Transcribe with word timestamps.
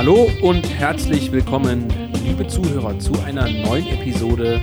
Hallo 0.00 0.30
und 0.40 0.66
herzlich 0.66 1.30
willkommen, 1.30 1.86
liebe 2.24 2.48
Zuhörer, 2.48 2.98
zu 2.98 3.12
einer 3.20 3.46
neuen 3.50 3.86
Episode 3.86 4.58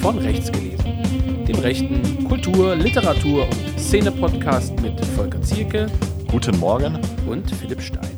von 0.00 0.16
Rechts 0.16 0.50
gelesen, 0.50 1.44
dem 1.44 1.56
rechten 1.56 2.24
Kultur-, 2.26 2.74
Literatur- 2.74 3.44
und 3.44 3.78
Szene-Podcast 3.78 4.80
mit 4.80 4.98
Volker 5.14 5.42
Zierke 5.42 5.88
Guten 6.30 6.58
Morgen. 6.58 6.98
und 7.28 7.50
Philipp 7.50 7.82
Stein. 7.82 8.08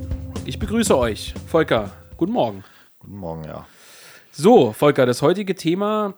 Ich 0.44 0.60
begrüße 0.60 0.96
euch. 0.96 1.34
Volker, 1.48 1.90
guten 2.16 2.30
Morgen. 2.30 2.62
Guten 3.00 3.16
Morgen, 3.16 3.42
ja. 3.42 3.66
So, 4.30 4.72
Volker, 4.72 5.06
das 5.06 5.22
heutige 5.22 5.56
Thema 5.56 6.14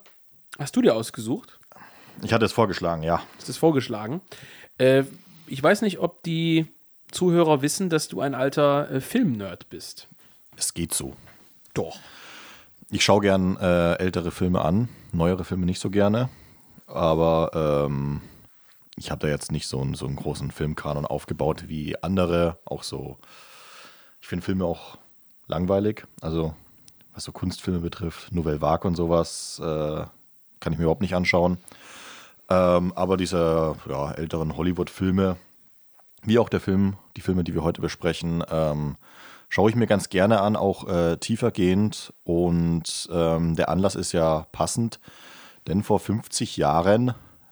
hast 0.58 0.76
du 0.76 0.82
dir 0.82 0.94
ausgesucht. 0.94 1.58
Ich 2.22 2.34
hatte 2.34 2.44
es 2.44 2.52
vorgeschlagen, 2.52 3.02
ja. 3.02 3.22
Das 3.38 3.48
ist 3.48 3.56
vorgeschlagen. 3.56 4.20
Äh, 4.76 5.04
ich 5.46 5.62
weiß 5.62 5.80
nicht, 5.80 6.00
ob 6.00 6.22
die 6.24 6.66
Zuhörer 7.10 7.62
wissen, 7.62 7.88
dass 7.88 8.08
du 8.08 8.20
ein 8.20 8.34
alter 8.34 8.90
äh, 8.90 9.00
Filmnerd 9.00 9.70
bist. 9.70 10.08
Es 10.56 10.74
geht 10.74 10.94
so. 10.94 11.14
Doch. 11.74 11.98
Ich 12.90 13.04
schaue 13.04 13.22
gern 13.22 13.56
äh, 13.56 13.94
ältere 13.94 14.30
Filme 14.30 14.62
an, 14.62 14.88
neuere 15.12 15.44
Filme 15.44 15.64
nicht 15.64 15.80
so 15.80 15.90
gerne. 15.90 16.28
Aber 16.86 17.86
ähm, 17.86 18.20
ich 18.96 19.10
habe 19.10 19.20
da 19.20 19.28
jetzt 19.28 19.50
nicht 19.50 19.66
so 19.66 19.80
einen, 19.80 19.94
so 19.94 20.06
einen 20.06 20.16
großen 20.16 20.50
Filmkanon 20.50 21.06
aufgebaut 21.06 21.68
wie 21.68 22.00
andere. 22.02 22.58
Auch 22.66 22.82
so, 22.82 23.18
ich 24.20 24.28
finde 24.28 24.44
Filme 24.44 24.64
auch 24.64 24.98
langweilig. 25.46 26.06
Also, 26.20 26.54
was 27.14 27.24
so 27.24 27.32
Kunstfilme 27.32 27.80
betrifft, 27.80 28.32
Nouvelle 28.32 28.60
Vague 28.60 28.86
und 28.86 28.94
sowas, 28.94 29.58
äh, 29.62 30.04
kann 30.60 30.72
ich 30.72 30.78
mir 30.78 30.84
überhaupt 30.84 31.00
nicht 31.00 31.14
anschauen. 31.14 31.58
Ähm, 32.50 32.92
aber 32.94 33.16
diese 33.16 33.76
ja, 33.88 34.12
älteren 34.12 34.56
Hollywood-Filme, 34.56 35.36
wie 36.24 36.38
auch 36.38 36.48
der 36.48 36.60
Film, 36.60 36.96
die 37.16 37.22
Filme, 37.22 37.44
die 37.44 37.54
wir 37.54 37.64
heute 37.64 37.80
besprechen, 37.80 38.44
ähm, 38.50 38.96
schaue 39.52 39.68
ich 39.68 39.76
mir 39.76 39.86
ganz 39.86 40.08
gerne 40.08 40.40
an, 40.40 40.56
auch 40.56 40.88
äh, 40.88 41.18
tiefergehend. 41.18 42.14
Und 42.24 43.06
ähm, 43.12 43.54
der 43.54 43.68
Anlass 43.68 43.96
ist 43.96 44.12
ja 44.12 44.46
passend, 44.50 44.98
denn 45.66 45.82
vor 45.82 46.00
50 46.00 46.56
Jahren, 46.56 47.08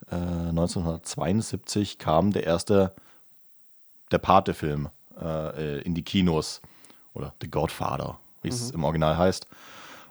äh, 0.09 0.15
1972, 0.15 1.99
kam 1.99 2.33
der 2.33 2.43
erste, 2.43 2.95
der 4.09 4.17
Pate-Film 4.17 4.89
äh, 5.21 5.81
in 5.81 5.93
die 5.93 6.01
Kinos. 6.01 6.61
Oder 7.13 7.35
The 7.39 7.51
Godfather, 7.51 8.17
wie 8.41 8.49
es 8.49 8.71
im 8.71 8.83
Original 8.83 9.17
heißt. 9.17 9.47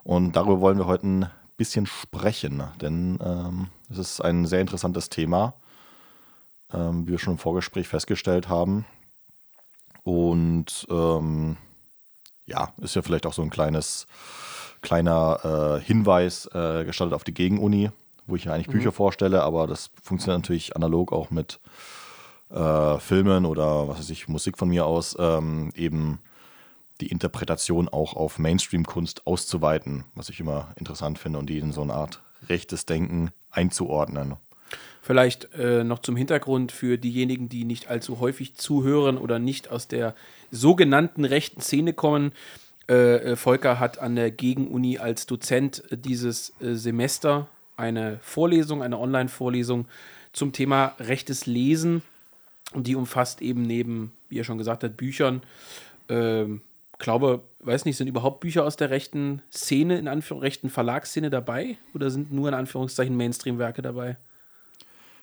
Und 0.04 0.36
darüber 0.36 0.60
wollen 0.60 0.78
wir 0.78 0.86
heute 0.86 1.08
ein 1.08 1.30
bisschen 1.56 1.86
sprechen, 1.86 2.62
denn 2.80 3.18
ähm, 3.20 3.66
es 3.90 3.98
ist 3.98 4.20
ein 4.20 4.46
sehr 4.46 4.60
interessantes 4.60 5.08
Thema, 5.08 5.54
ähm, 6.72 7.08
wie 7.08 7.12
wir 7.12 7.18
schon 7.18 7.32
im 7.32 7.38
Vorgespräch 7.38 7.88
festgestellt 7.88 8.48
haben. 8.48 8.86
Und 10.04 10.86
ähm, 10.88 11.56
ja, 12.50 12.72
ist 12.80 12.94
ja 12.94 13.02
vielleicht 13.02 13.26
auch 13.26 13.32
so 13.32 13.42
ein 13.42 13.50
kleines, 13.50 14.06
kleiner 14.82 15.78
äh, 15.80 15.84
Hinweis 15.84 16.46
äh, 16.52 16.84
gestaltet 16.84 17.14
auf 17.14 17.24
die 17.24 17.34
Gegenuni, 17.34 17.90
wo 18.26 18.36
ich 18.36 18.44
ja 18.44 18.52
eigentlich 18.52 18.68
Bücher 18.68 18.92
vorstelle, 18.92 19.42
aber 19.42 19.66
das 19.66 19.90
funktioniert 20.02 20.42
natürlich 20.42 20.76
analog 20.76 21.12
auch 21.12 21.30
mit 21.30 21.60
äh, 22.50 22.98
Filmen 22.98 23.46
oder 23.46 23.88
was 23.88 23.98
weiß 23.98 24.10
ich, 24.10 24.28
Musik 24.28 24.58
von 24.58 24.68
mir 24.68 24.86
aus, 24.86 25.16
ähm, 25.18 25.70
eben 25.74 26.20
die 27.00 27.08
Interpretation 27.08 27.88
auch 27.88 28.14
auf 28.14 28.38
Mainstream-Kunst 28.38 29.26
auszuweiten, 29.26 30.04
was 30.14 30.28
ich 30.28 30.40
immer 30.40 30.68
interessant 30.76 31.18
finde 31.18 31.38
und 31.38 31.46
die 31.46 31.58
in 31.58 31.72
so 31.72 31.82
eine 31.82 31.94
Art 31.94 32.20
rechtes 32.48 32.86
Denken 32.86 33.30
einzuordnen. 33.50 34.36
Vielleicht 35.02 35.54
äh, 35.54 35.82
noch 35.82 36.00
zum 36.00 36.16
Hintergrund 36.16 36.72
für 36.72 36.98
diejenigen, 36.98 37.48
die 37.48 37.64
nicht 37.64 37.88
allzu 37.88 38.20
häufig 38.20 38.56
zuhören 38.56 39.16
oder 39.16 39.38
nicht 39.38 39.70
aus 39.70 39.88
der 39.88 40.14
sogenannten 40.50 41.24
rechten 41.24 41.60
Szene 41.60 41.94
kommen. 41.94 42.32
Äh, 42.88 43.32
äh, 43.32 43.36
Volker 43.36 43.80
hat 43.80 43.98
an 43.98 44.14
der 44.14 44.30
Gegenuni 44.30 44.98
als 44.98 45.26
Dozent 45.26 45.84
äh, 45.90 45.96
dieses 45.96 46.52
äh, 46.60 46.74
Semester 46.74 47.48
eine 47.76 48.18
Vorlesung, 48.20 48.82
eine 48.82 48.98
Online-Vorlesung 48.98 49.86
zum 50.32 50.52
Thema 50.52 50.94
rechtes 50.98 51.46
Lesen. 51.46 52.02
Und 52.74 52.86
die 52.86 52.94
umfasst 52.94 53.42
eben 53.42 53.62
neben, 53.62 54.12
wie 54.28 54.38
er 54.38 54.44
schon 54.44 54.58
gesagt 54.58 54.84
hat, 54.84 54.96
Büchern. 54.96 55.42
Ähm, 56.08 56.60
glaube, 56.98 57.42
weiß 57.60 57.84
nicht, 57.84 57.96
sind 57.96 58.06
überhaupt 58.06 58.40
Bücher 58.40 58.64
aus 58.64 58.76
der 58.76 58.90
rechten 58.90 59.42
Szene, 59.50 59.98
in 59.98 60.06
Anführungszeichen, 60.06 60.40
rechten 60.40 60.70
Verlagsszene 60.70 61.30
dabei? 61.30 61.78
Oder 61.94 62.10
sind 62.10 62.32
nur 62.32 62.48
in 62.48 62.54
Anführungszeichen 62.54 63.16
Mainstream-Werke 63.16 63.82
dabei? 63.82 64.18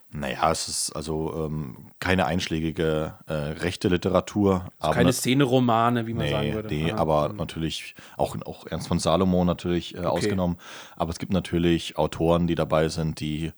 Naja, 0.10 0.50
es 0.52 0.68
ist 0.70 0.92
also 0.94 1.46
ähm, 1.46 1.92
keine 2.00 2.26
einschlägige 2.26 3.16
äh, 3.28 3.34
rechte 3.34 3.90
Literatur. 3.90 4.70
aber 4.80 4.94
Keine 4.94 5.12
Szene-Romane, 5.12 6.08
wie 6.08 6.14
man 6.14 6.30
sagen 6.30 6.48
Nee, 6.48 6.54
würde. 6.54 6.70
nee 6.70 6.92
Aha. 6.92 7.00
aber 7.00 7.34
natürlich 7.34 7.94
auch, 8.16 8.36
auch 8.46 8.66
Ernst 8.68 8.88
von 8.88 9.00
Salomo 9.00 9.44
natürlich 9.44 9.96
äh, 9.96 10.00
ausgenommen. 10.00 10.58
Aber 10.96 11.12
es 11.12 11.20
gibt 11.20 11.34
natürlich 11.34 11.98
Autoren, 11.98 12.48
die 12.48 12.56
dabei 12.56 12.88
sind, 12.88 13.20
die 13.20 13.52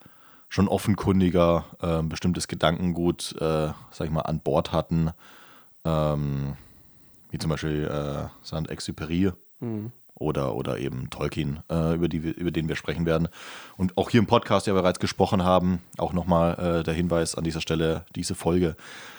schon 0.50 0.68
offenkundiger 0.68 1.66
äh, 1.82 2.02
bestimmtes 2.02 2.48
Gedankengut, 2.48 3.36
äh, 3.40 3.68
sag 3.92 4.06
ich 4.06 4.12
mal, 4.12 4.22
an 4.22 4.40
Bord 4.40 4.72
hatten. 4.72 5.12
Ähm, 5.86 6.56
wie 7.30 7.38
zum 7.38 7.52
Beispiel 7.52 7.84
äh, 7.86 8.28
Saint-Exupéry 8.42 9.34
oder, 10.20 10.56
oder 10.56 10.78
eben 10.78 11.10
Tolkien, 11.10 11.62
äh, 11.72 11.96
über, 11.96 12.08
die, 12.08 12.18
über 12.18 12.52
den 12.52 12.68
wir 12.68 12.76
sprechen 12.76 13.06
werden. 13.06 13.30
Und 13.78 13.98
auch 13.98 14.10
hier 14.10 14.20
im 14.20 14.28
Podcast 14.28 14.68
ja 14.68 14.74
bereits 14.74 15.00
gesprochen 15.00 15.44
haben. 15.44 15.80
Auch 15.98 16.14
nochmal 16.14 16.80
äh, 16.80 16.84
der 16.84 16.94
Hinweis 16.94 17.36
an 17.36 17.44
dieser 17.44 17.62
Stelle, 17.62 18.06
diese 18.16 18.36
Folge 18.36 18.76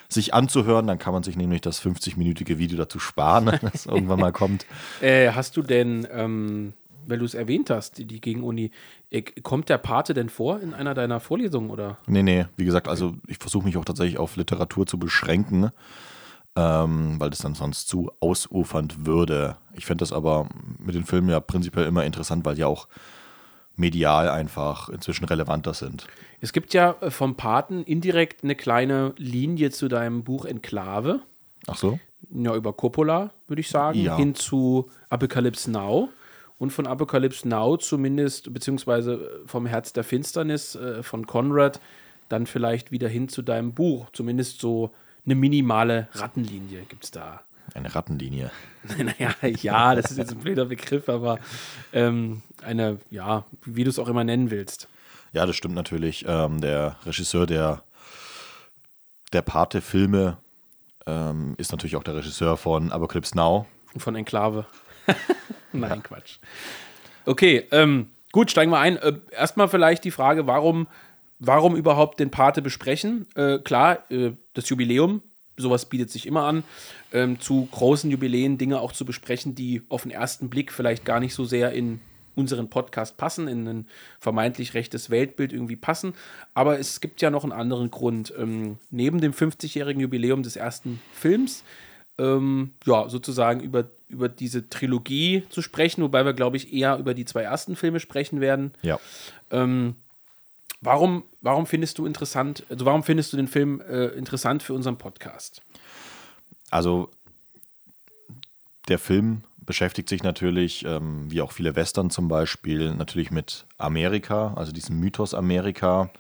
sich 0.08 0.34
anzuhören. 0.34 0.86
Dann 0.86 0.98
kann 0.98 1.12
man 1.12 1.22
sich 1.22 1.36
nämlich 1.36 1.62
das 1.62 1.82
50-minütige 1.82 2.58
Video 2.58 2.78
dazu 2.78 2.98
sparen, 2.98 3.46
wenn 3.62 3.70
es 3.72 3.86
irgendwann 3.86 4.20
mal 4.20 4.32
kommt. 4.32 4.66
Äh, 5.00 5.32
hast 5.32 5.56
du 5.56 5.62
denn, 5.62 6.06
ähm, 6.12 6.74
weil 7.06 7.18
du 7.18 7.24
es 7.24 7.34
erwähnt 7.34 7.70
hast, 7.70 7.98
die, 7.98 8.04
die 8.04 8.20
Gegenuni, 8.20 8.70
äh, 9.10 9.22
kommt 9.22 9.68
der 9.68 9.78
Pate 9.78 10.12
denn 10.12 10.28
vor 10.28 10.60
in 10.60 10.74
einer 10.74 10.94
deiner 10.94 11.20
Vorlesungen 11.20 11.70
oder? 11.70 11.96
Nee, 12.06 12.22
nee, 12.22 12.46
wie 12.56 12.64
gesagt, 12.64 12.88
also 12.88 13.14
ich 13.26 13.38
versuche 13.38 13.64
mich 13.64 13.76
auch 13.76 13.84
tatsächlich 13.84 14.18
auf 14.18 14.36
Literatur 14.36 14.86
zu 14.86 14.98
beschränken, 14.98 15.70
ähm, 16.56 17.16
weil 17.18 17.30
das 17.30 17.38
dann 17.40 17.54
sonst 17.54 17.88
zu 17.88 18.10
ausufernd 18.20 19.06
würde. 19.06 19.56
Ich 19.74 19.86
fände 19.86 20.02
das 20.02 20.12
aber 20.12 20.48
mit 20.78 20.94
den 20.94 21.04
Filmen 21.04 21.28
ja 21.28 21.40
prinzipiell 21.40 21.86
immer 21.86 22.04
interessant, 22.04 22.44
weil 22.44 22.54
die 22.56 22.64
auch 22.64 22.88
medial 23.76 24.28
einfach 24.28 24.88
inzwischen 24.88 25.24
relevanter 25.24 25.74
sind. 25.74 26.06
Es 26.40 26.52
gibt 26.52 26.74
ja 26.74 26.96
äh, 27.00 27.10
vom 27.10 27.36
Paten 27.36 27.82
indirekt 27.82 28.44
eine 28.44 28.54
kleine 28.54 29.14
Linie 29.16 29.70
zu 29.70 29.88
deinem 29.88 30.22
Buch 30.24 30.44
Enklave. 30.44 31.20
Ach 31.66 31.76
so? 31.76 31.98
Ja, 32.30 32.54
über 32.54 32.72
Coppola, 32.72 33.30
würde 33.48 33.60
ich 33.60 33.70
sagen, 33.70 33.98
Ja. 34.00 34.16
hin 34.16 34.34
zu 34.34 34.90
Apocalypse 35.08 35.70
Now. 35.70 36.10
Und 36.58 36.70
von 36.72 36.86
Apocalypse 36.86 37.48
Now 37.48 37.78
zumindest, 37.78 38.52
beziehungsweise 38.52 39.40
vom 39.46 39.64
Herz 39.64 39.94
der 39.94 40.04
Finsternis 40.04 40.74
äh, 40.74 41.02
von 41.02 41.26
Conrad, 41.26 41.80
dann 42.28 42.46
vielleicht 42.46 42.92
wieder 42.92 43.08
hin 43.08 43.28
zu 43.30 43.40
deinem 43.40 43.72
Buch. 43.72 44.08
Zumindest 44.12 44.60
so 44.60 44.90
eine 45.25 45.34
minimale 45.34 46.08
Rattenlinie 46.12 46.82
gibt 46.88 47.04
es 47.04 47.10
da. 47.10 47.41
Eine 47.75 47.94
Rattenlinie. 47.94 48.50
naja, 48.98 49.34
ja, 49.42 49.94
das 49.94 50.10
ist 50.10 50.19
jetzt 50.19 50.32
ein 50.32 50.38
blöder 50.38 50.64
Begriff, 50.64 51.08
aber 51.08 51.38
ähm, 51.92 52.42
eine, 52.62 52.98
ja, 53.10 53.44
wie 53.64 53.84
du 53.84 53.91
es 53.91 53.98
auch 53.98 54.09
immer 54.09 54.25
nennen 54.25 54.50
willst. 54.50 54.88
Ja, 55.32 55.47
das 55.47 55.56
stimmt 55.56 55.75
natürlich. 55.75 56.25
Ähm, 56.26 56.60
der 56.60 56.97
Regisseur 57.06 57.47
der, 57.47 57.82
der 59.32 59.42
Pate-Filme 59.42 60.38
ähm, 61.06 61.54
ist 61.59 61.70
natürlich 61.70 61.97
auch 61.97 62.03
der 62.03 62.16
Regisseur 62.16 62.56
von 62.56 62.91
Apocalypse 62.91 63.36
Now. 63.36 63.66
Von 63.97 64.16
Enklave. 64.16 64.66
Nein, 65.72 66.03
Quatsch. 66.03 66.38
Okay, 67.26 67.66
ähm, 67.70 68.10
gut, 68.32 68.50
steigen 68.50 68.70
wir 68.72 68.78
ein. 68.78 68.97
Äh, 68.97 69.18
erstmal 69.30 69.68
vielleicht 69.68 70.04
die 70.04 70.10
Frage, 70.10 70.47
warum, 70.47 70.89
warum 71.41 71.75
überhaupt 71.75 72.21
den 72.21 72.31
Pate 72.31 72.63
besprechen? 72.63 73.27
Äh, 73.34 73.59
klar, 73.59 74.10
äh, 74.10 74.33
das 74.54 74.69
Jubiläum, 74.69 75.22
sowas 75.57 75.87
bietet 75.87 76.10
sich 76.10 76.27
immer 76.27 76.45
an, 76.45 76.63
ähm, 77.13 77.41
zu 77.41 77.69
großen 77.72 78.10
Jubiläen 78.10 78.59
Dinge 78.59 78.81
auch 78.81 78.92
zu 78.92 79.04
besprechen, 79.04 79.54
die 79.54 79.83
auf 79.89 80.03
den 80.03 80.13
ersten 80.13 80.48
Blick 80.48 80.72
vielleicht 80.72 81.04
gar 81.04 81.19
nicht 81.19 81.34
so 81.34 81.45
sehr 81.45 81.72
in 81.72 82.01
unseren 82.37 82.71
Podcast 82.71 83.16
passen, 83.16 83.48
in 83.48 83.66
ein 83.66 83.89
vermeintlich 84.21 84.75
rechtes 84.75 85.10
Weltbild 85.10 85.53
irgendwie 85.53 85.77
passen. 85.77 86.15
Aber 86.54 86.78
es 86.78 87.01
gibt 87.01 87.21
ja 87.21 87.31
noch 87.31 87.42
einen 87.42 87.53
anderen 87.53 87.91
Grund. 87.91 88.33
Ähm, 88.39 88.78
neben 88.91 89.21
dem 89.21 89.33
50-jährigen 89.33 90.01
Jubiläum 90.01 90.42
des 90.42 90.57
ersten 90.57 91.01
Films 91.13 91.65
ähm, 92.21 92.72
ja, 92.87 93.09
sozusagen 93.09 93.60
über, 93.60 93.91
über 94.09 94.28
diese 94.28 94.69
Trilogie 94.69 95.45
zu 95.48 95.63
sprechen, 95.63 96.03
wobei 96.03 96.25
wir, 96.25 96.34
glaube 96.34 96.57
ich, 96.57 96.72
eher 96.72 96.98
über 96.98 97.15
die 97.15 97.25
zwei 97.25 97.42
ersten 97.42 97.77
Filme 97.77 97.98
sprechen 97.98 98.41
werden. 98.41 98.72
Ja. 98.83 99.01
Ähm, 99.51 99.97
warum, 100.80 101.24
warum 101.41 101.66
findest 101.66 101.98
du 101.98 102.06
interessant, 102.06 102.65
also 102.68 102.84
warum 102.84 103.03
findest 103.03 103.32
du 103.32 103.36
den 103.36 103.48
Film 103.48 103.80
äh, 103.80 104.06
interessant 104.09 104.62
für 104.62 104.74
unseren 104.74 104.97
Podcast? 104.97 105.62
Also 106.71 107.10
der 108.88 108.98
Film 108.98 109.42
beschäftigt 109.59 110.09
sich 110.09 110.22
natürlich, 110.22 110.84
ähm, 110.84 111.30
wie 111.30 111.42
auch 111.42 111.53
viele 111.53 111.77
Western 111.77 112.10
zum 112.10 112.28
Beispiel, 112.28 112.94
natürlich 112.94 113.30
mit 113.30 113.66
Amerika, 113.78 114.54
also 114.54 114.72
diesem 114.72 114.98
Mythos 114.98 115.34
Amerika 115.34 116.10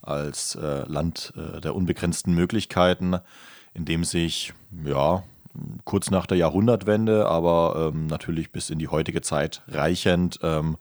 als 0.00 0.54
äh, 0.54 0.84
Land 0.86 1.32
äh, 1.36 1.60
der 1.60 1.74
unbegrenzten 1.74 2.34
Möglichkeiten, 2.34 3.18
in 3.74 3.84
dem 3.84 4.04
sich 4.04 4.52
ja 4.84 5.22
kurz 5.84 6.10
nach 6.10 6.26
der 6.26 6.38
Jahrhundertwende, 6.38 7.26
aber 7.26 7.92
ähm, 7.92 8.06
natürlich 8.06 8.52
bis 8.52 8.70
in 8.70 8.78
die 8.78 8.88
heutige 8.88 9.20
Zeit 9.22 9.62
reichend 9.68 10.40
ähm, 10.42 10.76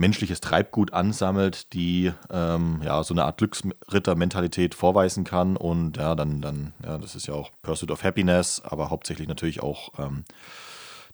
menschliches 0.00 0.40
Treibgut 0.40 0.92
ansammelt, 0.92 1.72
die 1.74 2.12
ähm, 2.30 2.80
ja 2.82 3.04
so 3.04 3.14
eine 3.14 3.24
Art 3.24 3.38
Glücksritter-Mentalität 3.38 4.74
vorweisen 4.74 5.24
kann 5.24 5.56
und 5.56 5.98
ja, 5.98 6.14
dann, 6.14 6.40
dann, 6.40 6.72
ja, 6.82 6.98
das 6.98 7.14
ist 7.14 7.26
ja 7.26 7.34
auch 7.34 7.50
Pursuit 7.62 7.90
of 7.90 8.02
Happiness, 8.02 8.60
aber 8.64 8.90
hauptsächlich 8.90 9.28
natürlich 9.28 9.62
auch 9.62 9.90
ähm, 9.98 10.24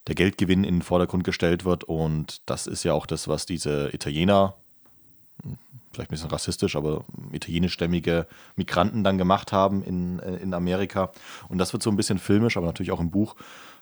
der 0.07 0.15
Geldgewinn 0.15 0.63
in 0.63 0.77
den 0.77 0.83
Vordergrund 0.83 1.25
gestellt 1.25 1.65
wird 1.65 1.85
und 1.85 2.41
das 2.47 2.69
ist 2.69 2.85
ja 2.85 2.93
auch 2.93 3.07
das, 3.07 3.27
was 3.27 3.45
diese 3.45 3.91
Italiener 3.93 4.55
vielleicht 5.93 6.11
ein 6.11 6.15
bisschen 6.15 6.31
rassistisch, 6.31 6.77
aber 6.77 7.05
italienischstämmige 7.33 8.27
Migranten 8.55 9.03
dann 9.03 9.19
gemacht 9.19 9.53
haben 9.53 9.83
in, 9.83 10.21
äh, 10.21 10.37
in 10.37 10.55
Amerika. 10.55 11.11
Und 11.49 11.59
das 11.59 11.73
wird 11.73 11.83
so 11.83 11.91
ein 11.91 11.97
bisschen 11.97 12.19
filmisch, 12.19 12.57
aber 12.57 12.67
natürlich 12.67 12.93
auch 12.93 13.01
im 13.01 13.11
Buch 13.11 13.35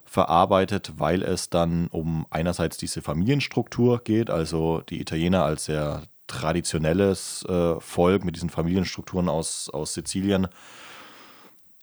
verarbeitet, 0.04 0.92
weil 0.96 1.22
es 1.22 1.50
dann 1.50 1.88
um 1.88 2.26
einerseits 2.30 2.76
diese 2.76 3.02
Familienstruktur 3.02 4.00
geht, 4.02 4.30
also 4.30 4.80
die 4.88 5.00
Italiener 5.00 5.44
als 5.44 5.66
sehr 5.66 6.02
traditionelles 6.26 7.44
äh, 7.48 7.80
Volk 7.80 8.24
mit 8.24 8.36
diesen 8.36 8.50
Familienstrukturen 8.50 9.28
aus, 9.28 9.68
aus 9.70 9.94
Sizilien 9.94 10.48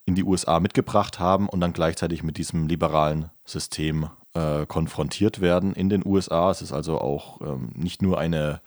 in 0.04 0.14
die 0.14 0.24
USA 0.24 0.58
mitgebracht 0.60 1.20
haben 1.20 1.48
und 1.48 1.60
dann 1.60 1.72
gleichzeitig 1.72 2.22
mit 2.22 2.36
diesem 2.36 2.66
liberalen 2.66 3.30
System 3.44 4.10
äh, 4.34 4.66
konfrontiert 4.66 5.40
werden 5.40 5.74
in 5.74 5.88
den 5.88 6.04
USA. 6.04 6.50
Es 6.50 6.62
ist 6.62 6.72
also 6.72 7.00
auch 7.00 7.40
ähm, 7.40 7.70
nicht 7.74 8.02
nur 8.02 8.18
eine 8.18 8.60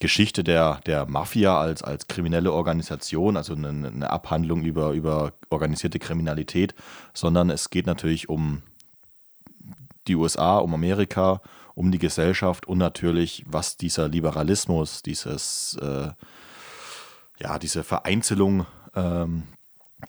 Geschichte 0.00 0.42
der, 0.42 0.80
der 0.86 1.06
Mafia 1.06 1.58
als, 1.58 1.82
als 1.82 2.08
kriminelle 2.08 2.52
Organisation, 2.52 3.36
also 3.36 3.54
eine, 3.54 3.68
eine, 3.68 4.10
Abhandlung 4.10 4.62
über, 4.62 4.90
über 4.92 5.32
organisierte 5.50 5.98
Kriminalität, 5.98 6.74
sondern 7.12 7.50
es 7.50 7.70
geht 7.70 7.86
natürlich 7.86 8.28
um 8.28 8.62
die 10.08 10.16
USA, 10.16 10.58
um 10.58 10.74
Amerika, 10.74 11.40
um 11.74 11.92
die 11.92 11.98
Gesellschaft 11.98 12.66
und 12.66 12.78
natürlich, 12.78 13.44
was 13.46 13.76
dieser 13.76 14.08
Liberalismus, 14.08 15.02
dieses, 15.02 15.78
äh, 15.80 16.10
ja, 17.38 17.58
diese 17.58 17.84
Vereinzelung 17.84 18.66
ähm, 18.94 19.44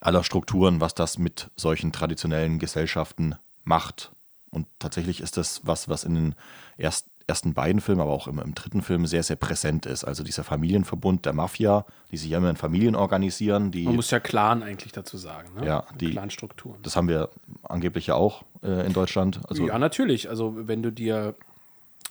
aller 0.02 0.24
Strukturen, 0.24 0.82
was 0.82 0.96
das 0.96 1.18
mit 1.18 1.50
solchen 1.56 1.92
traditionellen 1.92 2.60
Gesellschaften 2.60 3.36
macht. 3.64 4.12
Und 4.50 4.68
tatsächlich 4.80 5.22
ist 5.22 5.38
das 5.38 5.62
was, 5.64 5.90
was 5.90 6.04
in 6.04 6.16
den 6.16 6.36
ersten 6.78 7.10
ersten 7.28 7.54
beiden 7.54 7.82
Filmen, 7.82 8.02
aber 8.02 8.12
auch 8.12 8.28
im, 8.28 8.40
im, 8.40 8.54
dritten 8.54 8.82
Film 8.82 9.08
sehr, 9.08 9.24
sehr 9.24 9.36
präsent 9.36 9.86
ist. 9.86 10.04
Also 10.04 10.24
dieser 10.24 10.44
Familienverbund 10.44 11.26
der 11.26 11.34
Mafia, 11.34 11.86
die 12.12 12.18
sich 12.18 12.30
ja 12.30 12.38
immer 12.38 12.50
in 12.50 12.56
Familien 12.56 12.96
organisieren. 12.96 13.72
Die, 13.72 13.84
Man 13.84 13.96
muss 13.96 14.12
ja 14.12 14.20
Clan 14.20 14.62
eigentlich 14.62 14.92
dazu 14.92 15.18
sagen. 15.18 15.50
Ne? 15.56 15.66
Ja, 15.66 15.86
die 16.00 16.12
Clanstrukturen. 16.12 16.82
Das 16.84 16.96
haben 16.96 17.08
wir 17.08 17.30
angeblich 17.64 18.08
ja 18.08 18.16
auch 18.16 18.44
äh, 18.62 18.86
in 18.86 18.94
Deutschland. 18.94 19.40
Also, 19.48 19.68
ja, 19.68 19.80
natürlich. 19.80 20.30
Also 20.30 20.54
wenn 20.68 20.84
du 20.84 20.92
dir, 20.92 21.36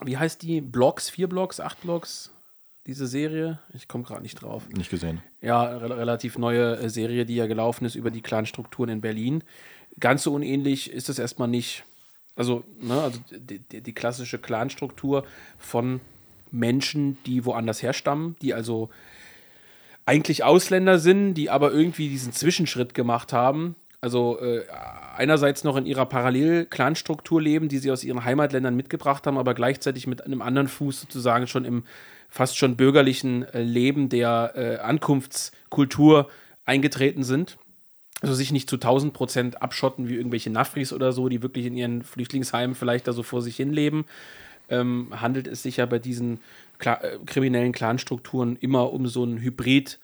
wie 0.03 0.17
heißt 0.17 0.43
die? 0.43 0.61
Blocks, 0.61 1.11
vier 1.11 1.29
Blocks, 1.29 1.61
acht 1.61 1.81
Blocks? 1.83 2.31
Diese 2.87 3.07
Serie, 3.07 3.61
ich 3.73 3.89
komme 3.89 4.05
gerade 4.05 4.21
nicht 4.21 4.43
drauf. 4.43 4.69
Nicht 4.69 4.91
gesehen. 4.91 5.23
Ja, 5.41 5.63
re 5.63 5.97
relativ 5.97 6.37
neue 6.37 6.77
äh, 6.77 6.91
Serie, 6.91 7.25
die 7.25 7.37
ja 7.37 7.47
gelaufen 7.47 7.87
ist 7.87 7.95
über 7.95 8.11
die 8.11 8.21
Clanstrukturen 8.21 8.91
in 8.91 9.01
Berlin. 9.01 9.43
Ganz 10.01 10.25
so 10.25 10.35
unähnlich 10.35 10.91
ist 10.91 11.09
es 11.09 11.19
erstmal 11.19 11.49
nicht 11.49 11.85
also, 12.37 12.65
ne, 12.81 13.01
also 13.01 13.19
die, 13.31 13.61
die, 13.61 13.81
die 13.81 13.93
klassische 13.93 14.39
Clanstruktur 14.39 15.25
von 15.59 16.01
Menschen, 16.51 17.19
die 17.27 17.45
woanders 17.45 17.83
herstammen, 17.83 18.37
die 18.43 18.55
also 18.55 18.91
eigentlich 20.07 20.45
Ausländer 20.45 20.99
sind, 20.99 21.35
die 21.35 21.51
aber 21.51 21.73
irgendwie 21.73 22.09
diesen 22.09 22.33
Zwischenschritt 22.33 22.95
gemacht 22.95 23.33
haben. 23.33 23.77
Also 24.01 24.39
äh, 24.41 24.65
einerseits 25.17 25.65
noch 25.65 25.77
in 25.77 25.87
ihrer 25.87 26.05
Parallel-Clanstruktur 26.07 27.41
leben, 27.41 27.69
die 27.69 27.79
sie 27.79 27.91
aus 27.91 28.05
ihren 28.05 28.25
Heimatländern 28.25 28.77
mitgebracht 28.77 29.27
haben, 29.27 29.39
aber 29.39 29.55
gleichzeitig 29.55 30.07
mit 30.07 30.25
einem 30.25 30.43
anderen 30.43 30.69
Fuß 30.69 31.01
sozusagen 31.01 31.47
schon 31.47 31.65
im 31.65 31.85
fast 32.29 32.59
schon 32.59 32.77
bürgerlichen 32.77 33.45
äh, 33.45 33.63
Leben 33.63 34.09
der 34.09 34.53
äh, 34.57 34.77
Ankunftskultur 34.77 36.29
eingetreten 36.67 37.23
sind 37.23 37.57
also 38.25 38.35
sich 38.35 38.53
nicht 38.53 38.71
zu 38.71 38.77
1000 38.77 39.13
Prozent 39.13 39.63
abschotten 39.63 40.09
wie 40.09 40.15
irgendwelche 40.15 40.49
Nafris 40.49 40.95
oder 40.95 41.13
so, 41.13 41.29
die 41.29 41.43
wirklich 41.43 41.67
in 41.67 41.77
ihren 41.77 42.03
Flüchtlingsheimen 42.03 42.75
vielleicht 42.75 43.07
da 43.07 43.13
so 43.13 43.23
vor 43.23 43.43
sich 43.43 43.57
hin 43.57 43.71
leben, 43.71 44.07
ähm, 44.71 45.09
handelt 45.21 45.47
es 45.47 45.63
sich 45.63 45.77
ja 45.77 45.85
bei 45.85 45.99
diesen 45.99 46.41
Kla 46.79 46.95
äh, 47.03 47.19
kriminellen 47.27 47.73
Clanstrukturen 47.73 48.57
immer 48.57 48.95
um 48.95 49.07
so 49.09 49.25
ein 49.25 49.43
Hybrid 49.43 49.99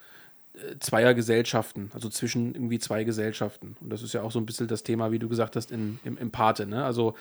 äh, 0.53 0.79
zweier 0.81 1.15
Gesellschaften, 1.15 1.91
also 1.95 2.11
zwischen 2.11 2.55
irgendwie 2.55 2.79
zwei 2.79 3.05
Gesellschaften. 3.05 3.77
Und 3.81 3.91
das 3.91 4.03
ist 4.03 4.13
ja 4.13 4.21
auch 4.21 4.33
so 4.33 4.39
ein 4.39 4.45
bisschen 4.45 4.69
das 4.69 4.83
Thema, 4.83 5.13
wie 5.13 5.19
du 5.19 5.29
gesagt 5.29 5.57
hast, 5.57 5.71
in, 5.71 5.99
im, 6.05 6.19
im 6.19 6.31
Pate. 6.31 6.67
Ne? 6.67 6.85
Also 6.85 7.15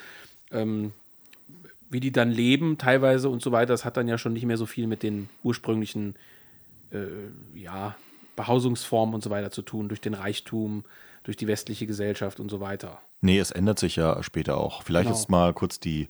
ähm, 0.51 0.92
wie 1.90 2.01
die 2.01 2.12
dann 2.12 2.30
leben 2.30 2.78
teilweise 2.78 3.30
und 3.30 3.42
so 3.42 3.54
weiter, 3.54 3.74
das 3.74 3.86
hat 3.86 3.96
dann 3.96 4.10
ja 4.10 4.18
schon 4.18 4.34
nicht 4.34 4.46
mehr 4.46 4.57
so 4.57 4.66
viel 4.66 4.86
mit 4.86 5.01
den 5.01 5.30
ursprünglichen 5.44 6.16
äh, 6.92 7.57
ja, 7.57 7.96
Behausungsformen 8.39 9.13
und 9.13 9.21
so 9.21 9.30
weiter 9.30 9.51
zu 9.51 9.62
tun, 9.62 9.89
durch 9.89 10.00
den 10.00 10.13
Reichtum, 10.13 10.86
durch 11.24 11.36
die 11.36 11.47
westliche 11.47 11.86
Gesellschaft 11.86 12.39
und 12.39 12.50
so 12.50 12.62
weiter. 12.62 13.00
Nee, 13.19 13.38
es 13.38 13.51
ändert 13.51 13.80
sich 13.80 13.97
ja 13.97 14.24
später 14.24 14.57
auch. 14.57 14.81
Vielleicht 14.83 15.07
genau. 15.07 15.18
jetzt 15.18 15.30
mal 15.30 15.53
kurz 15.53 15.81
die 15.81 16.07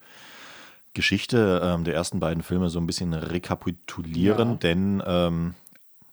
Geschichte 0.93 1.59
ähm, 1.63 1.85
der 1.85 1.95
ersten 1.95 2.19
beiden 2.19 2.43
Filme 2.43 2.69
so 2.69 2.79
ein 2.79 2.85
bisschen 2.85 3.15
rekapitulieren, 3.15 4.49
ja. 4.49 4.55
denn 4.57 5.03
ähm, 5.07 5.55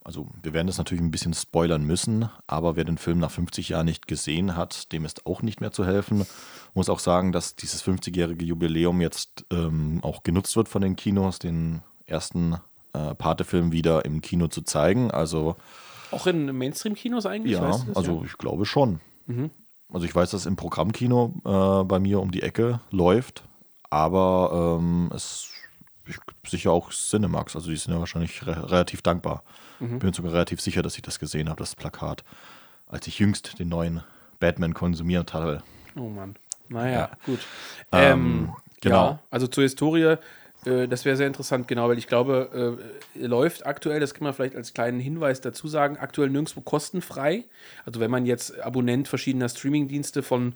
also 0.05 0.27
wir 0.43 0.55
werden 0.55 0.69
das 0.69 0.79
natürlich 0.79 1.03
ein 1.03 1.11
bisschen 1.11 1.35
spoilern 1.35 1.85
müssen, 1.85 2.31
aber 2.47 2.77
wer 2.77 2.85
den 2.85 2.97
Film 2.97 3.19
nach 3.19 3.31
50 3.31 3.69
Jahren 3.69 3.85
nicht 3.85 4.09
gesehen 4.09 4.57
hat, 4.57 4.93
dem 4.93 5.05
ist 5.05 5.27
auch 5.27 5.43
nicht 5.43 5.61
mehr 5.61 5.73
zu 5.73 5.85
helfen. 5.85 6.25
Muss 6.73 6.89
auch 6.89 7.01
sagen, 7.01 7.33
dass 7.33 7.57
dieses 7.57 7.85
50-jährige 7.85 8.45
Jubiläum 8.47 9.03
jetzt 9.03 9.45
ähm, 9.51 9.99
auch 10.03 10.23
genutzt 10.23 10.57
wird 10.57 10.69
von 10.69 10.81
den 10.81 10.97
Kinos, 10.97 11.39
den 11.39 11.83
ersten 12.07 12.55
äh, 12.95 13.15
Pate-Film 13.15 13.73
wieder 13.73 14.07
im 14.07 14.23
Kino 14.23 14.49
zu 14.49 14.63
zeigen. 14.63 15.11
Also 15.11 15.57
auch 16.11 16.27
in 16.27 16.57
Mainstream-Kinos 16.57 17.27
eigentlich? 17.27 17.53
Ja, 17.53 17.81
also 17.95 18.21
ja? 18.21 18.23
ich 18.25 18.39
glaube 18.39 18.67
schon. 18.67 19.01
Mhm. 19.27 19.51
Also 19.93 20.07
ich 20.07 20.15
weiß, 20.15 20.31
dass 20.31 20.47
im 20.47 20.57
Programmkino 20.57 21.35
äh, 21.45 21.85
bei 21.85 21.99
mir 21.99 22.21
um 22.21 22.31
die 22.31 22.43
Ecke 22.43 22.81
läuft, 22.91 23.45
aber 23.89 24.79
ähm, 24.81 25.11
es 25.15 25.51
ich, 26.09 26.19
sicher 26.49 26.73
auch 26.73 26.91
Cinemax, 26.91 27.57
also 27.57 27.71
die 27.71 27.77
sind 27.77 27.93
ja 27.93 27.99
wahrscheinlich 27.99 28.47
re 28.47 28.71
relativ 28.71 29.03
dankbar. 29.03 29.43
Mhm. 29.81 29.99
Bin 29.99 30.13
sogar 30.13 30.33
relativ 30.33 30.61
sicher, 30.61 30.83
dass 30.83 30.97
ich 30.97 31.03
das 31.03 31.19
gesehen 31.19 31.49
habe, 31.49 31.59
das 31.59 31.75
Plakat, 31.75 32.25
als 32.87 33.07
ich 33.07 33.19
jüngst 33.19 33.59
den 33.59 33.69
neuen 33.69 34.03
Batman 34.39 34.75
konsumiert 34.75 35.35
hatte. 35.35 35.63
Oh 35.97 36.09
Mann. 36.09 36.37
Naja, 36.69 36.93
ja. 36.93 37.11
gut. 37.25 37.41
Ähm, 37.93 38.13
ähm, 38.13 38.53
genau. 38.81 39.05
Ja, 39.05 39.19
also 39.31 39.47
zur 39.47 39.63
Historie 39.63 40.17
äh, 40.65 40.89
das 40.89 41.05
wäre 41.05 41.17
sehr 41.17 41.27
interessant, 41.27 41.69
genau, 41.69 41.89
weil 41.89 41.99
ich 41.99 42.07
glaube, 42.07 42.79
äh, 43.15 43.27
läuft 43.27 43.67
aktuell, 43.67 44.01
das 44.01 44.15
kann 44.15 44.25
man 44.25 44.35
vielleicht 44.35 44.57
als 44.57 44.75
kleinen 44.75 45.01
Hinweis 45.01 45.41
dazu 45.41 45.69
sagen, 45.69 45.97
aktuell 45.97 46.31
nirgendwo 46.31 46.61
kostenfrei. 46.61 47.45
Also 47.85 48.01
wenn 48.01 48.11
man 48.11 48.27
jetzt 48.27 48.59
Abonnent 48.61 49.09
verschiedener 49.09 49.49
Streamingdienste 49.49 50.23
von 50.23 50.55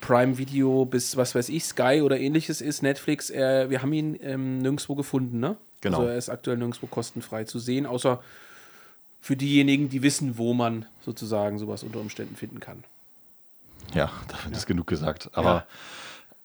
Prime 0.00 0.38
Video 0.38 0.84
bis 0.84 1.16
was 1.16 1.34
weiß 1.34 1.48
ich, 1.48 1.64
Sky 1.64 2.02
oder 2.02 2.18
ähnliches 2.18 2.60
ist, 2.60 2.82
Netflix, 2.82 3.30
äh, 3.30 3.68
wir 3.70 3.82
haben 3.82 3.92
ihn 3.92 4.18
ähm, 4.22 4.58
nirgendwo 4.58 4.94
gefunden, 4.94 5.40
ne? 5.40 5.56
Genau. 5.80 5.98
Also 5.98 6.10
er 6.10 6.18
ist 6.18 6.28
aktuell 6.28 6.56
nirgendwo 6.56 6.86
kostenfrei 6.86 7.44
zu 7.44 7.58
sehen, 7.58 7.86
außer 7.86 8.20
für 9.20 9.36
diejenigen, 9.36 9.88
die 9.88 10.02
wissen, 10.02 10.38
wo 10.38 10.54
man 10.54 10.86
sozusagen 11.04 11.58
sowas 11.58 11.82
unter 11.82 12.00
Umständen 12.00 12.36
finden 12.36 12.60
kann. 12.60 12.84
Ja, 13.94 14.10
damit 14.28 14.50
ja. 14.50 14.56
ist 14.56 14.66
genug 14.66 14.86
gesagt. 14.86 15.30
Aber 15.32 15.66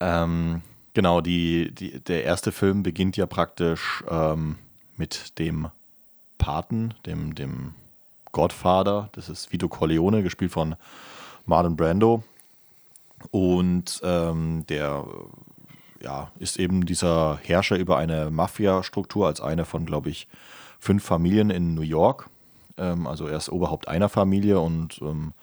ja. 0.01 0.23
ähm, 0.23 0.61
Genau, 0.93 1.21
die, 1.21 1.73
die, 1.73 1.99
der 1.99 2.23
erste 2.23 2.51
Film 2.51 2.83
beginnt 2.83 3.17
ja 3.17 3.25
praktisch 3.25 4.03
ähm, 4.09 4.57
mit 4.95 5.39
dem 5.39 5.69
Paten, 6.37 6.93
dem, 7.05 7.33
dem 7.33 7.73
Godfather. 8.31 9.09
Das 9.13 9.29
ist 9.29 9.51
Vito 9.51 9.69
Corleone, 9.69 10.21
gespielt 10.21 10.51
von 10.51 10.75
Marlon 11.45 11.75
Brando. 11.75 12.23
Und 13.31 14.01
ähm, 14.03 14.65
der 14.67 15.05
ja, 16.01 16.31
ist 16.37 16.59
eben 16.59 16.85
dieser 16.85 17.39
Herrscher 17.41 17.77
über 17.77 17.97
eine 17.97 18.29
Mafia-Struktur 18.29 19.25
als 19.27 19.41
eine 19.41 19.65
von, 19.65 19.85
glaube 19.85 20.09
ich, 20.09 20.27
fünf 20.79 21.03
Familien 21.03 21.49
in 21.49 21.73
New 21.73 21.81
York. 21.81 22.29
Ähm, 22.77 23.07
also 23.07 23.25
er 23.27 23.37
ist 23.37 23.49
Oberhaupt 23.49 23.87
einer 23.87 24.09
Familie 24.09 24.59
und 24.59 24.99
ähm, 25.01 25.33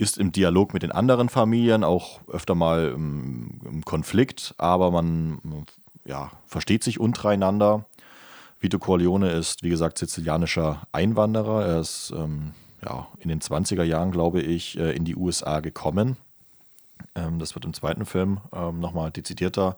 ist 0.00 0.16
im 0.16 0.32
Dialog 0.32 0.72
mit 0.72 0.82
den 0.82 0.92
anderen 0.92 1.28
Familien 1.28 1.84
auch 1.84 2.20
öfter 2.26 2.54
mal 2.54 2.92
im, 2.94 3.60
im 3.64 3.84
Konflikt, 3.84 4.54
aber 4.56 4.90
man 4.90 5.66
ja, 6.06 6.30
versteht 6.46 6.82
sich 6.82 6.98
untereinander. 6.98 7.84
Vito 8.60 8.78
Corleone 8.78 9.30
ist, 9.30 9.62
wie 9.62 9.68
gesagt, 9.68 9.98
sizilianischer 9.98 10.86
Einwanderer. 10.92 11.66
Er 11.66 11.80
ist 11.80 12.14
ähm, 12.16 12.54
ja, 12.82 13.08
in 13.18 13.28
den 13.28 13.42
20er 13.42 13.82
Jahren, 13.82 14.10
glaube 14.10 14.40
ich, 14.40 14.78
äh, 14.78 14.96
in 14.96 15.04
die 15.04 15.16
USA 15.16 15.60
gekommen. 15.60 16.16
Ähm, 17.14 17.38
das 17.38 17.54
wird 17.54 17.66
im 17.66 17.74
zweiten 17.74 18.06
Film 18.06 18.40
ähm, 18.54 18.80
nochmal 18.80 19.10
dezidierter 19.10 19.76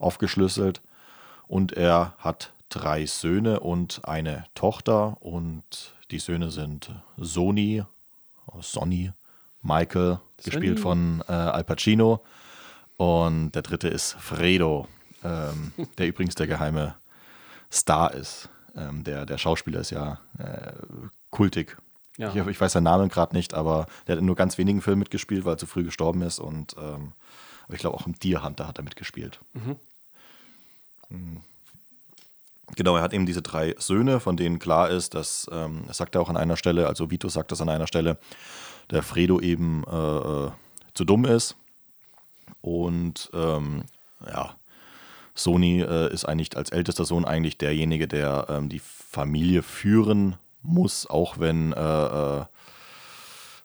aufgeschlüsselt. 0.00 0.80
Und 1.46 1.74
er 1.74 2.14
hat 2.18 2.52
drei 2.70 3.06
Söhne 3.06 3.60
und 3.60 4.00
eine 4.04 4.46
Tochter. 4.56 5.16
Und 5.20 5.94
die 6.10 6.18
Söhne 6.18 6.50
sind 6.50 6.90
Sony, 7.16 7.84
Sonny 8.60 9.12
Michael, 9.62 10.20
gespielt 10.42 10.78
Sven. 10.78 10.82
von 10.82 11.24
äh, 11.28 11.32
Al 11.32 11.64
Pacino. 11.64 12.22
Und 12.96 13.52
der 13.52 13.62
dritte 13.62 13.88
ist 13.88 14.12
Fredo, 14.14 14.86
ähm, 15.24 15.72
der 15.98 16.08
übrigens 16.08 16.34
der 16.34 16.46
geheime 16.46 16.96
Star 17.70 18.12
ist. 18.12 18.48
Ähm, 18.76 19.04
der, 19.04 19.26
der 19.26 19.38
Schauspieler 19.38 19.80
ist 19.80 19.90
ja 19.90 20.20
äh, 20.38 20.72
kultig. 21.30 21.76
Ja. 22.16 22.34
Ich, 22.34 22.46
ich 22.46 22.60
weiß 22.60 22.72
seinen 22.72 22.84
Namen 22.84 23.08
gerade 23.08 23.34
nicht, 23.34 23.54
aber 23.54 23.86
der 24.06 24.14
hat 24.14 24.20
in 24.20 24.26
nur 24.26 24.36
ganz 24.36 24.58
wenigen 24.58 24.82
Filmen 24.82 25.00
mitgespielt, 25.00 25.44
weil 25.44 25.54
er 25.54 25.58
zu 25.58 25.66
früh 25.66 25.84
gestorben 25.84 26.22
ist. 26.22 26.38
Und 26.38 26.76
ähm, 26.78 27.12
aber 27.70 27.74
ich 27.74 27.80
glaube 27.80 27.96
auch 27.96 28.06
im 28.06 28.18
Deer 28.18 28.42
Hunter 28.42 28.66
hat 28.66 28.78
er 28.78 28.84
mitgespielt. 28.84 29.40
Mhm. 29.52 29.76
Genau, 32.76 32.96
er 32.96 33.02
hat 33.02 33.12
eben 33.12 33.26
diese 33.26 33.42
drei 33.42 33.74
Söhne, 33.78 34.20
von 34.20 34.36
denen 34.36 34.58
klar 34.58 34.90
ist, 34.90 35.14
dass, 35.14 35.48
ähm, 35.52 35.84
er 35.86 35.94
sagt 35.94 36.14
er 36.14 36.20
auch 36.20 36.28
an 36.28 36.36
einer 36.36 36.56
Stelle, 36.56 36.86
also 36.86 37.10
Vito 37.10 37.28
sagt 37.28 37.52
das 37.52 37.60
an 37.60 37.68
einer 37.68 37.86
Stelle, 37.86 38.18
der 38.90 39.02
Fredo 39.02 39.40
eben 39.40 39.84
äh, 39.90 39.96
äh, 40.46 40.50
zu 40.94 41.04
dumm 41.04 41.24
ist. 41.24 41.56
Und 42.60 43.30
ähm, 43.32 43.84
ja, 44.26 44.54
Sony 45.34 45.80
äh, 45.80 46.12
ist 46.12 46.24
eigentlich 46.26 46.56
als 46.56 46.70
ältester 46.70 47.04
Sohn 47.04 47.24
eigentlich 47.24 47.56
derjenige, 47.58 48.06
der 48.08 48.46
ähm, 48.48 48.68
die 48.68 48.80
Familie 48.80 49.62
führen 49.62 50.36
muss, 50.62 51.08
auch 51.08 51.38
wenn 51.38 51.72
äh, 51.72 51.80
äh, 52.40 52.44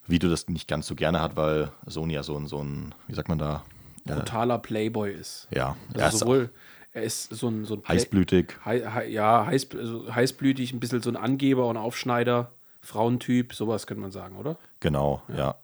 Vito 0.08 0.29
das 0.29 0.48
nicht 0.48 0.67
ganz 0.67 0.88
so 0.88 0.96
gerne 0.96 1.22
hat, 1.22 1.36
weil 1.36 1.72
Sony 1.88 2.13
ja 2.13 2.24
so 2.24 2.38
ein, 2.38 2.48
so 2.48 2.63
ein 2.63 2.94
wie 3.08 3.15
sagt 3.15 3.27
man 3.27 3.39
da, 3.39 3.63
Brutaler 4.05 4.60
Playboy 4.60 5.12
ist. 5.12 5.48
ja, 5.51 5.75
Also 5.88 6.00
er 6.00 6.08
ist 6.08 6.20
sowohl, 6.20 6.51
er 6.94 7.03
ist 7.03 7.29
so 7.36 7.48
ein, 7.50 7.65
so 7.65 7.74
ein 7.75 7.82
heißblütig, 7.88 8.53
Hei- 8.63 8.86
hei- 8.86 9.08
ja, 9.08 9.46
heiß, 9.48 9.70
also 9.75 10.13
heißblütig, 10.13 10.74
ein 10.74 10.79
bisschen 10.79 11.01
so 11.01 11.10
ein 11.10 11.15
Angeber 11.17 11.67
und 11.67 11.75
Aufschneider, 11.77 12.51
Frauentyp, 12.85 13.53
sowas 13.53 13.87
könnte 13.87 14.01
man 14.01 14.11
sagen, 14.11 14.37
oder? 14.37 14.57
Genau, 14.79 15.21
ja. 15.35 15.55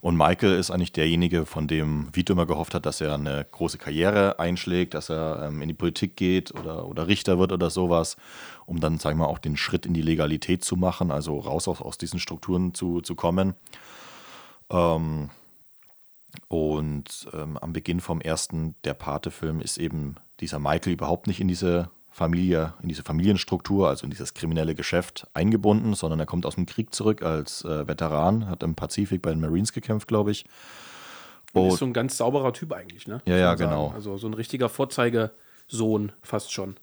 Und 0.00 0.16
Michael 0.16 0.54
ist 0.54 0.70
eigentlich 0.70 0.92
derjenige, 0.92 1.44
von 1.44 1.66
dem 1.66 2.08
Vito 2.14 2.32
immer 2.32 2.46
gehofft 2.46 2.74
hat, 2.74 2.86
dass 2.86 3.00
er 3.00 3.14
eine 3.14 3.44
große 3.50 3.78
Karriere 3.78 4.38
einschlägt, 4.38 4.94
dass 4.94 5.10
er 5.10 5.48
ähm, 5.48 5.60
in 5.60 5.68
die 5.68 5.74
Politik 5.74 6.16
geht 6.16 6.54
oder, 6.54 6.86
oder 6.86 7.08
Richter 7.08 7.38
wird 7.40 7.50
oder 7.50 7.68
sowas, 7.68 8.16
um 8.64 8.78
dann, 8.78 8.98
sagen 8.98 9.18
wir 9.18 9.24
mal, 9.24 9.30
auch 9.30 9.38
den 9.38 9.56
Schritt 9.56 9.86
in 9.86 9.94
die 9.94 10.02
Legalität 10.02 10.62
zu 10.62 10.76
machen, 10.76 11.10
also 11.10 11.38
raus 11.38 11.66
aus, 11.66 11.80
aus 11.80 11.98
diesen 11.98 12.20
Strukturen 12.20 12.74
zu, 12.74 13.00
zu 13.00 13.16
kommen. 13.16 13.54
Ähm, 14.70 15.30
und 16.46 17.28
ähm, 17.32 17.56
am 17.56 17.72
Beginn 17.72 18.00
vom 18.00 18.20
ersten 18.20 18.76
Der 18.84 18.94
Pate-Film 18.94 19.60
ist 19.60 19.78
eben 19.78 20.16
dieser 20.38 20.60
Michael 20.60 20.92
überhaupt 20.92 21.26
nicht 21.26 21.40
in 21.40 21.48
diese 21.48 21.90
Familie, 22.18 22.74
in 22.82 22.88
diese 22.88 23.02
Familienstruktur, 23.02 23.88
also 23.88 24.04
in 24.04 24.10
dieses 24.10 24.34
kriminelle 24.34 24.74
Geschäft 24.74 25.26
eingebunden, 25.32 25.94
sondern 25.94 26.20
er 26.20 26.26
kommt 26.26 26.44
aus 26.44 26.56
dem 26.56 26.66
Krieg 26.66 26.94
zurück 26.94 27.22
als 27.22 27.64
äh, 27.64 27.88
Veteran, 27.88 28.48
hat 28.48 28.62
im 28.62 28.74
Pazifik 28.74 29.22
bei 29.22 29.30
den 29.30 29.40
Marines 29.40 29.72
gekämpft, 29.72 30.08
glaube 30.08 30.32
ich. 30.32 30.44
Und 31.54 31.68
ist 31.68 31.78
so 31.78 31.86
ein 31.86 31.94
ganz 31.94 32.18
sauberer 32.18 32.52
Typ 32.52 32.72
eigentlich, 32.72 33.06
ne? 33.06 33.22
Ja, 33.24 33.36
ja, 33.36 33.48
man 33.48 33.58
sagen. 33.58 33.70
genau. 33.70 33.92
Also 33.94 34.18
so 34.18 34.26
ein 34.26 34.34
richtiger 34.34 34.68
Vorzeigesohn, 34.68 36.12
fast 36.22 36.52
schon, 36.52 36.76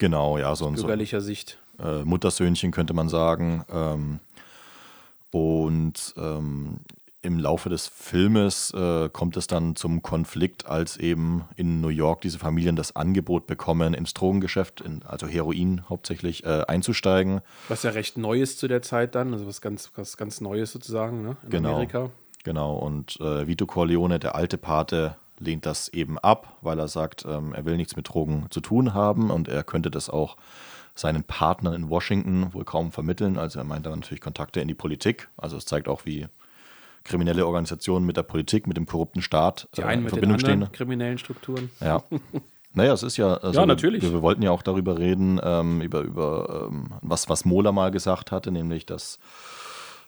Genau, 0.00 0.38
ja, 0.38 0.56
so 0.56 0.66
ein, 0.66 0.76
so 0.76 0.84
bürgerlicher 0.84 1.20
Sicht. 1.20 1.58
äh, 1.78 2.02
Muttersöhnchen 2.04 2.70
könnte 2.70 2.94
man 2.94 3.10
sagen. 3.10 3.64
Ähm, 3.70 4.18
und 5.30 6.14
ähm, 6.16 6.80
im 7.22 7.38
Laufe 7.38 7.68
des 7.68 7.86
Filmes 7.86 8.72
äh, 8.72 9.08
kommt 9.10 9.36
es 9.36 9.46
dann 9.46 9.76
zum 9.76 10.02
Konflikt, 10.02 10.66
als 10.66 10.96
eben 10.96 11.44
in 11.56 11.80
New 11.80 11.88
York 11.88 12.22
diese 12.22 12.38
Familien 12.38 12.76
das 12.76 12.96
Angebot 12.96 13.46
bekommen, 13.46 13.92
ins 13.94 14.14
Drogengeschäft, 14.14 14.80
in, 14.80 15.02
also 15.02 15.26
Heroin 15.26 15.82
hauptsächlich, 15.88 16.44
äh, 16.44 16.64
einzusteigen. 16.66 17.40
Was 17.68 17.82
ja 17.82 17.90
recht 17.90 18.16
neu 18.16 18.40
ist 18.40 18.58
zu 18.58 18.68
der 18.68 18.82
Zeit 18.82 19.14
dann, 19.14 19.32
also 19.34 19.46
was 19.46 19.60
ganz, 19.60 19.90
was 19.96 20.16
ganz 20.16 20.40
Neues 20.40 20.72
sozusagen, 20.72 21.22
ne? 21.22 21.36
In 21.44 21.50
Genau. 21.50 21.74
Amerika. 21.74 22.10
Genau, 22.42 22.76
und 22.76 23.20
äh, 23.20 23.46
Vito 23.46 23.66
Corleone, 23.66 24.18
der 24.18 24.34
alte 24.34 24.56
Pate, 24.56 25.16
lehnt 25.38 25.66
das 25.66 25.88
eben 25.88 26.18
ab, 26.18 26.56
weil 26.62 26.78
er 26.78 26.88
sagt, 26.88 27.24
ähm, 27.28 27.52
er 27.54 27.64
will 27.64 27.76
nichts 27.76 27.96
mit 27.96 28.08
Drogen 28.08 28.46
zu 28.50 28.60
tun 28.60 28.94
haben 28.94 29.30
und 29.30 29.48
er 29.48 29.62
könnte 29.64 29.90
das 29.90 30.08
auch 30.08 30.36
seinen 30.94 31.24
Partnern 31.24 31.74
in 31.74 31.88
Washington 31.88 32.52
wohl 32.52 32.64
kaum 32.64 32.92
vermitteln. 32.92 33.38
Also 33.38 33.58
er 33.58 33.64
meint 33.64 33.86
da 33.86 33.90
natürlich 33.90 34.20
Kontakte 34.20 34.60
in 34.60 34.68
die 34.68 34.74
Politik. 34.74 35.28
Also 35.36 35.56
es 35.56 35.64
zeigt 35.64 35.88
auch, 35.88 36.04
wie 36.04 36.26
kriminelle 37.04 37.46
Organisationen 37.46 38.06
mit 38.06 38.16
der 38.16 38.22
Politik, 38.22 38.66
mit 38.66 38.76
dem 38.76 38.86
korrupten 38.86 39.22
Staat 39.22 39.68
Die 39.76 39.82
äh, 39.82 39.94
in 39.94 40.08
Verbindung 40.08 40.38
stehen. 40.38 40.70
kriminellen 40.72 41.18
Strukturen. 41.18 41.70
Ja. 41.80 42.02
Naja, 42.72 42.92
es 42.92 43.02
ist 43.02 43.16
ja. 43.16 43.34
Also 43.34 43.58
Ja, 43.58 43.66
natürlich. 43.66 44.02
Wir, 44.02 44.12
wir 44.12 44.22
wollten 44.22 44.42
ja 44.42 44.52
auch 44.52 44.62
darüber 44.62 44.96
reden, 44.96 45.40
ähm, 45.42 45.80
über, 45.80 46.02
über 46.02 46.68
ähm, 46.70 46.90
was, 47.00 47.28
was 47.28 47.44
Mola 47.44 47.72
mal 47.72 47.90
gesagt 47.90 48.30
hatte, 48.30 48.52
nämlich, 48.52 48.86
dass 48.86 49.18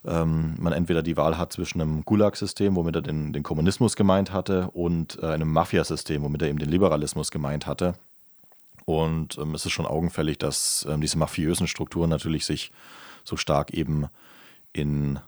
ähm, 0.04 0.54
man 0.58 0.72
entweder 0.72 1.02
die 1.02 1.16
Wahl 1.16 1.38
hat 1.38 1.52
zwischen 1.52 1.80
einem 1.80 2.04
Gulag-System, 2.04 2.76
womit 2.76 2.96
er 2.96 3.02
den, 3.02 3.32
den 3.32 3.42
Kommunismus 3.42 3.96
gemeint 3.96 4.32
hatte, 4.32 4.70
und 4.72 5.18
äh, 5.22 5.26
einem 5.26 5.52
Mafia-System, 5.52 6.22
womit 6.22 6.42
er 6.42 6.48
eben 6.48 6.58
den 6.58 6.70
Liberalismus 6.70 7.30
gemeint 7.30 7.66
hatte. 7.66 7.94
Und 8.84 9.38
ähm, 9.38 9.54
es 9.54 9.64
ist 9.64 9.72
schon 9.72 9.86
augenfällig, 9.86 10.38
dass 10.38 10.86
ähm, 10.88 11.00
diese 11.00 11.18
mafiösen 11.18 11.66
Strukturen 11.66 12.10
natürlich 12.10 12.44
sich 12.46 12.72
so 13.24 13.36
stark 13.36 13.72
eben 13.72 14.06
in, 14.72 15.20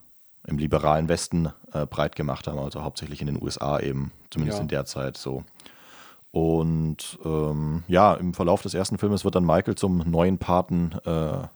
im 0.46 0.58
liberalen 0.58 1.08
Westen 1.08 1.50
äh, 1.72 1.86
breit 1.86 2.16
gemacht 2.16 2.46
haben, 2.46 2.58
also 2.58 2.82
hauptsächlich 2.82 3.20
in 3.20 3.26
den 3.28 3.42
USA 3.42 3.80
eben, 3.80 4.12
zumindest 4.30 4.58
Ja. 4.58 4.62
in 4.62 4.68
der 4.68 4.84
Zeit 4.84 5.16
so. 5.16 5.44
Und 6.30 7.18
ähm, 7.24 7.84
ja, 7.88 8.14
im 8.14 8.34
Verlauf 8.34 8.60
des 8.62 8.74
ersten 8.74 8.98
Filmes 8.98 9.24
wird 9.24 9.36
dann 9.36 9.44
Michael 9.46 9.76
zum 9.76 9.98
neuen 10.10 10.38
Paten 10.38 10.92
äh, 11.04 11.46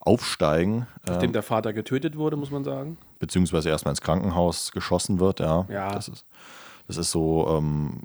aufsteigen, 0.00 0.86
Nachdem 1.06 1.32
der 1.32 1.42
Vater 1.42 1.72
getötet 1.72 2.16
wurde, 2.16 2.36
muss 2.36 2.50
man 2.50 2.64
sagen. 2.64 2.96
beziehungsweise 3.18 3.68
erstmal 3.68 3.92
ins 3.92 4.00
Krankenhaus 4.00 4.72
geschossen 4.72 5.18
wird. 5.20 5.40
Ja, 5.40 5.66
Ja. 5.68 5.92
Das, 5.92 6.08
ist, 6.08 6.24
das 6.86 6.96
ist 6.96 7.10
so, 7.10 7.46
ähm, 7.58 8.02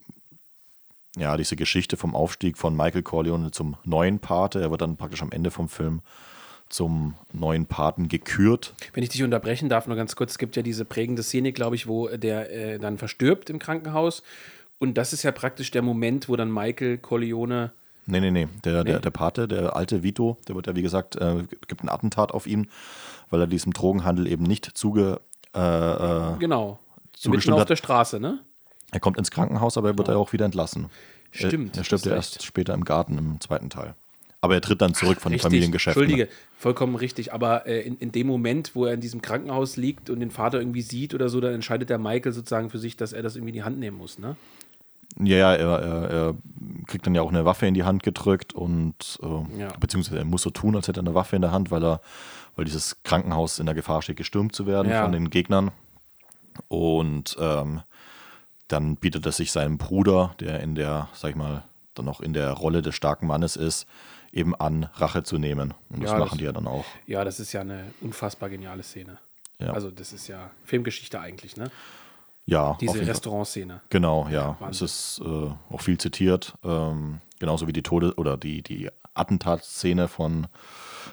ja, 1.15 1.37
diese 1.37 1.55
Geschichte 1.55 1.95
vom 1.95 2.15
Aufstieg 2.15 2.57
von 2.57 2.75
Michael 2.75 3.03
Corleone 3.03 3.51
zum 3.51 3.75
neuen 3.83 4.19
Pate. 4.19 4.59
Er 4.61 4.71
wird 4.71 4.81
dann 4.81 4.97
praktisch 4.97 5.21
am 5.21 5.31
Ende 5.31 5.51
vom 5.51 5.69
Film 5.69 6.01
zum 6.73 7.13
neuen 7.31 7.67
Paten 7.67 8.07
gekürt. 8.09 8.73
Wenn 8.93 9.03
ich 9.03 9.09
dich 9.09 9.21
unterbrechen 9.23 9.69
darf, 9.69 9.85
nur 9.87 9.95
ganz 9.95 10.15
kurz, 10.15 10.31
es 10.31 10.37
gibt 10.39 10.55
ja 10.55 10.63
diese 10.63 10.85
prägende 10.85 11.21
Szene, 11.21 11.53
glaube 11.53 11.75
ich, 11.75 11.87
wo 11.87 12.07
der 12.07 12.51
äh, 12.51 12.79
dann 12.79 12.97
verstirbt 12.97 13.49
im 13.51 13.59
Krankenhaus. 13.59 14.23
Und 14.79 14.95
das 14.97 15.13
ist 15.13 15.21
ja 15.23 15.31
praktisch 15.31 15.69
der 15.71 15.83
Moment, 15.83 16.27
wo 16.29 16.35
dann 16.35 16.51
Michael 16.51 16.97
Corleone. 16.97 17.71
Nee, 18.07 18.19
nee, 18.19 18.31
nee. 18.31 18.47
Der, 18.65 18.83
Der, 18.83 18.95
Nee? 18.95 19.01
der 19.01 19.11
Pate, 19.11 19.47
der 19.47 19.75
alte 19.75 20.01
Vito, 20.03 20.37
der 20.47 20.55
wird 20.55 20.67
ja, 20.67 20.75
wie 20.75 20.81
gesagt, 20.81 21.15
äh, 21.15 21.43
gibt 21.67 21.83
ein 21.83 21.89
Attentat 21.89 22.31
auf 22.31 22.47
ihn, 22.47 22.67
weil 23.29 23.39
er 23.39 23.47
diesem 23.47 23.71
Drogenhandel 23.71 24.27
eben 24.27 24.43
nicht 24.43 24.65
zuge. 24.77 25.21
Äh, 25.55 25.59
äh, 25.59 26.37
Genau. 26.39 26.79
Mitten 26.79 27.11
Zugestimmt 27.13 27.53
auf 27.55 27.61
hat- 27.61 27.69
der 27.69 27.75
Straße, 27.77 28.19
ne? 28.19 28.39
er 28.91 28.99
kommt 28.99 29.17
ins 29.17 29.31
Krankenhaus, 29.31 29.77
aber 29.77 29.89
er 29.89 29.97
wird 29.97 30.07
ja 30.07 30.15
auch 30.17 30.33
wieder 30.33 30.45
entlassen. 30.45 30.87
Stimmt, 31.31 31.75
Er, 31.75 31.81
er 31.81 31.83
stirbt 31.85 32.05
ja 32.05 32.13
erst 32.15 32.43
später 32.43 32.73
im 32.73 32.83
Garten 32.83 33.17
im 33.17 33.39
zweiten 33.39 33.69
Teil. 33.69 33.95
Aber 34.43 34.55
er 34.55 34.61
tritt 34.61 34.81
dann 34.81 34.93
zurück 34.93 35.21
von 35.21 35.31
den 35.31 35.35
Richtig, 35.35 35.41
Familiengeschäften. 35.43 36.03
Entschuldige, 36.03 36.29
vollkommen 36.57 36.95
richtig. 36.97 37.31
Aber 37.31 37.65
äh, 37.65 37.79
in, 37.79 37.97
in 37.99 38.11
dem 38.11 38.27
Moment, 38.27 38.75
wo 38.75 38.85
er 38.85 38.93
in 38.93 38.99
diesem 38.99 39.21
Krankenhaus 39.21 39.77
liegt 39.77 40.09
und 40.09 40.19
den 40.19 40.31
Vater 40.31 40.59
irgendwie 40.59 40.81
sieht 40.81 41.13
oder 41.13 41.29
so, 41.29 41.39
dann 41.39 41.53
entscheidet 41.53 41.89
der 41.89 41.97
Michael 41.97 42.33
sozusagen 42.33 42.69
für 42.69 42.77
sich, 42.77 42.97
dass 42.97 43.13
er 43.13 43.23
das 43.23 43.37
irgendwie 43.37 43.51
in 43.51 43.55
die 43.55 43.63
Hand 43.63 43.79
nehmen 43.79 43.97
muss, 43.97 44.19
ne? 44.19 44.35
Ja, 45.17 45.37
ja, 45.37 45.55
er, 45.55 45.79
er, 45.79 46.09
er 46.11 46.35
kriegt 46.87 47.07
dann 47.07 47.15
ja 47.15 47.21
auch 47.21 47.29
eine 47.29 47.45
Waffe 47.45 47.67
in 47.67 47.73
die 47.73 47.83
Hand 47.83 48.03
gedrückt 48.03 48.51
und 48.51 49.17
äh, 49.23 49.59
Ja. 49.61 49.69
beziehungsweise 49.79 50.17
er 50.17 50.25
muss 50.25 50.41
so 50.41 50.49
tun, 50.49 50.75
als 50.75 50.89
hätte 50.89 50.99
er 50.99 51.03
eine 51.05 51.15
Waffe 51.15 51.37
in 51.37 51.41
der 51.41 51.53
Hand, 51.53 51.71
weil 51.71 51.81
er, 51.81 52.01
weil 52.57 52.65
dieses 52.65 53.01
Krankenhaus 53.03 53.59
in 53.59 53.65
der 53.65 53.75
Gefahr 53.75 54.01
steht, 54.01 54.17
gestürmt 54.17 54.53
zu 54.53 54.67
werden 54.67 54.91
Ja. 54.91 55.03
von 55.03 55.13
den 55.13 55.29
Gegnern. 55.29 55.71
Und 56.67 57.37
ähm, 57.39 57.81
dann 58.67 58.97
bietet 58.97 59.25
er 59.25 59.31
sich 59.31 59.53
seinem 59.53 59.77
Bruder, 59.77 60.35
der 60.41 60.59
in 60.59 60.75
der, 60.75 61.07
sag 61.13 61.29
ich 61.29 61.35
mal, 61.37 61.63
dann 61.95 62.05
noch 62.05 62.19
in 62.19 62.33
der 62.33 62.51
Rolle 62.51 62.81
des 62.81 62.95
starken 62.95 63.27
Mannes 63.27 63.55
ist, 63.55 63.85
eben 64.33 64.53
an, 64.55 64.89
Rache 64.95 65.23
zu 65.23 65.37
nehmen. 65.37 65.73
Und 65.89 66.03
das 66.03 66.11
Ja, 66.11 66.17
machen 66.17 66.29
das- 66.31 66.37
die 66.39 66.43
ja 66.45 66.51
dann 66.51 66.67
auch. 66.67 66.85
Ja, 67.07 67.23
das 67.23 67.39
ist 67.39 67.53
ja 67.53 67.61
eine 67.61 67.91
unfassbar 68.01 68.49
geniale 68.49 68.83
Szene. 68.83 69.17
Ja. 69.59 69.71
Also, 69.71 69.91
das 69.91 70.11
ist 70.11 70.27
ja 70.27 70.49
Filmgeschichte 70.65 71.19
eigentlich, 71.19 71.55
ne? 71.55 71.69
Ja, 72.45 72.77
Diese. 72.81 73.05
Restaurantszene. 73.07 73.79
Genau, 73.89 74.27
ja. 74.29 74.57
Wahnsinn. 74.59 74.85
Es 74.85 75.17
ist 75.19 75.21
äh, 75.25 75.73
auch 75.73 75.79
viel 75.81 75.97
zitiert. 75.97 76.55
Ähm, 76.63 77.21
genauso 77.39 77.67
wie 77.67 77.73
die 77.73 77.83
Tode- 77.83 78.15
oder 78.15 78.35
die, 78.35 78.61
die 78.61 78.89
Attentatszene 79.13 80.09
von 80.09 80.47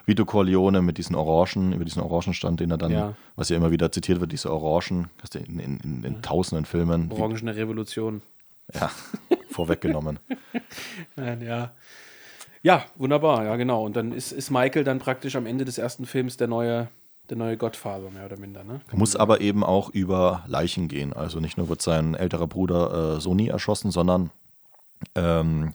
Vito 0.07 0.25
Corleone 0.25 0.83
mit 0.83 0.99
diesen 0.99 1.15
Orangen, 1.15 1.73
über 1.73 1.85
diesen 1.85 2.03
Orangenstand, 2.03 2.59
den 2.59 2.71
er 2.73 2.79
dann, 2.79 2.91
Ja. 2.91 3.15
was 3.37 3.49
ja 3.49 3.57
immer 3.57 3.71
wieder 3.71 3.93
zitiert 3.93 4.21
wird, 4.21 4.33
diese 4.33 4.51
Orangen, 4.53 5.09
das 5.21 5.31
in, 5.41 5.61
in, 5.61 5.77
in, 5.81 6.03
in 6.03 6.23
tausenden 6.23 6.65
Filmen 6.65 7.13
Orangene 7.13 7.55
Revolution. 7.55 8.23
ja, 8.75 8.91
vorweggenommen. 9.51 10.19
Nein, 11.17 11.43
ja. 11.43 11.71
Ja, 12.63 12.85
wunderbar, 12.97 13.45
ja, 13.45 13.57
genau. 13.57 13.85
Und 13.85 13.97
dann 13.97 14.13
ist, 14.13 14.33
ist 14.33 14.51
Michael 14.51 14.85
dann 14.85 14.99
praktisch 14.99 15.37
am 15.37 15.47
Ende 15.47 15.65
des 15.65 15.79
ersten 15.79 16.05
Films 16.05 16.37
der 16.37 16.49
neue, 16.49 16.89
der 17.31 17.37
neue 17.37 17.57
Gottvater, 17.57 18.11
mehr 18.11 18.27
oder 18.27 18.39
minder, 18.39 18.65
ne? 18.65 18.81
Muss 18.93 19.17
aber 19.17 19.41
eben 19.41 19.65
auch 19.65 19.89
über 19.91 20.45
Leichen 20.47 20.89
gehen. 20.89 21.13
Also 21.13 21.41
nicht 21.41 21.57
nur 21.57 21.69
wird 21.69 21.81
sein 21.81 22.15
älterer 22.15 22.47
Bruder 22.47 23.17
äh, 23.17 23.21
Sony 23.21 23.49
erschossen, 23.49 23.91
sondern 23.91 24.31
ähm, 25.15 25.73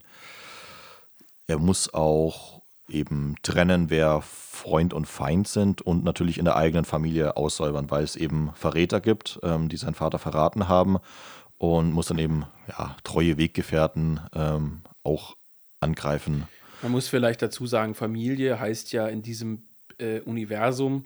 er 1.47 1.57
muss 1.57 1.93
auch 1.93 2.61
eben 2.87 3.35
trennen, 3.41 3.89
wer 3.89 4.21
Freund 4.21 4.93
und 4.93 5.05
Feind 5.05 5.47
sind 5.47 5.81
und 5.81 6.03
natürlich 6.03 6.37
in 6.37 6.45
der 6.45 6.55
eigenen 6.55 6.85
Familie 6.85 7.35
aussäubern, 7.35 7.89
weil 7.89 8.03
es 8.03 8.15
eben 8.15 8.51
Verräter 8.53 9.01
gibt, 9.01 9.39
ähm, 9.43 9.69
die 9.69 9.77
seinen 9.77 9.95
Vater 9.95 10.19
verraten 10.19 10.67
haben 10.67 10.97
und 11.57 11.93
muss 11.93 12.07
dann 12.07 12.19
eben 12.19 12.45
ja, 12.67 12.95
treue 13.03 13.37
Weggefährten 13.37 14.19
ähm, 14.35 14.81
auch 15.03 15.35
angreifen. 15.79 16.47
Man 16.81 16.91
muss 16.91 17.07
vielleicht 17.07 17.41
dazu 17.41 17.65
sagen, 17.65 17.95
Familie 17.95 18.59
heißt 18.59 18.91
ja 18.91 19.07
in 19.07 19.21
diesem 19.21 19.63
äh, 19.97 20.19
Universum 20.21 21.05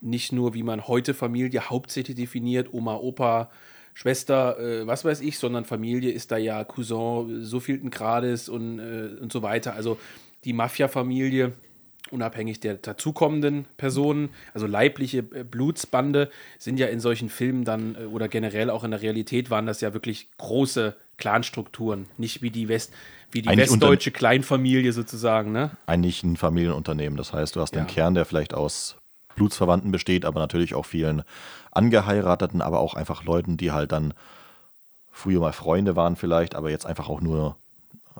nicht 0.00 0.32
nur, 0.32 0.54
wie 0.54 0.62
man 0.62 0.86
heute 0.86 1.14
Familie 1.14 1.70
hauptsächlich 1.70 2.16
definiert, 2.16 2.72
Oma, 2.72 2.96
Opa, 2.96 3.50
Schwester, 3.94 4.58
äh, 4.60 4.86
was 4.86 5.04
weiß 5.04 5.20
ich, 5.22 5.38
sondern 5.38 5.64
Familie 5.64 6.12
ist 6.12 6.30
da 6.30 6.36
ja 6.36 6.62
Cousin 6.62 7.44
so 7.44 7.58
vielten 7.58 7.90
Grades 7.90 8.48
und, 8.48 8.78
äh, 8.78 9.20
und 9.20 9.32
so 9.32 9.42
weiter. 9.42 9.74
Also 9.74 9.98
die 10.44 10.52
Mafia-Familie, 10.52 11.52
unabhängig 12.12 12.60
der 12.60 12.74
dazukommenden 12.74 13.64
Personen, 13.76 14.28
also 14.54 14.68
leibliche 14.68 15.18
äh, 15.18 15.42
Blutsbande, 15.42 16.30
sind 16.58 16.78
ja 16.78 16.86
in 16.86 17.00
solchen 17.00 17.28
Filmen 17.28 17.64
dann 17.64 17.96
äh, 17.96 18.04
oder 18.04 18.28
generell 18.28 18.70
auch 18.70 18.84
in 18.84 18.92
der 18.92 19.02
Realität 19.02 19.50
waren 19.50 19.66
das 19.66 19.80
ja 19.80 19.92
wirklich 19.94 20.28
große 20.38 20.94
Clanstrukturen, 21.18 22.06
nicht 22.16 22.42
wie 22.42 22.50
die 22.50 22.68
West, 22.68 22.92
wie 23.30 23.42
die 23.42 23.48
Eigentlich 23.48 23.70
westdeutsche 23.70 24.10
Kleinfamilie 24.10 24.92
sozusagen, 24.92 25.52
ne? 25.52 25.72
Eigentlich 25.86 26.22
ein 26.22 26.36
Familienunternehmen. 26.36 27.16
Das 27.16 27.32
heißt, 27.32 27.56
du 27.56 27.60
hast 27.60 27.74
Ja. 27.74 27.82
den 27.82 27.86
Kern, 27.88 28.14
der 28.14 28.24
vielleicht 28.24 28.54
aus 28.54 28.96
Blutsverwandten 29.36 29.92
besteht, 29.92 30.24
aber 30.24 30.40
natürlich 30.40 30.74
auch 30.74 30.86
vielen 30.86 31.22
Angeheirateten, 31.72 32.62
aber 32.62 32.80
auch 32.80 32.94
einfach 32.94 33.24
Leuten, 33.24 33.56
die 33.56 33.72
halt 33.72 33.92
dann 33.92 34.14
früher 35.12 35.40
mal 35.40 35.52
Freunde 35.52 35.96
waren 35.96 36.16
vielleicht, 36.16 36.54
aber 36.54 36.70
jetzt 36.70 36.86
einfach 36.86 37.08
auch 37.08 37.20
nur 37.20 37.56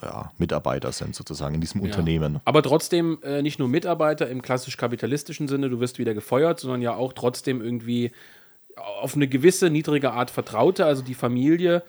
ja, 0.02 0.30
Mitarbeiter 0.38 0.92
sind 0.92 1.14
sozusagen 1.14 1.56
in 1.56 1.60
diesem 1.60 1.80
Unternehmen. 1.80 2.40
Aber 2.44 2.62
trotzdem 2.62 3.18
äh, 3.22 3.42
nicht 3.42 3.58
nur 3.58 3.68
Mitarbeiter 3.68 4.28
im 4.28 4.42
klassisch-kapitalistischen 4.42 5.48
Sinne, 5.48 5.70
du 5.70 5.80
wirst 5.80 5.98
wieder 5.98 6.14
gefeuert, 6.14 6.60
sondern 6.60 6.82
ja 6.82 6.94
auch 6.94 7.12
trotzdem 7.12 7.60
irgendwie 7.60 8.12
auf 8.76 9.16
eine 9.16 9.26
gewisse 9.26 9.70
niedrige 9.70 10.12
Art 10.12 10.30
Vertraute. 10.30 10.86
Also 10.86 11.02
die 11.02 11.14
Familie 11.14 11.82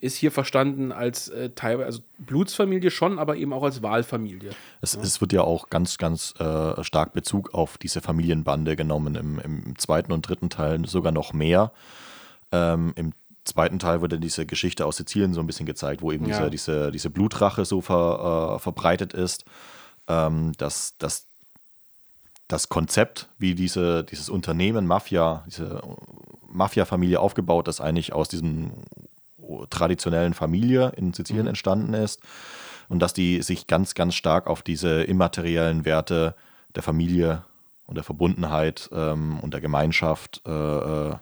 ist 0.00 0.16
hier 0.16 0.30
verstanden 0.30 0.92
als 0.92 1.28
äh, 1.28 1.50
Teil, 1.50 1.82
also 1.82 2.00
Blutsfamilie 2.18 2.90
schon, 2.90 3.18
aber 3.18 3.36
eben 3.36 3.52
auch 3.52 3.64
als 3.64 3.82
Wahlfamilie. 3.82 4.50
Es, 4.80 4.94
es 4.94 5.20
wird 5.20 5.32
ja 5.32 5.42
auch 5.42 5.70
ganz, 5.70 5.98
ganz 5.98 6.34
äh, 6.38 6.84
stark 6.84 7.12
Bezug 7.12 7.52
auf 7.52 7.78
diese 7.78 8.00
Familienbande 8.00 8.76
genommen. 8.76 9.16
Im, 9.16 9.38
Im 9.40 9.78
zweiten 9.78 10.12
und 10.12 10.22
dritten 10.22 10.50
Teil 10.50 10.86
sogar 10.86 11.10
noch 11.12 11.32
mehr. 11.32 11.72
Ähm, 12.52 12.92
Im 12.94 13.12
zweiten 13.44 13.78
Teil 13.78 14.00
wurde 14.00 14.20
diese 14.20 14.46
Geschichte 14.46 14.86
aus 14.86 14.98
Sizilien 14.98 15.34
so 15.34 15.40
ein 15.40 15.46
bisschen 15.46 15.66
gezeigt, 15.66 16.00
wo 16.00 16.12
eben 16.12 16.26
Ja. 16.26 16.36
diese, 16.38 16.50
diese, 16.50 16.92
diese 16.92 17.10
Blutrache 17.10 17.64
so 17.64 17.80
ver, 17.80 18.54
äh, 18.56 18.58
verbreitet 18.60 19.14
ist, 19.14 19.44
ähm, 20.06 20.52
dass, 20.58 20.96
dass 20.98 21.26
das 22.46 22.68
Konzept, 22.68 23.28
wie 23.38 23.54
diese, 23.54 24.04
dieses 24.04 24.30
Unternehmen 24.30 24.86
Mafia, 24.86 25.44
diese 25.46 25.82
Mafia-Familie 26.46 27.20
aufgebaut 27.20 27.68
ist, 27.68 27.80
eigentlich 27.80 28.12
aus 28.12 28.28
diesem 28.28 28.72
traditionellen 29.70 30.34
Familie 30.34 30.92
in 30.96 31.12
Sizilien 31.12 31.46
entstanden 31.46 31.94
ist 31.94 32.20
und 32.88 33.00
dass 33.00 33.12
die 33.12 33.42
sich 33.42 33.66
ganz, 33.66 33.94
ganz 33.94 34.14
stark 34.14 34.46
auf 34.46 34.62
diese 34.62 35.02
immateriellen 35.02 35.84
Werte 35.84 36.34
der 36.74 36.82
Familie 36.82 37.44
und 37.86 37.96
der 37.96 38.04
Verbundenheit 38.04 38.88
ähm, 38.92 39.40
und 39.40 39.54
der 39.54 39.60
Gemeinschaft 39.60 40.42
äh, 40.46 40.50
äh, 40.50 41.16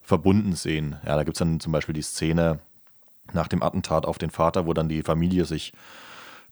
verbunden 0.00 0.54
sehen. 0.54 0.96
Ja, 1.06 1.16
da 1.16 1.22
gibt 1.22 1.36
es 1.36 1.38
dann 1.38 1.60
zum 1.60 1.72
Beispiel 1.72 1.94
die 1.94 2.02
Szene 2.02 2.58
nach 3.32 3.48
dem 3.48 3.62
Attentat 3.62 4.06
auf 4.06 4.18
den 4.18 4.30
Vater, 4.30 4.66
wo 4.66 4.72
dann 4.72 4.88
die 4.88 5.02
Familie 5.02 5.44
sich 5.44 5.72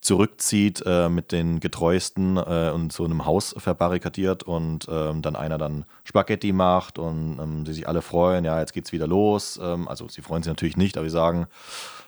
zurückzieht 0.00 0.82
äh, 0.86 1.08
mit 1.08 1.32
den 1.32 1.60
Getreuesten 1.60 2.36
äh, 2.36 2.70
und 2.74 2.92
so 2.92 3.04
einem 3.04 3.26
Haus 3.26 3.54
verbarrikadiert 3.58 4.42
und 4.42 4.86
ähm, 4.90 5.22
dann 5.22 5.36
einer 5.36 5.58
dann 5.58 5.84
Spaghetti 6.04 6.52
macht 6.52 6.98
und 6.98 7.38
ähm, 7.40 7.66
sie 7.66 7.74
sich 7.74 7.88
alle 7.88 8.02
freuen, 8.02 8.44
ja, 8.44 8.60
jetzt 8.60 8.72
geht's 8.72 8.92
wieder 8.92 9.06
los. 9.06 9.58
Ähm, 9.62 9.88
also 9.88 10.08
sie 10.08 10.22
freuen 10.22 10.42
sich 10.42 10.50
natürlich 10.50 10.76
nicht, 10.76 10.96
aber 10.96 11.06
sie 11.06 11.12
sagen, 11.12 11.46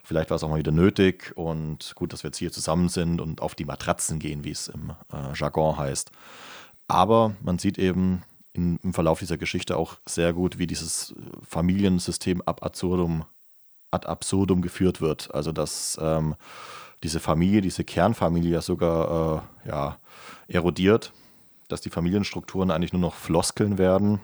vielleicht 0.05 0.31
war 0.31 0.37
es 0.37 0.45
auch 0.45 0.49
mal 0.49 0.59
wieder 0.59 0.73
nötig 0.73 1.33
und 1.37 1.93
gut, 1.95 2.13
dass 2.13 2.23
wir 2.23 2.29
jetzt 2.29 2.39
hier 2.39 2.53
zusammen 2.53 2.89
sind 2.89 3.21
und 3.21 3.43
auf 3.43 3.55
die 3.55 3.65
Matratzen 3.65 4.19
gehen, 4.19 4.45
wie 4.45 4.53
es 4.53 4.69
im 4.69 4.93
äh, 5.13 5.35
Jargon 5.35 5.77
heißt. 5.77 6.11
Aber 6.89 7.35
man 7.43 7.59
sieht 7.59 7.79
eben 7.79 8.23
in, 8.53 8.79
im 8.83 8.93
Verlauf 8.93 9.21
dieser 9.21 9.39
Geschichte 9.39 9.77
auch 9.77 9.97
sehr 10.07 10.33
gut, 10.33 10.59
wie 10.59 10.67
dieses 10.67 11.15
Familiensystem 11.43 12.43
ab 12.43 12.63
absurdum, 12.65 13.25
ad 13.91 14.07
absurdum 14.07 14.63
geführt 14.63 15.01
wird. 15.01 15.33
Also 15.35 15.53
dass 15.53 15.99
ähm, 16.01 16.35
diese 17.03 17.21
Familie, 17.21 17.61
diese 17.61 17.85
Kernfamilie 17.85 18.53
ja 18.53 18.63
sogar 18.63 19.45
äh, 19.65 19.69
ja, 19.69 19.99
erodiert, 20.49 21.13
dass 21.69 21.81
die 21.81 21.91
Familienstrukturen 21.91 22.71
eigentlich 22.71 22.93
nur 22.93 23.01
noch 23.01 23.15
Floskeln 23.15 23.79
werden 23.79 24.21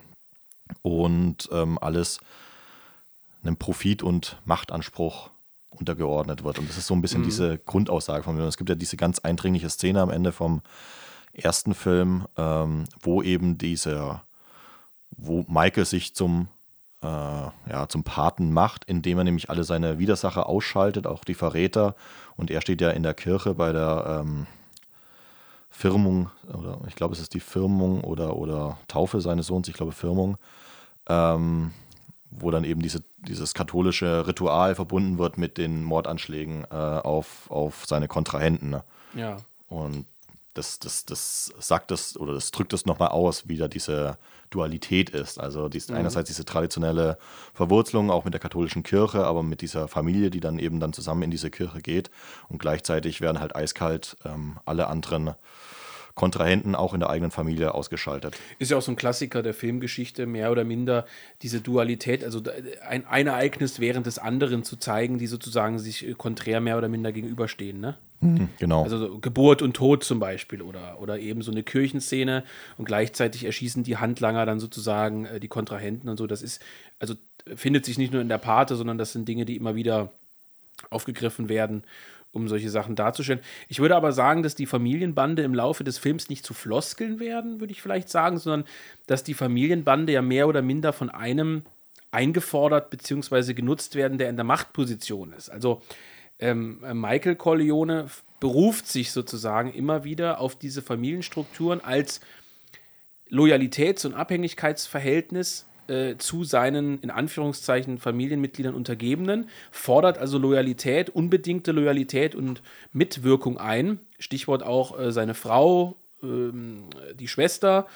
und 0.83 1.49
ähm, 1.53 1.79
alles 1.81 2.21
einem 3.43 3.57
Profit- 3.57 4.03
und 4.03 4.41
Machtanspruch 4.45 5.31
untergeordnet 5.71 6.43
wird. 6.43 6.59
Und 6.59 6.69
das 6.69 6.79
ist 6.79 6.87
so 6.87 6.95
ein 6.95 7.03
bisschen 7.03 7.23
diese 7.23 7.59
Grundaussage 7.59 8.25
von 8.25 8.37
mir. 8.37 8.45
Es 8.45 8.57
gibt 8.57 8.71
ja 8.71 8.75
diese 8.75 8.97
ganz 8.97 9.19
eindringliche 9.21 9.71
Szene 9.71 10.01
am 10.01 10.11
Ende 10.11 10.33
vom 10.33 10.63
ersten 11.33 11.75
Film, 11.75 12.27
ähm, 12.37 12.85
wo 13.01 13.23
eben 13.23 13.59
dieser, 13.59 14.25
wo 15.11 15.45
Michael 15.49 15.85
sich 15.85 16.15
zum, 16.15 16.49
äh, 17.03 17.07
ja, 17.07 17.89
zum 17.89 18.05
Paten 18.05 18.53
macht, 18.53 18.85
indem 18.85 19.19
er 19.19 19.25
nämlich 19.25 19.51
alle 19.51 19.65
seine 19.65 19.99
Widersacher 19.99 20.49
ausschaltet, 20.49 21.07
auch 21.07 21.25
die 21.25 21.35
Verräter. 21.35 21.95
Und 22.37 22.51
er 22.51 22.61
steht 22.61 22.81
ja 22.81 22.91
in 22.91 23.03
der 23.03 23.15
Kirche 23.15 23.55
bei 23.55 23.73
der 23.73 24.23
ähm, 24.23 24.47
Firmung, 25.71 26.31
oder 26.53 26.81
ich 26.89 26.95
glaube, 26.95 27.15
es 27.15 27.21
ist 27.21 27.35
die 27.35 27.41
Firmung 27.41 28.03
oder, 28.03 28.37
oder 28.37 28.79
Taufe 28.89 29.21
seines 29.21 29.47
Sohns, 29.47 29.69
ich 29.69 29.75
glaube 29.75 29.93
Firmung, 29.93 30.39
ähm, 31.09 31.73
wo 32.31 32.51
dann 32.51 32.65
eben 32.65 32.81
diese, 32.83 33.03
dieses 33.19 33.55
katholische 33.55 34.27
Ritual 34.27 34.75
verbunden 34.75 35.19
wird 35.19 35.39
mit 35.39 35.59
den 35.59 35.85
Mordanschlägen 35.85 36.65
äh, 36.71 36.75
auf, 36.75 37.51
auf 37.51 37.85
seine 37.87 38.09
Kontrahenten. 38.09 38.71
Ne? 38.71 38.85
Ja. 39.15 39.37
Und 39.69 40.07
das, 40.57 40.79
das, 40.79 41.05
das 41.05 41.53
sagt 41.59 41.91
das 41.91 42.17
oder 42.17 42.35
das 42.35 42.51
drückt 42.51 42.73
das 42.73 42.87
nochmal 42.87 43.09
aus, 43.09 43.49
wie 43.49 43.57
da 43.57 43.69
diese 43.69 44.19
Dualität 44.51 45.11
ist. 45.11 45.39
Also 45.39 45.69
dies, 45.69 45.91
einerseits 45.91 46.29
diese 46.29 46.45
traditionelle 46.45 47.19
Verwurzelung 47.53 48.11
auch 48.11 48.25
mit 48.25 48.33
der 48.33 48.41
katholischen 48.41 48.83
Kirche, 48.83 49.25
aber 49.25 49.43
mit 49.43 49.61
dieser 49.61 49.89
Familie, 49.89 50.31
die 50.31 50.41
dann 50.41 50.59
eben 50.59 50.81
dann 50.81 50.93
zusammen 50.93 51.23
in 51.23 51.31
diese 51.31 51.51
Kirche 51.51 51.81
geht. 51.81 52.11
Und 52.49 52.59
gleichzeitig 52.59 53.21
werden 53.21 53.41
halt 53.41 53.55
eiskalt 53.55 54.17
ähm, 54.25 54.59
alle 54.65 54.87
anderen 54.87 55.35
Kontrahenten 56.17 56.75
auch 56.75 56.95
in 56.95 57.01
der 57.01 57.11
eigenen 57.11 57.31
Familie 57.31 57.75
ausgeschaltet. 57.75 58.37
Ist 58.59 58.71
ja 58.71 58.79
auch 58.79 58.83
so 58.83 58.91
ein 58.91 58.97
Klassiker 58.97 59.43
der 59.43 59.53
Filmgeschichte, 59.53 60.27
mehr 60.27 60.51
oder 60.51 60.65
minder 60.65 61.07
diese 61.43 61.61
Dualität, 61.61 62.25
also 62.25 62.43
ein, 62.89 63.07
ein 63.07 63.27
Ereignis 63.27 63.81
während 63.81 64.07
des 64.07 64.19
anderen 64.19 64.65
zu 64.65 64.77
zeigen, 64.77 65.19
die 65.19 65.27
sozusagen 65.27 65.79
sich 65.79 66.09
äh, 66.09 66.15
konträr 66.15 66.61
mehr 66.61 66.79
oder 66.79 66.89
minder 66.89 67.13
gegenüberstehen, 67.13 67.79
ne? 67.79 67.99
Genau. 68.59 68.83
Also 68.83 68.99
so 68.99 69.19
Geburt 69.19 69.61
und 69.61 69.75
Tod 69.75 70.03
zum 70.03 70.19
Beispiel 70.19 70.63
oder, 70.63 71.01
oder 71.03 71.19
eben 71.19 71.43
so 71.43 71.53
eine 71.53 71.63
Kirchenszene 71.63 72.45
und 72.79 72.87
gleichzeitig 72.87 73.45
erschießen 73.45 73.85
die 73.85 73.99
Handlanger 73.99 74.47
dann 74.47 74.59
sozusagen 74.59 75.27
äh, 75.27 75.39
die 75.39 75.49
Kontrahenten 75.49 76.09
und 76.09 76.17
so. 76.17 76.27
Das 76.27 76.41
ist, 76.41 76.63
also 76.99 77.15
findet 77.55 77.85
sich 77.85 77.99
nicht 77.99 78.15
nur 78.15 78.23
in 78.23 78.31
der 78.31 78.39
Pate, 78.39 78.75
sondern 78.75 78.97
das 78.97 79.13
sind 79.13 79.29
Dinge, 79.29 79.45
die 79.45 79.57
immer 79.57 79.75
wieder 79.75 80.13
aufgegriffen 80.91 81.51
werden, 81.51 81.85
um 82.33 82.49
solche 82.49 82.71
Sachen 82.71 82.97
darzustellen. 82.97 83.41
Ich 83.69 83.79
würde 83.79 83.97
aber 83.97 84.13
sagen, 84.13 84.43
dass 84.43 84.55
die 84.55 84.67
Familienbande 84.67 85.43
im 85.43 85.55
Laufe 85.55 85.85
des 85.85 85.99
Films 85.99 86.29
nicht 86.29 86.45
zu 86.45 86.55
Floskeln 86.55 87.19
werden, 87.19 87.61
würde 87.61 87.73
ich 87.73 87.83
vielleicht 87.83 88.09
sagen, 88.09 88.39
sondern 88.39 88.69
dass 89.07 89.25
die 89.25 89.35
Familienbande 89.35 90.13
ja 90.13 90.23
mehr 90.23 90.49
oder 90.49 90.63
minder 90.63 90.93
von 90.93 91.09
einem 91.09 91.63
eingefordert 92.11 92.91
bzw. 92.91 93.55
genutzt 93.55 93.95
werden, 93.95 94.19
der 94.19 94.29
in 94.29 94.37
der 94.37 94.45
Machtposition 94.45 95.33
ist. 95.33 95.51
Also 95.51 95.83
ähm, 96.39 96.81
Michael 96.93 97.37
Corleone 97.37 98.09
beruft 98.41 98.87
sich 98.87 99.13
sozusagen 99.13 99.73
immer 99.73 100.05
wieder 100.05 100.41
auf 100.41 100.57
diese 100.57 100.83
Familienstrukturen 100.83 101.83
als 101.83 102.21
Loyalitäts- 103.31 104.07
und 104.07 104.15
Abhängigkeitsverhältnis 104.15 105.67
äh, 105.89 106.17
zu 106.19 106.45
seinen, 106.45 107.01
in 107.01 107.11
Anführungszeichen, 107.11 107.99
Familienmitgliedern 107.99 108.75
Untergebenen, 108.75 109.49
fordert 109.71 110.19
also 110.19 110.39
Loyalität, 110.39 111.11
unbedingte 111.11 111.73
Loyalität 111.73 112.35
und 112.35 112.63
Mitwirkung 112.93 113.59
ein. 113.59 114.01
Stichwort 114.19 114.63
auch 114.63 114.99
äh, 114.99 115.13
seine 115.13 115.35
Frau, 115.35 115.97
ähm, 116.23 116.85
die 117.19 117.29
Schwester. 117.29 117.87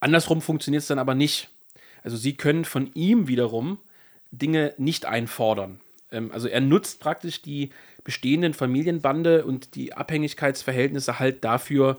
Andersrum 0.00 0.42
funktioniert 0.42 0.82
es 0.82 0.88
dann 0.88 0.98
aber 0.98 1.14
nicht. 1.14 1.48
Also 2.02 2.16
sie 2.16 2.36
können 2.36 2.64
von 2.64 2.90
ihm 2.94 3.28
wiederum 3.28 3.78
Dinge 4.30 4.74
nicht 4.76 5.06
einfordern. 5.06 5.80
Ähm, 6.10 6.30
also 6.32 6.48
er 6.48 6.60
nutzt 6.60 7.00
praktisch 7.00 7.42
die 7.42 7.70
bestehenden 8.04 8.54
Familienbande 8.54 9.44
und 9.44 9.74
die 9.74 9.94
Abhängigkeitsverhältnisse 9.94 11.18
halt 11.18 11.42
dafür, 11.44 11.98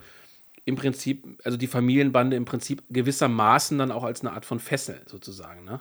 im 0.66 0.76
Prinzip, 0.76 1.24
also 1.44 1.58
die 1.58 1.68
Familienbande 1.68 2.36
im 2.36 2.46
Prinzip 2.46 2.84
gewissermaßen 2.90 3.78
dann 3.78 3.92
auch 3.92 4.04
als 4.04 4.22
eine 4.22 4.34
Art 4.34 4.46
von 4.46 4.60
Fessel 4.60 5.02
sozusagen, 5.06 5.64
ne? 5.64 5.80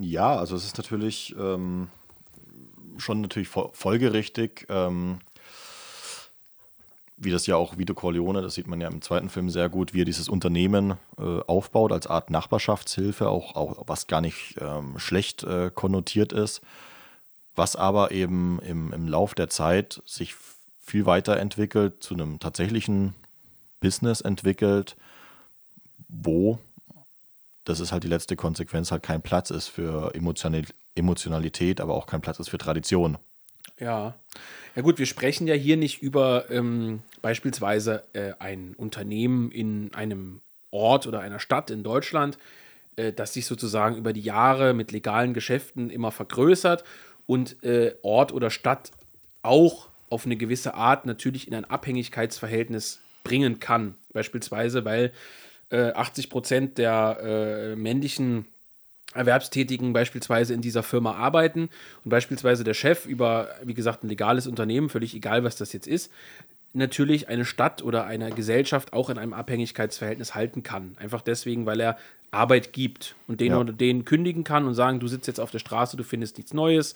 Ja, 0.00 0.36
also 0.36 0.54
es 0.54 0.64
ist 0.64 0.78
natürlich 0.78 1.34
ähm, 1.36 1.88
schon 2.98 3.20
natürlich 3.20 3.48
fol- 3.48 3.74
folgerichtig. 3.74 4.66
Ähm, 4.68 5.18
wie 7.16 7.30
das 7.30 7.46
ja 7.46 7.56
auch 7.56 7.78
Vito 7.78 7.94
Corleone, 7.94 8.42
das 8.42 8.54
sieht 8.54 8.66
man 8.66 8.80
ja 8.80 8.88
im 8.88 9.00
zweiten 9.00 9.30
Film 9.30 9.48
sehr 9.48 9.68
gut, 9.68 9.94
wie 9.94 10.02
er 10.02 10.04
dieses 10.04 10.28
Unternehmen 10.28 10.94
äh, 11.18 11.40
aufbaut 11.46 11.90
als 11.90 12.06
Art 12.06 12.30
Nachbarschaftshilfe, 12.30 13.28
auch, 13.28 13.56
auch 13.56 13.82
was 13.86 14.06
gar 14.06 14.20
nicht 14.20 14.56
ähm, 14.60 14.98
schlecht 14.98 15.42
äh, 15.42 15.70
konnotiert 15.74 16.32
ist, 16.32 16.60
was 17.56 17.74
aber 17.74 18.12
eben 18.12 18.60
im, 18.60 18.92
im 18.92 19.08
Lauf 19.08 19.34
der 19.34 19.48
Zeit 19.48 20.02
sich 20.04 20.36
viel 20.78 21.06
weiterentwickelt, 21.06 22.02
zu 22.02 22.14
einem 22.14 22.38
tatsächlichen 22.38 23.14
Business 23.80 24.20
entwickelt, 24.20 24.96
wo, 26.08 26.58
das 27.64 27.80
ist 27.80 27.92
halt 27.92 28.04
die 28.04 28.08
letzte 28.08 28.36
Konsequenz, 28.36 28.90
halt 28.90 29.02
kein 29.02 29.22
Platz 29.22 29.50
ist 29.50 29.68
für 29.68 30.12
Emotionalität, 30.94 31.80
aber 31.80 31.94
auch 31.94 32.06
kein 32.06 32.20
Platz 32.20 32.38
ist 32.38 32.48
für 32.48 32.58
Tradition. 32.58 33.18
Ja. 33.78 34.14
Ja 34.74 34.82
gut, 34.82 34.98
wir 34.98 35.06
sprechen 35.06 35.46
ja 35.46 35.54
hier 35.54 35.76
nicht 35.76 36.02
über 36.02 36.50
ähm, 36.50 37.02
beispielsweise 37.22 38.04
äh, 38.12 38.32
ein 38.38 38.74
Unternehmen 38.76 39.50
in 39.50 39.92
einem 39.94 40.40
Ort 40.70 41.06
oder 41.06 41.20
einer 41.20 41.40
Stadt 41.40 41.70
in 41.70 41.82
Deutschland, 41.82 42.38
äh, 42.96 43.12
das 43.12 43.32
sich 43.32 43.46
sozusagen 43.46 43.96
über 43.96 44.12
die 44.12 44.20
Jahre 44.20 44.74
mit 44.74 44.92
legalen 44.92 45.34
Geschäften 45.34 45.90
immer 45.90 46.12
vergrößert 46.12 46.84
und 47.26 47.62
äh, 47.64 47.94
Ort 48.02 48.32
oder 48.32 48.50
Stadt 48.50 48.92
auch 49.42 49.88
auf 50.10 50.26
eine 50.26 50.36
gewisse 50.36 50.74
Art 50.74 51.06
natürlich 51.06 51.48
in 51.48 51.54
ein 51.54 51.64
Abhängigkeitsverhältnis 51.64 53.00
bringen 53.26 53.60
kann. 53.60 53.94
Beispielsweise, 54.12 54.84
weil 54.84 55.12
80 55.70 56.24
äh, 56.24 56.28
Prozent 56.28 56.78
der 56.78 57.18
äh, 57.20 57.76
männlichen 57.76 58.46
Erwerbstätigen 59.14 59.92
beispielsweise 59.92 60.54
in 60.54 60.60
dieser 60.60 60.82
Firma 60.82 61.14
arbeiten 61.14 61.70
und 62.04 62.10
beispielsweise 62.10 62.64
der 62.64 62.74
Chef 62.74 63.06
über, 63.06 63.48
wie 63.64 63.74
gesagt, 63.74 64.04
ein 64.04 64.08
legales 64.08 64.46
Unternehmen, 64.46 64.88
völlig 64.88 65.14
egal, 65.14 65.42
was 65.42 65.56
das 65.56 65.72
jetzt 65.72 65.86
ist, 65.86 66.12
natürlich 66.72 67.28
eine 67.28 67.44
Stadt 67.44 67.82
oder 67.82 68.04
eine 68.04 68.30
Gesellschaft 68.30 68.92
auch 68.92 69.10
in 69.10 69.18
einem 69.18 69.32
Abhängigkeitsverhältnis 69.32 70.34
halten 70.34 70.62
kann. 70.62 70.96
Einfach 71.00 71.22
deswegen, 71.22 71.66
weil 71.66 71.80
er 71.80 71.96
Arbeit 72.30 72.72
gibt 72.72 73.14
und 73.28 73.40
den 73.40 73.52
ja. 73.52 73.58
oder 73.58 73.72
den 73.72 74.04
kündigen 74.04 74.44
kann 74.44 74.66
und 74.66 74.74
sagen, 74.74 75.00
du 75.00 75.08
sitzt 75.08 75.26
jetzt 75.26 75.40
auf 75.40 75.50
der 75.50 75.58
Straße, 75.58 75.96
du 75.96 76.04
findest 76.04 76.36
nichts 76.36 76.52
Neues. 76.52 76.94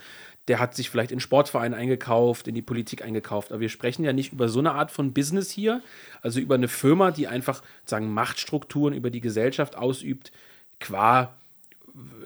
Der 0.49 0.59
hat 0.59 0.75
sich 0.75 0.90
vielleicht 0.90 1.12
in 1.12 1.21
Sportverein 1.21 1.75
eingekauft, 1.75 2.49
in 2.49 2.55
die 2.55 2.62
Politik 2.62 3.05
eingekauft. 3.05 3.53
Aber 3.53 3.61
wir 3.61 3.69
sprechen 3.69 4.05
ja 4.05 4.12
nicht 4.12 4.33
über 4.33 4.49
so 4.49 4.59
eine 4.59 4.73
Art 4.73 4.90
von 4.90 5.12
Business 5.12 5.51
hier, 5.51 5.83
also 6.23 6.40
über 6.40 6.57
eine 6.57 6.69
Firma, 6.69 7.11
die 7.11 7.29
einfach 7.29 7.62
sagen 7.85 8.12
Machtstrukturen 8.12 8.95
über 8.95 9.11
die 9.11 9.21
Gesellschaft 9.21 9.77
ausübt, 9.77 10.33
qua 10.81 11.35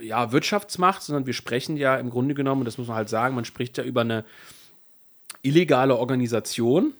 ja, 0.00 0.32
Wirtschaftsmacht, 0.32 1.02
sondern 1.02 1.26
wir 1.26 1.32
sprechen 1.34 1.76
ja 1.76 1.96
im 1.96 2.10
Grunde 2.10 2.34
genommen, 2.34 2.62
und 2.62 2.66
das 2.66 2.78
muss 2.78 2.88
man 2.88 2.96
halt 2.96 3.08
sagen, 3.08 3.34
man 3.34 3.44
spricht 3.44 3.78
ja 3.78 3.84
über 3.84 4.02
eine 4.02 4.24
illegale 5.42 5.96
Organisation, 5.96 6.94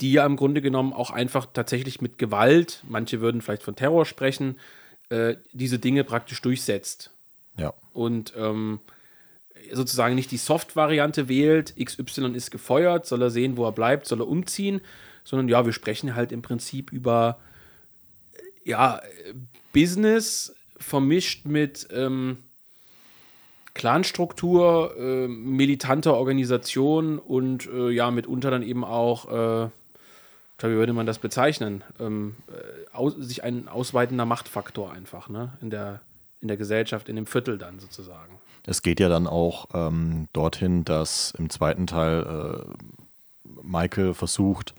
die 0.00 0.12
ja 0.12 0.24
im 0.24 0.36
Grunde 0.36 0.62
genommen 0.62 0.92
auch 0.92 1.10
einfach 1.10 1.46
tatsächlich 1.52 2.00
mit 2.00 2.18
Gewalt, 2.18 2.82
manche 2.88 3.20
würden 3.20 3.42
vielleicht 3.42 3.62
von 3.62 3.76
Terror 3.76 4.06
sprechen, 4.06 4.56
äh, 5.10 5.36
diese 5.52 5.78
Dinge 5.78 6.04
praktisch 6.04 6.40
durchsetzt. 6.40 7.10
Ja. 7.58 7.74
Und 7.92 8.32
ähm, 8.36 8.80
sozusagen 9.72 10.14
nicht 10.14 10.30
die 10.30 10.38
Soft-Variante 10.38 11.28
wählt, 11.28 11.74
XY 11.76 12.32
ist 12.34 12.50
gefeuert, 12.50 13.06
soll 13.06 13.22
er 13.22 13.30
sehen, 13.30 13.56
wo 13.56 13.66
er 13.66 13.72
bleibt, 13.72 14.06
soll 14.06 14.20
er 14.20 14.28
umziehen, 14.28 14.80
sondern 15.24 15.48
ja, 15.48 15.66
wir 15.66 15.72
sprechen 15.72 16.14
halt 16.14 16.32
im 16.32 16.42
Prinzip 16.42 16.92
über 16.92 17.38
ja, 18.64 19.00
Business 19.72 20.54
vermischt 20.78 21.44
mit 21.44 21.88
ähm, 21.92 22.38
Clanstruktur, 23.74 24.96
äh, 24.98 25.28
militanter 25.28 26.14
Organisation 26.14 27.18
und 27.18 27.66
äh, 27.66 27.90
ja, 27.90 28.10
mitunter 28.10 28.50
dann 28.50 28.62
eben 28.62 28.84
auch, 28.84 29.66
äh, 29.66 29.70
wie 30.68 30.74
würde 30.74 30.92
man 30.92 31.06
das 31.06 31.18
bezeichnen, 31.18 31.82
ähm, 31.98 32.36
äh, 32.48 32.94
aus, 32.94 33.14
sich 33.14 33.42
ein 33.44 33.68
ausweitender 33.68 34.26
Machtfaktor 34.26 34.92
einfach, 34.92 35.28
ne? 35.28 35.52
In 35.60 35.70
der, 35.70 36.00
in 36.40 36.48
der 36.48 36.56
Gesellschaft, 36.56 37.08
in 37.08 37.16
dem 37.16 37.26
Viertel 37.26 37.58
dann 37.58 37.78
sozusagen. 37.78 38.38
Es 38.66 38.82
geht 38.82 39.00
ja 39.00 39.08
dann 39.08 39.26
auch 39.26 39.68
ähm, 39.72 40.28
dorthin, 40.32 40.84
dass 40.84 41.32
im 41.38 41.50
zweiten 41.50 41.86
Teil 41.86 42.66
äh, 42.66 43.50
Michael 43.62 44.14
versucht, 44.14 44.74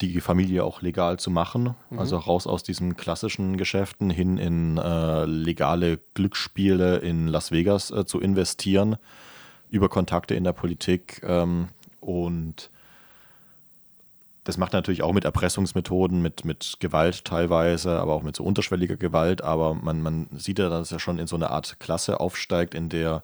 die 0.00 0.20
Familie 0.20 0.62
auch 0.62 0.82
legal 0.82 1.18
zu 1.18 1.30
machen. 1.30 1.74
Mhm. 1.90 1.98
Also 1.98 2.16
raus 2.18 2.46
aus 2.46 2.62
diesen 2.62 2.96
klassischen 2.96 3.56
Geschäften 3.56 4.10
hin 4.10 4.38
in 4.38 4.78
äh, 4.78 5.24
legale 5.24 5.98
Glücksspiele 6.14 6.98
in 6.98 7.26
Las 7.26 7.50
Vegas 7.50 7.90
äh, 7.90 8.04
zu 8.04 8.20
investieren, 8.20 8.96
über 9.70 9.88
Kontakte 9.88 10.34
in 10.34 10.44
der 10.44 10.52
Politik. 10.52 11.20
Ähm, 11.24 11.68
und 12.00 12.70
das 14.48 14.56
macht 14.56 14.72
natürlich 14.72 15.02
auch 15.02 15.12
mit 15.12 15.26
Erpressungsmethoden, 15.26 16.22
mit, 16.22 16.46
mit 16.46 16.76
Gewalt 16.80 17.26
teilweise, 17.26 18.00
aber 18.00 18.14
auch 18.14 18.22
mit 18.22 18.34
so 18.34 18.44
unterschwelliger 18.44 18.96
Gewalt. 18.96 19.42
Aber 19.42 19.74
man, 19.74 20.00
man 20.00 20.26
sieht 20.38 20.58
ja, 20.58 20.70
dass 20.70 20.90
er 20.90 21.00
schon 21.00 21.18
in 21.18 21.26
so 21.26 21.36
eine 21.36 21.50
Art 21.50 21.78
Klasse 21.80 22.18
aufsteigt, 22.18 22.74
in 22.74 22.88
der 22.88 23.22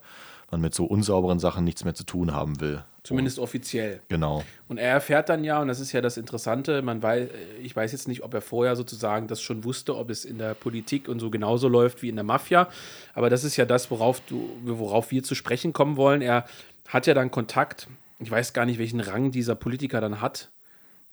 man 0.51 0.61
mit 0.61 0.75
so 0.75 0.85
unsauberen 0.85 1.39
Sachen 1.39 1.63
nichts 1.63 1.83
mehr 1.83 1.95
zu 1.95 2.03
tun 2.03 2.35
haben 2.35 2.61
will. 2.61 2.83
Zumindest 3.01 3.39
offiziell. 3.39 4.01
Genau. 4.07 4.43
Und 4.67 4.77
er 4.77 4.91
erfährt 4.91 5.29
dann 5.29 5.43
ja, 5.43 5.59
und 5.59 5.67
das 5.67 5.79
ist 5.79 5.93
ja 5.93 6.01
das 6.01 6.17
Interessante, 6.17 6.83
man 6.83 7.01
weiß, 7.01 7.27
ich 7.59 7.75
weiß 7.75 7.91
jetzt 7.93 8.07
nicht, 8.07 8.21
ob 8.21 8.35
er 8.35 8.41
vorher 8.41 8.75
sozusagen 8.75 9.25
das 9.25 9.41
schon 9.41 9.63
wusste, 9.63 9.97
ob 9.97 10.11
es 10.11 10.25
in 10.25 10.37
der 10.37 10.53
Politik 10.53 11.09
und 11.09 11.19
so 11.19 11.31
genauso 11.31 11.67
läuft 11.67 12.03
wie 12.03 12.09
in 12.09 12.17
der 12.17 12.23
Mafia. 12.23 12.69
Aber 13.15 13.31
das 13.31 13.43
ist 13.43 13.57
ja 13.57 13.65
das, 13.65 13.89
worauf 13.89 14.19
du, 14.19 14.47
worauf 14.63 15.09
wir 15.09 15.23
zu 15.23 15.33
sprechen 15.33 15.73
kommen 15.73 15.97
wollen. 15.97 16.21
Er 16.21 16.45
hat 16.87 17.07
ja 17.07 17.15
dann 17.15 17.31
Kontakt, 17.31 17.87
ich 18.19 18.29
weiß 18.29 18.53
gar 18.53 18.67
nicht, 18.67 18.77
welchen 18.77 18.99
Rang 18.99 19.31
dieser 19.31 19.55
Politiker 19.55 20.01
dann 20.01 20.21
hat. 20.21 20.51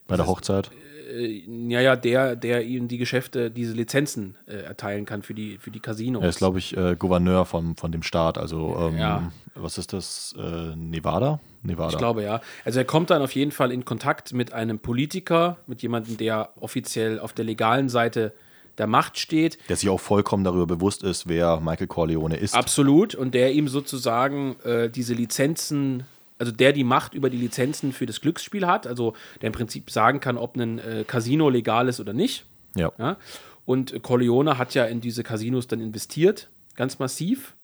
Bei 0.06 0.16
der 0.16 0.26
Hochzeit? 0.26 0.70
äh, 1.12 1.44
ja, 1.68 1.80
ja, 1.80 1.96
der, 1.96 2.36
der 2.36 2.64
ihnen 2.64 2.88
die 2.88 2.98
Geschäfte, 2.98 3.50
diese 3.50 3.74
Lizenzen 3.74 4.36
äh, 4.46 4.54
erteilen 4.62 5.04
kann 5.04 5.22
für 5.22 5.34
die, 5.34 5.58
für 5.58 5.70
die 5.70 5.80
Casinos. 5.80 6.22
Er 6.22 6.28
ist, 6.28 6.38
glaube 6.38 6.58
ich, 6.58 6.76
äh, 6.76 6.96
Gouverneur 6.96 7.44
von, 7.44 7.76
von 7.76 7.92
dem 7.92 8.02
Staat. 8.02 8.38
Also, 8.38 8.76
ähm, 8.78 8.98
ja. 8.98 9.32
was 9.54 9.78
ist 9.78 9.92
das? 9.92 10.34
Äh, 10.38 10.76
Nevada? 10.76 11.40
Nevada. 11.62 11.90
Ich 11.90 11.98
glaube, 11.98 12.22
ja. 12.22 12.40
Also, 12.64 12.80
er 12.80 12.84
kommt 12.84 13.10
dann 13.10 13.22
auf 13.22 13.32
jeden 13.32 13.52
Fall 13.52 13.72
in 13.72 13.84
Kontakt 13.84 14.32
mit 14.32 14.52
einem 14.52 14.78
Politiker, 14.78 15.58
mit 15.66 15.82
jemandem, 15.82 16.16
der 16.16 16.50
offiziell 16.60 17.20
auf 17.20 17.32
der 17.32 17.44
legalen 17.44 17.88
Seite 17.88 18.32
der 18.78 18.86
Macht 18.86 19.18
steht. 19.18 19.58
Der 19.68 19.76
sich 19.76 19.90
auch 19.90 20.00
vollkommen 20.00 20.44
darüber 20.44 20.66
bewusst 20.66 21.02
ist, 21.02 21.28
wer 21.28 21.60
Michael 21.60 21.88
Corleone 21.88 22.36
ist. 22.36 22.54
Absolut. 22.54 23.14
Und 23.14 23.34
der 23.34 23.52
ihm 23.52 23.68
sozusagen 23.68 24.56
äh, 24.64 24.88
diese 24.88 25.12
Lizenzen 25.12 26.04
also 26.42 26.50
der 26.50 26.72
die 26.72 26.82
Macht 26.82 27.14
über 27.14 27.30
die 27.30 27.36
Lizenzen 27.36 27.92
für 27.92 28.04
das 28.04 28.20
Glücksspiel 28.20 28.66
hat, 28.66 28.88
also 28.88 29.14
der 29.40 29.46
im 29.46 29.52
Prinzip 29.52 29.92
sagen 29.92 30.18
kann, 30.18 30.36
ob 30.36 30.56
ein 30.56 30.80
äh, 30.80 31.04
Casino 31.06 31.48
legal 31.48 31.88
ist 31.88 32.00
oder 32.00 32.12
nicht. 32.12 32.44
Ja. 32.74 32.90
ja. 32.98 33.16
Und 33.64 34.02
Corleone 34.02 34.58
hat 34.58 34.74
ja 34.74 34.86
in 34.86 35.00
diese 35.00 35.22
Casinos 35.22 35.68
dann 35.68 35.80
investiert, 35.80 36.48
ganz 36.74 36.98
massiv. 36.98 37.54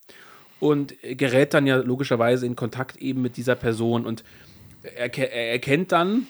Und 0.61 0.95
gerät 1.03 1.55
dann 1.55 1.67
ja 1.67 1.79
logischerweise 1.79 2.47
in 2.47 2.55
Kontakt 2.55 2.99
eben 2.99 3.21
mit 3.21 3.37
dieser 3.37 3.57
Person. 3.57 4.07
Und 4.07 4.23
er, 4.85 5.13
er 5.19 5.51
erkennt 5.51 5.91
dann 5.91 6.29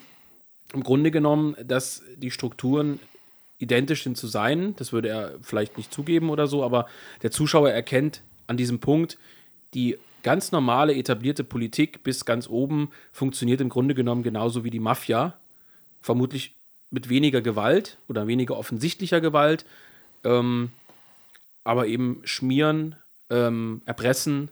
im 0.72 0.82
Grunde 0.82 1.11
genommen, 1.11 1.54
dass 1.62 2.02
die 2.16 2.30
Strukturen 2.30 2.98
identisch 3.58 4.04
sind 4.04 4.16
zu 4.16 4.26
sein. 4.26 4.74
Das 4.76 4.94
würde 4.94 5.11
er 5.11 5.34
vielleicht 5.42 5.76
nicht 5.76 5.92
zugeben 5.92 6.30
oder 6.30 6.46
so, 6.46 6.64
aber 6.64 6.87
der 7.22 7.30
Zuschauer 7.30 7.68
erkennt 7.68 8.22
an 8.46 8.56
diesem 8.56 8.78
Punkt, 8.78 9.18
die 9.74 9.98
ganz 10.22 10.52
normale 10.52 10.94
etablierte 10.94 11.44
Politik 11.44 12.02
bis 12.02 12.24
ganz 12.24 12.48
oben 12.48 12.90
funktioniert 13.12 13.61
im 13.61 13.68
Grunde 13.68 13.94
genommen 13.94 14.22
genauso 14.22 14.64
wie 14.64 14.70
die 14.70 14.81
Mafia. 14.81 15.35
Vermutlich 16.00 16.54
mit 16.90 17.09
weniger 17.09 17.40
Gewalt 17.40 17.98
oder 18.09 18.26
weniger 18.26 18.57
offensichtlicher 18.57 19.20
Gewalt, 19.20 19.64
ähm, 20.24 20.70
aber 21.64 21.87
eben 21.87 22.22
schmieren, 22.24 22.94
ähm, 23.31 23.83
erpressen, 23.85 24.50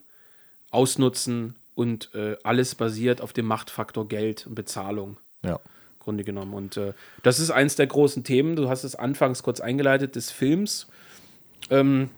ausnutzen 0.71 1.55
und 1.75 2.11
äh, 2.15 2.37
alles 2.43 2.75
basiert 2.75 3.21
auf 3.21 3.33
dem 3.33 3.47
Machtfaktor 3.47 4.09
Geld 4.09 4.47
und 4.47 4.55
Bezahlung. 4.55 5.17
Ja. 5.43 5.61
Grunde 6.01 6.25
genommen. 6.25 6.55
Und 6.55 6.77
äh, 6.77 6.93
das 7.23 7.41
ist 7.41 7.51
eins 7.51 7.75
der 7.77 7.87
großen 7.87 8.23
Themen. 8.23 8.55
Du 8.55 8.69
hast 8.69 8.85
es 8.85 8.95
anfangs 8.95 9.43
kurz 9.43 9.61
eingeleitet 9.61 10.15
des 10.15 10.31
Films. 10.31 10.87
Ähm, 11.69 12.11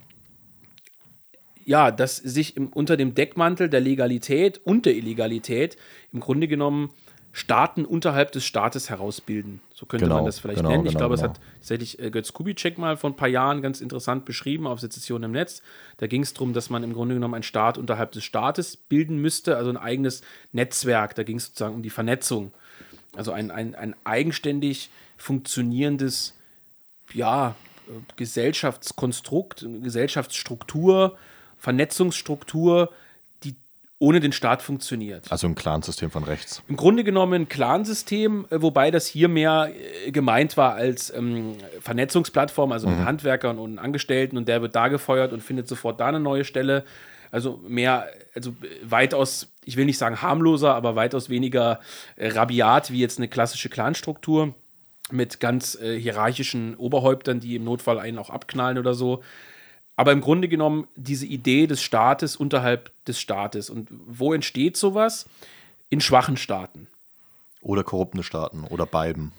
ja, 1.69 1.91
dass 1.91 2.17
sich 2.17 2.57
im, 2.57 2.69
unter 2.69 2.97
dem 2.97 3.15
Deckmantel 3.15 3.69
der 3.69 3.81
Legalität 3.81 4.59
und 4.65 4.87
der 4.87 4.95
Illegalität 4.95 5.77
im 6.15 6.21
Grunde 6.21 6.49
genommen 6.49 6.89
Staaten 7.33 7.85
unterhalb 7.85 8.33
des 8.33 8.47
Staates 8.47 8.89
herausbilden. 8.89 9.61
So 9.75 9.85
könnte 9.85 10.07
genau, 10.07 10.17
man 10.17 10.25
das 10.25 10.39
vielleicht 10.39 10.61
genau, 10.61 10.71
nennen. 10.71 10.87
Ich 10.87 10.93
genau, 10.93 11.01
glaube, 11.01 11.17
genau. 11.17 11.27
es 11.27 11.37
hat 11.37 11.41
tatsächlich 11.59 11.99
äh, 11.99 12.11
Götz 12.11 12.33
Kubitschek 12.33 12.79
mal 12.79 12.97
vor 12.97 13.11
ein 13.11 13.17
paar 13.17 13.29
Jahren 13.29 13.61
ganz 13.61 13.83
interessant 13.83 14.25
beschrieben 14.25 14.67
auf 14.67 14.81
Sezession 14.81 15.23
im 15.25 15.33
Netz. 15.33 15.61
Da 15.99 16.07
ging 16.07 16.23
es 16.23 16.33
darum, 16.33 16.55
dass 16.55 16.71
man 16.71 16.83
im 16.83 16.95
Grunde 16.95 17.15
genommen 17.15 17.35
einen 17.35 17.43
Staat 17.43 17.77
unterhalb 17.77 18.13
des 18.13 18.25
Staates 18.25 18.79
bilden 18.79 19.19
müsste, 19.19 19.59
also 19.59 19.69
ein 19.69 19.77
eigenes 19.77 20.23
Netzwerk. 20.53 21.17
Da 21.17 21.23
ging 21.23 21.37
es 21.37 21.49
sozusagen 21.49 21.75
um 21.75 21.83
die 21.83 21.91
Vernetzung. 21.91 22.51
Also 23.15 23.33
ein, 23.33 23.51
ein, 23.51 23.75
ein 23.75 23.95
eigenständig 24.05 24.89
funktionierendes, 25.19 26.35
ja, 27.13 27.57
äh, 27.89 27.93
Gesellschaftskonstrukt, 28.17 29.67
Gesellschaftsstruktur, 29.83 31.19
Vernetzungsstruktur, 31.59 32.90
die 33.44 33.57
ohne 33.99 34.21
den 34.21 34.33
Staat 34.33 34.62
funktioniert. 34.62 35.31
Also 35.31 35.47
ein 35.47 35.55
Clansystem 35.55 36.11
von 36.11 36.25
rechts. 36.25 36.62
Im 36.68 36.77
Grunde 36.77 37.05
genommen 37.05 37.42
ein 37.42 37.49
Clansystem, 37.49 38.47
äh, 38.51 38.62
wobei 38.62 38.90
das 38.90 39.07
hier 39.07 39.29
mehr 39.29 39.71
äh, 40.07 40.11
gemeint 40.11 40.57
war 40.57 40.75
als 40.75 41.12
ähm, 41.14 41.57
Vernetzungsplattform, 41.81 42.73
also 42.73 42.88
mit 42.88 42.99
Handwerkern 43.05 43.59
und 43.59 43.79
Angestellten 43.79 44.37
und 44.37 44.49
der 44.49 44.62
wird 44.62 44.75
da 44.75 44.88
gefeuert 44.88 45.33
und 45.33 45.42
findet 45.42 45.68
sofort 45.68 46.01
da 46.01 46.07
eine 46.07 46.21
neue 46.21 46.44
Stelle. 46.44 46.85
Also 47.31 47.61
mehr, 47.68 48.07
also 48.35 48.55
weitaus, 48.83 49.49
ich 49.64 49.77
will 49.77 49.85
nicht 49.85 49.99
sagen 49.99 50.23
harmloser, 50.23 50.75
aber 50.75 50.97
weitaus 50.97 51.29
weniger 51.29 51.81
äh, 52.16 52.29
rabiat 52.29 52.90
wie 52.90 53.01
jetzt 53.01 53.18
eine 53.18 53.29
klassische 53.29 53.68
Clanstruktur 53.68 54.55
mit 55.11 55.40
ganz 55.40 55.75
äh, 55.75 55.99
hierarchischen 55.99 56.75
Oberhäuptern, 56.77 57.40
die 57.40 57.57
im 57.57 57.64
Notfall 57.64 57.99
einen 57.99 58.18
auch 58.18 58.31
abknallen 58.31 58.79
oder 58.79 58.94
so. 58.94 59.23
Aber 59.99 60.13
im 60.13 60.21
Grunde 60.21 60.47
genommen 60.47 60.87
diese 60.95 61.27
Idee 61.27 61.67
des 61.67 61.83
Staates 61.83 62.37
unterhalb 62.37 62.93
des 63.07 63.19
Staates. 63.19 63.69
Und 63.69 63.89
wo 63.91 64.33
entsteht 64.33 64.77
sowas? 64.77 65.29
In 65.89 66.01
schwachen 66.01 66.37
Staaten. 66.37 66.87
Oder 67.63 67.83
korrupten 67.83 68.23
Staaten 68.23 68.63
oder 68.63 68.87
beiden. 68.87 69.33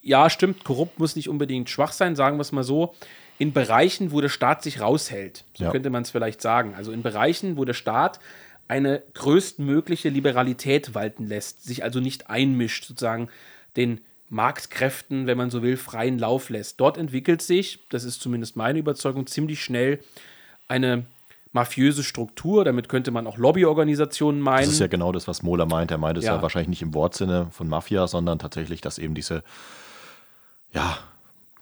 Ja, 0.00 0.30
stimmt, 0.30 0.64
korrupt 0.64 0.98
muss 0.98 1.14
nicht 1.14 1.28
unbedingt 1.28 1.68
schwach 1.68 1.92
sein, 1.92 2.16
sagen 2.16 2.38
wir 2.38 2.40
es 2.40 2.52
mal 2.52 2.64
so. 2.64 2.94
In 3.36 3.52
Bereichen, 3.52 4.10
wo 4.10 4.22
der 4.22 4.30
Staat 4.30 4.62
sich 4.62 4.80
raushält, 4.80 5.44
so 5.52 5.64
Ja. 5.64 5.70
könnte 5.72 5.90
man 5.90 6.04
es 6.04 6.10
vielleicht 6.10 6.40
sagen. 6.40 6.74
Also 6.74 6.90
in 6.90 7.02
Bereichen, 7.02 7.58
wo 7.58 7.66
der 7.66 7.74
Staat 7.74 8.18
eine 8.66 9.02
größtmögliche 9.12 10.08
Liberalität 10.08 10.94
walten 10.94 11.26
lässt, 11.26 11.64
sich 11.64 11.84
also 11.84 12.00
nicht 12.00 12.30
einmischt, 12.30 12.86
sozusagen 12.86 13.28
den 13.76 14.00
Marktkräften, 14.30 15.26
wenn 15.26 15.38
man 15.38 15.50
so 15.50 15.62
will, 15.62 15.76
freien 15.76 16.18
Lauf 16.18 16.50
lässt. 16.50 16.80
Dort 16.80 16.98
entwickelt 16.98 17.42
sich, 17.42 17.80
das 17.90 18.04
ist 18.04 18.20
zumindest 18.20 18.56
meine 18.56 18.78
Überzeugung, 18.78 19.26
ziemlich 19.26 19.62
schnell 19.62 20.00
eine 20.68 21.06
mafiöse 21.52 22.04
Struktur. 22.04 22.64
Damit 22.64 22.88
könnte 22.88 23.10
man 23.10 23.26
auch 23.26 23.38
Lobbyorganisationen 23.38 24.40
meinen. 24.40 24.64
Das 24.64 24.74
ist 24.74 24.80
ja 24.80 24.86
genau 24.86 25.12
das, 25.12 25.26
was 25.28 25.42
Mola 25.42 25.64
meint. 25.64 25.90
Er 25.90 25.98
meint 25.98 26.18
es 26.18 26.24
ja. 26.24 26.36
Ja. 26.36 26.42
wahrscheinlich 26.42 26.68
nicht 26.68 26.82
im 26.82 26.92
Wortsinne 26.94 27.48
von 27.50 27.68
Mafia, 27.68 28.06
sondern 28.06 28.38
tatsächlich, 28.38 28.80
dass 28.82 28.98
eben 28.98 29.14
diese 29.14 29.42
ja, 30.72 30.98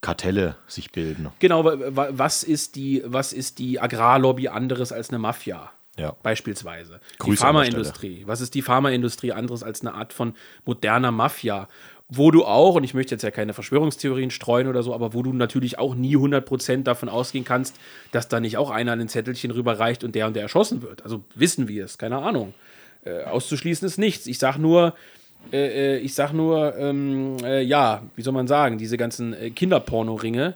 Kartelle 0.00 0.56
sich 0.66 0.90
bilden. 0.92 1.28
Genau, 1.38 1.64
wa- 1.64 1.76
wa- 1.78 2.08
was 2.10 2.42
ist 2.42 2.74
die, 2.76 3.02
was 3.06 3.32
ist 3.32 3.58
die 3.58 3.80
Agrarlobby 3.80 4.48
anderes 4.48 4.92
als 4.92 5.10
eine 5.10 5.18
Mafia? 5.18 5.70
Ja. 5.98 6.14
Beispielsweise. 6.22 7.00
die 7.14 7.18
Grüße 7.20 7.38
der 7.40 7.46
Pharmaindustrie. 7.46 8.24
Was 8.26 8.42
ist 8.42 8.54
die 8.54 8.60
Pharmaindustrie 8.60 9.32
anderes 9.32 9.62
als 9.62 9.80
eine 9.80 9.94
Art 9.94 10.12
von 10.12 10.34
moderner 10.66 11.10
Mafia? 11.10 11.68
Wo 12.08 12.30
du 12.30 12.44
auch, 12.44 12.76
und 12.76 12.84
ich 12.84 12.94
möchte 12.94 13.14
jetzt 13.16 13.22
ja 13.22 13.32
keine 13.32 13.52
Verschwörungstheorien 13.52 14.30
streuen 14.30 14.68
oder 14.68 14.84
so, 14.84 14.94
aber 14.94 15.12
wo 15.12 15.24
du 15.24 15.32
natürlich 15.32 15.78
auch 15.80 15.96
nie 15.96 16.16
100% 16.16 16.84
davon 16.84 17.08
ausgehen 17.08 17.44
kannst, 17.44 17.76
dass 18.12 18.28
da 18.28 18.38
nicht 18.38 18.58
auch 18.58 18.70
einer 18.70 18.92
ein 18.92 19.08
Zettelchen 19.08 19.50
rüberreicht 19.50 20.04
und 20.04 20.14
der 20.14 20.28
und 20.28 20.36
der 20.36 20.42
erschossen 20.42 20.82
wird. 20.82 21.02
Also 21.02 21.24
wissen 21.34 21.66
wir 21.66 21.84
es, 21.84 21.98
keine 21.98 22.18
Ahnung. 22.18 22.54
Äh, 23.04 23.24
auszuschließen 23.24 23.86
ist 23.86 23.98
nichts. 23.98 24.28
Ich 24.28 24.38
sag 24.38 24.56
nur, 24.56 24.94
äh, 25.52 25.96
äh, 25.96 25.98
ich 25.98 26.14
sag 26.14 26.32
nur, 26.32 26.76
ähm, 26.76 27.36
äh, 27.42 27.62
ja, 27.62 28.02
wie 28.14 28.22
soll 28.22 28.32
man 28.32 28.46
sagen, 28.46 28.78
diese 28.78 28.96
ganzen 28.96 29.32
äh, 29.32 29.50
Kinderpornoringe, 29.50 30.54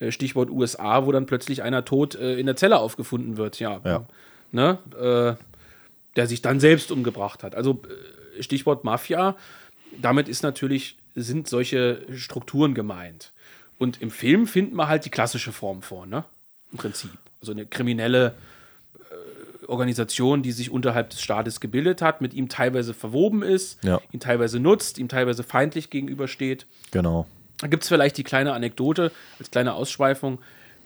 äh, 0.00 0.10
Stichwort 0.10 0.50
USA, 0.50 1.06
wo 1.06 1.12
dann 1.12 1.26
plötzlich 1.26 1.62
einer 1.62 1.84
tot 1.84 2.14
äh, 2.14 2.38
in 2.38 2.46
der 2.46 2.56
Zelle 2.56 2.78
aufgefunden 2.78 3.36
wird, 3.36 3.58
ja. 3.60 3.80
Ja. 3.84 4.06
Ne? 4.52 4.78
Der 6.16 6.26
sich 6.26 6.42
dann 6.42 6.58
selbst 6.58 6.90
umgebracht 6.90 7.44
hat. 7.44 7.54
Also 7.54 7.80
Stichwort 8.40 8.82
Mafia, 8.82 9.36
damit 10.00 10.28
ist 10.28 10.42
natürlich, 10.42 10.96
sind 11.14 11.48
solche 11.48 12.02
Strukturen 12.16 12.74
gemeint. 12.74 13.32
Und 13.78 14.00
im 14.02 14.10
Film 14.10 14.46
finden 14.46 14.76
wir 14.76 14.88
halt 14.88 15.04
die 15.04 15.10
klassische 15.10 15.52
Form 15.52 15.82
vor, 15.82 16.06
ne? 16.06 16.24
Im 16.72 16.78
Prinzip. 16.78 17.10
Also 17.40 17.52
eine 17.52 17.64
kriminelle 17.66 18.34
äh, 18.98 19.66
Organisation, 19.66 20.42
die 20.42 20.52
sich 20.52 20.70
unterhalb 20.70 21.10
des 21.10 21.22
Staates 21.22 21.60
gebildet 21.60 22.02
hat, 22.02 22.20
mit 22.20 22.34
ihm 22.34 22.48
teilweise 22.48 22.92
verwoben 22.94 23.42
ist, 23.42 23.82
Ja. 23.82 24.00
ihn 24.12 24.20
teilweise 24.20 24.60
nutzt, 24.60 24.98
ihm 24.98 25.08
teilweise 25.08 25.42
feindlich 25.42 25.90
gegenübersteht. 25.90 26.66
Genau. 26.90 27.26
Da 27.58 27.66
gibt 27.66 27.82
es 27.82 27.88
vielleicht 27.88 28.16
die 28.18 28.24
kleine 28.24 28.52
Anekdote 28.52 29.12
als 29.38 29.50
kleine 29.50 29.74
Ausschweifung. 29.74 30.38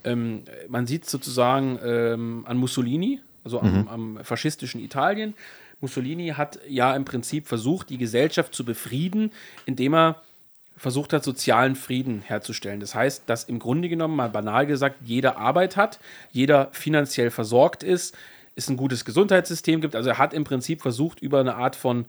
Ähm, 0.05 0.43
man 0.69 0.87
sieht 0.87 1.07
sozusagen 1.09 1.79
ähm, 1.85 2.45
an 2.47 2.57
Mussolini, 2.57 3.21
also 3.43 3.61
am, 3.61 3.88
am 3.88 4.19
faschistischen 4.25 4.81
Italien. 4.81 5.35
Mussolini 5.85 6.29
hat 6.29 6.59
ja 6.66 6.97
im 6.97 7.05
Prinzip 7.05 7.47
versucht, 7.47 7.90
die 7.90 7.99
Gesellschaft 7.99 8.55
zu 8.55 8.64
befrieden, 8.64 9.33
indem 9.66 9.94
er 9.94 10.23
versucht 10.77 11.12
hat, 11.12 11.23
sozialen 11.23 11.77
Frieden 11.77 12.23
herzustellen. 12.23 12.81
Das 12.81 12.94
heißt, 12.94 13.25
dass 13.27 13.44
im 13.44 13.59
Grunde 13.59 13.88
genommen, 13.88 14.16
mal 14.16 14.31
banal 14.31 14.66
gesagt, 14.66 14.97
jeder 15.05 15.37
Arbeit 15.37 15.77
hat, 15.77 16.01
jeder 16.33 16.68
finanziell 16.73 17.31
versorgt 17.31 17.83
ist, 17.83 18.16
es 18.57 18.68
ein 18.68 18.77
gutes 18.77 19.05
Gesundheitssystem 19.05 19.81
gibt. 19.81 19.94
Also 19.94 20.11
er 20.11 20.18
hat 20.18 20.33
im 20.33 20.44
Prinzip 20.44 20.81
versucht, 20.81 21.20
über 21.20 21.40
eine 21.40 21.57
Art 21.57 21.77
von 21.77 22.07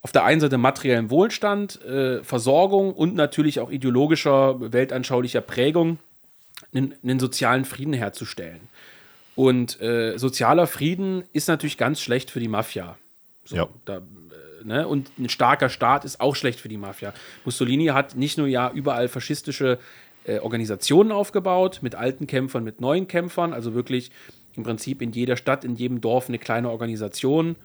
auf 0.00 0.12
der 0.12 0.24
einen 0.24 0.40
Seite 0.40 0.58
materiellen 0.58 1.10
Wohlstand, 1.10 1.82
äh, 1.82 2.22
Versorgung 2.22 2.92
und 2.92 3.14
natürlich 3.14 3.60
auch 3.60 3.70
ideologischer, 3.70 4.72
weltanschaulicher 4.72 5.40
Prägung 5.40 5.98
einen, 6.74 6.94
einen 7.02 7.20
sozialen 7.20 7.64
Frieden 7.64 7.94
herzustellen. 7.94 8.60
Und 9.34 9.80
äh, 9.80 10.16
sozialer 10.16 10.66
Frieden 10.66 11.24
ist 11.32 11.48
natürlich 11.48 11.78
ganz 11.78 12.00
schlecht 12.00 12.30
für 12.30 12.40
die 12.40 12.48
Mafia. 12.48 12.96
So, 13.44 13.56
Ja. 13.56 13.68
da, 13.84 13.96
äh, 13.96 14.00
ne? 14.64 14.86
Und 14.86 15.10
ein 15.18 15.28
starker 15.28 15.68
Staat 15.68 16.04
ist 16.04 16.20
auch 16.20 16.36
schlecht 16.36 16.60
für 16.60 16.68
die 16.68 16.76
Mafia. 16.76 17.12
Mussolini 17.44 17.86
hat 17.86 18.16
nicht 18.16 18.38
nur 18.38 18.46
ja 18.46 18.70
überall 18.70 19.08
faschistische 19.08 19.78
äh, 20.24 20.38
Organisationen 20.38 21.12
aufgebaut, 21.12 21.80
mit 21.82 21.94
alten 21.94 22.26
Kämpfern, 22.26 22.64
mit 22.64 22.80
neuen 22.80 23.08
Kämpfern, 23.08 23.52
also 23.52 23.74
wirklich 23.74 24.10
im 24.54 24.62
Prinzip 24.62 25.02
in 25.02 25.12
jeder 25.12 25.36
Stadt, 25.36 25.64
in 25.64 25.74
jedem 25.74 26.00
Dorf 26.00 26.28
eine 26.28 26.38
kleine 26.38 26.70
Organisation 26.70 27.56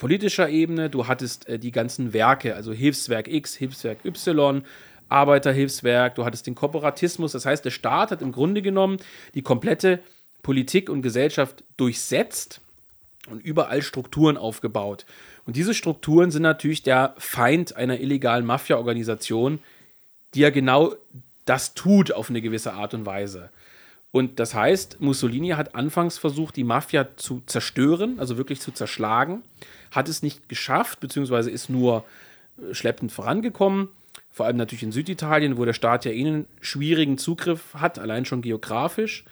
politischer 0.00 0.48
Ebene, 0.48 0.90
du 0.90 1.06
hattest 1.06 1.48
äh, 1.48 1.60
die 1.60 1.70
ganzen 1.70 2.12
Werke, 2.12 2.56
also 2.56 2.72
Hilfswerk 2.72 3.28
X, 3.28 3.54
Hilfswerk 3.54 3.98
Y, 4.04 4.62
Arbeiterhilfswerk, 5.08 6.14
du 6.16 6.24
hattest 6.24 6.46
den 6.46 6.54
Kooperatismus. 6.56 7.32
Das 7.32 7.46
heißt, 7.46 7.64
der 7.64 7.70
Staat 7.70 8.10
hat 8.10 8.22
im 8.22 8.32
Grunde 8.32 8.62
genommen 8.62 8.96
die 9.34 9.42
komplette 9.42 10.00
Politik 10.42 10.88
und 10.88 11.02
Gesellschaft 11.02 11.64
durchsetzt 11.76 12.60
und 13.28 13.42
überall 13.42 13.82
Strukturen 13.82 14.36
aufgebaut. 14.36 15.04
Und 15.44 15.56
diese 15.56 15.74
Strukturen 15.74 16.30
sind 16.30 16.42
natürlich 16.42 16.82
der 16.82 17.14
Feind 17.18 17.76
einer 17.76 18.00
illegalen 18.00 18.46
Mafia-Organisation, 18.46 19.58
die 20.34 20.40
ja 20.40 20.50
genau 20.50 20.94
das 21.44 21.74
tut 21.74 22.12
auf 22.12 22.30
eine 22.30 22.40
gewisse 22.40 22.72
Art 22.74 22.94
und 22.94 23.06
Weise. 23.06 23.50
Und 24.12 24.40
das 24.40 24.54
heißt, 24.54 25.00
Mussolini 25.00 25.50
hat 25.50 25.74
anfangs 25.74 26.18
versucht, 26.18 26.56
die 26.56 26.64
Mafia 26.64 27.16
zu 27.16 27.42
zerstören, 27.46 28.18
also 28.18 28.36
wirklich 28.36 28.60
zu 28.60 28.72
zerschlagen, 28.72 29.42
hat 29.90 30.08
es 30.08 30.22
nicht 30.22 30.48
geschafft, 30.48 31.00
beziehungsweise 31.00 31.50
ist 31.50 31.70
nur 31.70 32.04
äh, 32.58 32.74
schleppend 32.74 33.12
vorangekommen. 33.12 33.88
Vor 34.32 34.46
allem 34.46 34.56
natürlich 34.56 34.82
in 34.82 34.92
Süditalien, 34.92 35.56
wo 35.56 35.64
der 35.64 35.72
Staat 35.72 36.04
ja 36.04 36.12
eh 36.12 36.26
einen 36.26 36.46
schwierigen 36.60 37.18
Zugriff 37.18 37.74
hat, 37.74 37.98
allein 37.98 38.24
schon 38.24 38.42
geografisch. 38.42 39.24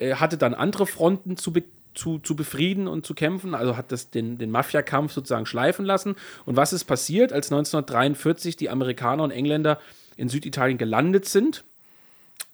Er 0.00 0.20
hatte 0.20 0.38
dann 0.38 0.54
andere 0.54 0.86
Fronten 0.86 1.36
zu, 1.36 1.52
be 1.52 1.64
zu, 1.92 2.18
zu 2.20 2.36
befrieden 2.36 2.86
und 2.86 3.04
zu 3.04 3.14
kämpfen, 3.14 3.54
also 3.54 3.76
hat 3.76 3.90
das 3.90 4.10
den, 4.10 4.38
den 4.38 4.50
Mafia-Kampf 4.50 5.12
sozusagen 5.12 5.44
schleifen 5.44 5.84
lassen. 5.84 6.14
Und 6.46 6.56
was 6.56 6.72
ist 6.72 6.84
passiert, 6.84 7.32
als 7.32 7.50
1943 7.50 8.56
die 8.56 8.70
Amerikaner 8.70 9.24
und 9.24 9.32
Engländer 9.32 9.80
in 10.16 10.28
Süditalien 10.28 10.78
gelandet 10.78 11.24
sind? 11.26 11.64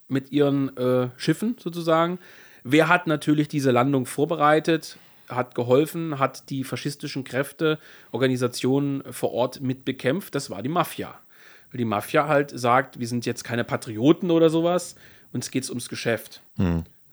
mit 0.09 0.32
ihren 0.32 0.76
äh, 0.76 1.09
Schiffen 1.16 1.56
sozusagen. 1.59 2.18
Wer 2.64 2.88
hat 2.88 3.06
natürlich 3.06 3.48
diese 3.48 3.70
Landung 3.70 4.06
vorbereitet, 4.06 4.98
hat 5.28 5.54
geholfen, 5.54 6.18
hat 6.18 6.50
die 6.50 6.64
faschistischen 6.64 7.24
Kräfte, 7.24 7.78
Organisationen 8.12 9.02
vor 9.12 9.32
Ort 9.32 9.61
mitbekämpft? 9.61 10.35
Das 10.35 10.50
war 10.50 10.62
die 10.62 10.68
Mafia. 10.68 11.18
Weil 11.70 11.78
die 11.78 11.85
Mafia 11.85 12.28
halt 12.28 12.50
sagt, 12.59 12.98
wir 12.98 13.09
sind 13.09 13.26
jetzt 13.26 13.44
keine 13.44 13.64
Patrioten 13.64 14.30
oder 14.30 14.50
sowas, 14.50 14.96
uns 15.32 15.50
geht 15.50 15.64
es 15.64 15.70
ums 15.70 15.88
Geschäft. 15.88 16.40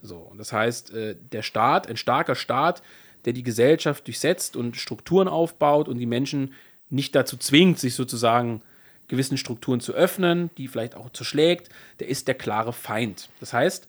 So, 0.04 0.18
und 0.18 0.36
das 0.36 0.52
heißt, 0.52 0.92
äh, 0.92 1.16
der 1.32 1.42
Staat, 1.42 1.88
ein 1.88 1.96
starker 1.96 2.34
Staat, 2.34 2.82
der 3.24 3.32
die 3.32 3.42
Gesellschaft 3.42 4.06
durchsetzt 4.06 4.54
und 4.54 4.76
Strukturen 4.76 5.28
aufbaut 5.28 5.88
und 5.88 5.98
die 5.98 6.06
Menschen 6.06 6.52
nicht 6.90 7.14
dazu 7.14 7.38
zwingt, 7.38 7.78
sich 7.78 7.94
sozusagen 7.94 8.60
gewissen 9.08 9.38
Strukturen 9.38 9.80
zu 9.80 9.94
öffnen, 9.94 10.50
die 10.58 10.68
vielleicht 10.68 10.94
auch 10.94 11.10
zerschlägt, 11.10 11.70
der 12.00 12.08
ist 12.08 12.28
der 12.28 12.34
klare 12.34 12.74
Feind. 12.74 13.30
Das 13.40 13.54
heißt, 13.54 13.88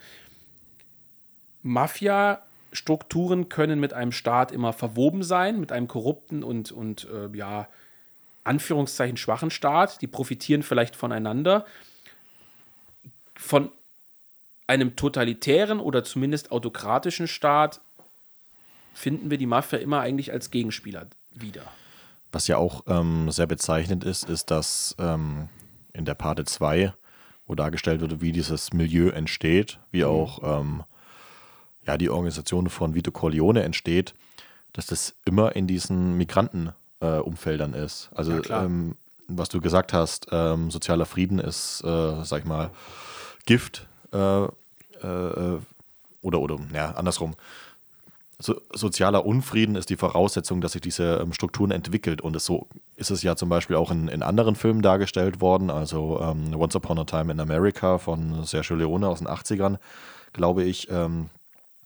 Mafia-Strukturen 1.63 3.49
können 3.49 3.81
mit 3.81 3.93
einem 3.93 4.13
Staat 4.13 4.53
immer 4.53 4.71
verwoben 4.71 5.21
sein, 5.21 5.59
mit 5.59 5.73
einem 5.73 5.89
korrupten 5.89 6.43
und, 6.43 6.71
und 6.71 7.09
äh, 7.11 7.35
ja, 7.35 7.67
Anführungszeichen 8.45 9.17
schwachen 9.17 9.51
Staat. 9.51 10.01
Die 10.01 10.07
profitieren 10.07 10.63
vielleicht 10.63 10.95
voneinander. 10.95 11.65
Von 13.35 13.69
einem 14.67 14.95
totalitären 14.95 15.79
oder 15.79 16.03
zumindest 16.03 16.51
autokratischen 16.51 17.27
Staat 17.27 17.81
finden 18.93 19.29
wir 19.29 19.37
die 19.37 19.45
Mafia 19.45 19.79
immer 19.79 19.99
eigentlich 19.99 20.31
als 20.31 20.51
Gegenspieler 20.51 21.07
wieder. 21.33 21.63
Was 22.31 22.47
ja 22.47 22.57
auch 22.57 22.83
ähm, 22.87 23.29
sehr 23.31 23.47
bezeichnend 23.47 24.03
ist, 24.03 24.27
ist, 24.27 24.51
dass 24.51 24.95
ähm, 24.99 25.49
in 25.93 26.05
der 26.05 26.15
Parte 26.15 26.45
2, 26.45 26.93
wo 27.47 27.55
dargestellt 27.55 28.01
wird, 28.01 28.21
wie 28.21 28.31
dieses 28.31 28.73
Milieu 28.73 29.09
entsteht, 29.09 29.79
wie 29.91 30.05
auch 30.05 30.59
ähm, 30.59 30.83
ja, 31.85 31.97
die 31.97 32.09
Organisation 32.09 32.69
von 32.69 32.95
Vito 32.95 33.11
Corleone 33.11 33.63
entsteht, 33.63 34.13
dass 34.73 34.87
das 34.87 35.15
immer 35.25 35.55
in 35.55 35.67
diesen 35.67 36.17
Migrantenumfeldern 36.17 37.73
äh, 37.73 37.85
ist. 37.85 38.09
Also, 38.13 38.41
Ja, 38.41 38.63
ähm, 38.63 38.97
was 39.27 39.49
du 39.49 39.61
gesagt 39.61 39.93
hast, 39.93 40.27
ähm, 40.31 40.69
sozialer 40.71 41.05
Frieden 41.05 41.39
ist, 41.39 41.81
äh, 41.83 42.23
sag 42.23 42.41
ich 42.41 42.45
mal, 42.45 42.71
Gift 43.45 43.87
äh, 44.15 44.43
äh, 45.05 45.59
oder, 46.21 46.39
oder, 46.39 46.57
ja, 46.73 46.91
andersrum. 46.91 47.35
So, 48.37 48.59
sozialer 48.73 49.25
Unfrieden 49.25 49.75
ist 49.75 49.89
die 49.89 49.95
Voraussetzung, 49.95 50.59
dass 50.59 50.73
sich 50.73 50.81
diese 50.81 51.19
ähm, 51.21 51.31
Strukturen 51.31 51.71
entwickelt. 51.71 52.19
Und 52.19 52.35
es 52.35 52.45
so 52.45 52.67
ist 52.97 53.11
es 53.11 53.23
ja 53.23 53.35
zum 53.35 53.47
Beispiel 53.47 53.77
auch 53.77 53.91
in, 53.91 54.09
in 54.09 54.23
anderen 54.23 54.55
Filmen 54.55 54.81
dargestellt 54.81 55.39
worden. 55.39 55.69
Also 55.69 56.19
ähm, 56.21 56.53
Once 56.53 56.75
Upon 56.75 56.99
a 56.99 57.05
Time 57.05 57.31
in 57.31 57.39
America 57.39 57.97
von 57.97 58.43
Sergio 58.43 58.75
Leone 58.75 59.07
aus 59.07 59.19
den 59.19 59.27
80ern, 59.27 59.77
glaube 60.33 60.63
ich, 60.63 60.89
ähm, 60.89 61.29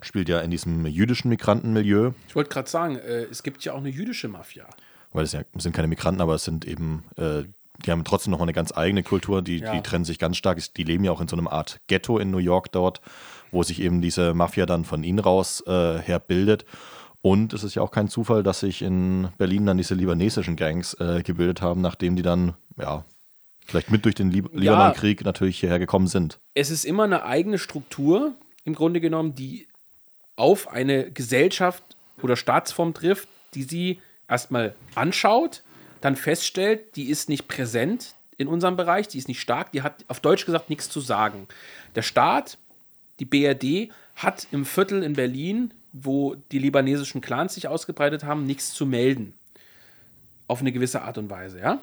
spielt 0.02 0.30
ja 0.30 0.39
in 0.39 0.50
diesem 0.50 0.86
jüdischen 0.88 1.30
Migrantenmilieu. 1.30 2.12
Ich 2.28 2.36
wollte 2.36 2.50
gerade 2.50 2.70
sagen, 2.70 2.96
äh, 2.98 3.24
es 3.24 3.44
gibt 3.44 3.63
ja 3.63 3.74
auch 3.74 3.80
eine 3.80 3.89
jüdische 3.89 4.28
Mafia. 4.28 4.65
Weil 5.12 5.26
es 5.26 5.34
ja, 5.34 5.42
sind 5.58 5.76
keine 5.76 5.88
Migranten, 5.88 6.22
aber 6.22 6.36
es 6.36 6.44
sind 6.44 6.65
eben, 6.65 7.04
äh, 7.18 7.44
die 7.86 7.92
haben 7.92 8.04
trotzdem 8.04 8.32
noch 8.32 8.42
eine 8.42 8.54
ganz 8.54 8.76
eigene 8.76 9.04
Kultur, 9.04 9.42
die, 9.42 9.58
Ja. 9.60 9.72
die 9.74 9.82
trennen 9.82 10.06
sich 10.06 10.20
ganz 10.20 10.38
stark. 10.38 10.60
Die 10.76 10.84
leben 10.84 11.04
ja 11.04 11.12
auch 11.12 11.22
in 11.22 11.28
so 11.28 11.38
einer 11.38 11.52
Art 11.52 11.80
Ghetto 11.88 12.18
in 12.18 12.32
New 12.32 12.38
York 12.39 12.72
dort, 12.72 13.02
wo 13.52 13.63
sich 13.63 13.82
eben 13.82 14.02
diese 14.02 14.34
Mafia 14.34 14.65
dann 14.65 14.86
von 14.86 15.04
ihnen 15.04 15.20
raus 15.20 15.63
äh, 15.65 16.00
her 16.00 16.20
bildet. 16.20 16.65
Und 17.22 17.54
es 17.54 17.63
ist 17.63 17.76
ja 17.76 17.82
auch 17.82 17.92
kein 17.92 18.08
Zufall, 18.08 18.44
dass 18.44 18.62
sich 18.62 18.82
in 18.82 19.30
Berlin 19.38 19.65
dann 19.65 19.78
diese 19.78 19.94
libanesischen 19.96 20.56
Gangs 20.56 20.94
äh, 20.96 21.22
gebildet 21.24 21.62
haben, 21.62 21.82
nachdem 21.82 22.15
die 22.15 22.22
dann, 22.22 22.54
ja, 22.78 23.04
vielleicht 23.68 23.92
mit 23.92 24.06
durch 24.06 24.15
den 24.15 24.32
Lib 24.32 24.50
Ja. 24.54 24.60
Libanonkrieg 24.60 25.24
natürlich 25.26 25.60
hierher 25.60 25.80
gekommen 25.80 26.08
sind. 26.08 26.39
Es 26.54 26.70
ist 26.72 26.86
immer 26.86 27.04
eine 27.04 27.24
eigene 27.24 27.58
Struktur, 27.60 28.34
im 28.63 28.74
Grunde 28.74 29.02
genommen, 29.02 29.36
die 29.36 29.68
auf 30.36 30.70
eine 30.70 31.12
Gesellschaft 31.12 31.84
oder 32.22 32.36
Staatsform 32.36 32.94
trifft, 32.94 33.28
die 33.54 33.63
sie 33.63 34.00
erstmal 34.30 34.74
anschaut, 34.96 35.63
dann 36.02 36.16
feststellt, 36.16 36.96
die 36.96 37.10
ist 37.10 37.30
nicht 37.30 37.48
präsent 37.48 38.16
in 38.38 38.48
unserem 38.48 38.78
Bereich, 38.78 39.08
die 39.08 39.18
ist 39.18 39.28
nicht 39.28 39.42
stark, 39.42 39.72
die 39.72 39.82
hat 39.82 40.06
auf 40.08 40.20
Deutsch 40.20 40.46
gesagt 40.46 40.70
nichts 40.70 40.90
zu 40.90 41.02
sagen. 41.02 41.48
Der 41.96 42.02
Staat, 42.02 42.58
die 43.20 43.26
BRD, 43.26 43.92
hat 44.16 44.48
im 44.52 44.66
Viertel 44.66 45.04
in 45.04 45.14
Berlin, 45.14 45.74
wo 45.92 46.36
die 46.52 46.60
libanesischen 46.60 47.22
Clans 47.22 47.56
sich 47.56 47.68
ausgebreitet 47.68 48.24
haben, 48.24 48.46
nichts 48.46 48.74
zu 48.74 48.86
melden. 48.86 49.34
Auf 50.48 50.62
eine 50.62 50.72
gewisse 50.72 51.02
Art 51.02 51.18
und 51.18 51.30
Weise, 51.30 51.60
ja? 51.60 51.82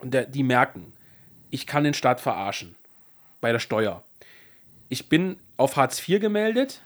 Und 0.00 0.14
der, 0.14 0.26
die 0.26 0.42
merken, 0.42 0.92
ich 1.50 1.66
kann 1.66 1.84
den 1.84 1.94
Staat 1.94 2.20
verarschen 2.20 2.74
bei 3.40 3.52
der 3.52 3.58
Steuer. 3.58 4.02
Ich 4.88 5.08
bin 5.08 5.38
auf 5.56 5.76
Hartz 5.76 6.06
IV 6.06 6.20
gemeldet 6.20 6.80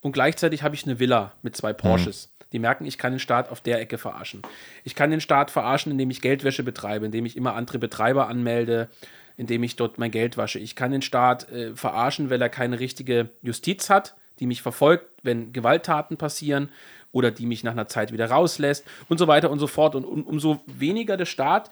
und 0.00 0.12
gleichzeitig 0.12 0.62
habe 0.62 0.74
ich 0.74 0.84
eine 0.84 0.98
Villa 0.98 1.32
mit 1.42 1.56
zwei 1.56 1.72
Porsches. 1.72 2.31
Die 2.52 2.58
merken, 2.58 2.84
ich 2.84 2.98
kann 2.98 3.12
den 3.12 3.18
Staat 3.18 3.50
auf 3.50 3.60
der 3.60 3.80
Ecke 3.80 3.98
verarschen. 3.98 4.42
Ich 4.84 4.94
kann 4.94 5.10
den 5.10 5.20
Staat 5.20 5.50
verarschen, 5.50 5.92
indem 5.92 6.10
ich 6.10 6.20
Geldwäsche 6.20 6.62
betreibe, 6.62 7.06
indem 7.06 7.26
ich 7.26 7.36
immer 7.36 7.54
andere 7.54 7.78
Betreiber 7.78 8.28
anmelde, 8.28 8.88
indem 9.36 9.62
ich 9.62 9.76
dort 9.76 9.98
mein 9.98 10.10
Geld 10.10 10.36
wasche. 10.36 10.58
Ich 10.58 10.76
kann 10.76 10.90
den 10.90 11.02
Staat 11.02 11.50
äh, 11.50 11.74
verarschen, 11.74 12.30
weil 12.30 12.42
er 12.42 12.48
keine 12.48 12.78
richtige 12.78 13.30
Justiz 13.42 13.88
hat, 13.90 14.14
die 14.38 14.46
mich 14.46 14.62
verfolgt, 14.62 15.06
wenn 15.22 15.52
Gewalttaten 15.52 16.16
passieren 16.16 16.70
oder 17.12 17.30
die 17.30 17.46
mich 17.46 17.62
nach 17.64 17.72
einer 17.72 17.88
Zeit 17.88 18.12
wieder 18.12 18.30
rauslässt 18.30 18.84
und 19.08 19.18
so 19.18 19.28
weiter 19.28 19.50
und 19.50 19.58
so 19.58 19.66
fort. 19.66 19.94
Und 19.94 20.04
um, 20.04 20.24
umso 20.24 20.60
weniger 20.66 21.16
der 21.16 21.26
Staat 21.26 21.70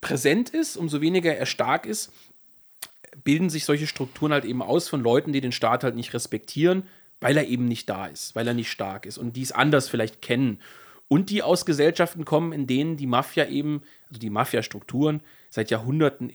präsent 0.00 0.50
ist, 0.50 0.76
umso 0.76 1.00
weniger 1.00 1.34
er 1.34 1.46
stark 1.46 1.86
ist, 1.86 2.12
bilden 3.24 3.50
sich 3.50 3.64
solche 3.64 3.86
Strukturen 3.86 4.32
halt 4.32 4.44
eben 4.44 4.62
aus 4.62 4.88
von 4.88 5.02
Leuten, 5.02 5.32
die 5.32 5.40
den 5.40 5.52
Staat 5.52 5.84
halt 5.84 5.94
nicht 5.94 6.12
respektieren, 6.14 6.84
weil 7.20 7.36
er 7.36 7.46
eben 7.46 7.66
nicht 7.66 7.88
da 7.88 8.06
ist, 8.06 8.34
weil 8.36 8.46
er 8.46 8.54
nicht 8.54 8.70
stark 8.70 9.06
ist 9.06 9.18
und 9.18 9.36
die 9.36 9.42
es 9.42 9.52
anders 9.52 9.88
vielleicht 9.88 10.22
kennen. 10.22 10.60
Und 11.08 11.30
die 11.30 11.42
aus 11.42 11.64
Gesellschaften 11.64 12.24
kommen, 12.24 12.52
in 12.52 12.66
denen 12.66 12.96
die 12.96 13.06
Mafia 13.06 13.46
eben, 13.46 13.82
also 14.08 14.18
die 14.18 14.28
Mafia-Strukturen 14.28 15.20
seit 15.50 15.70
Jahrhunderten 15.70 16.32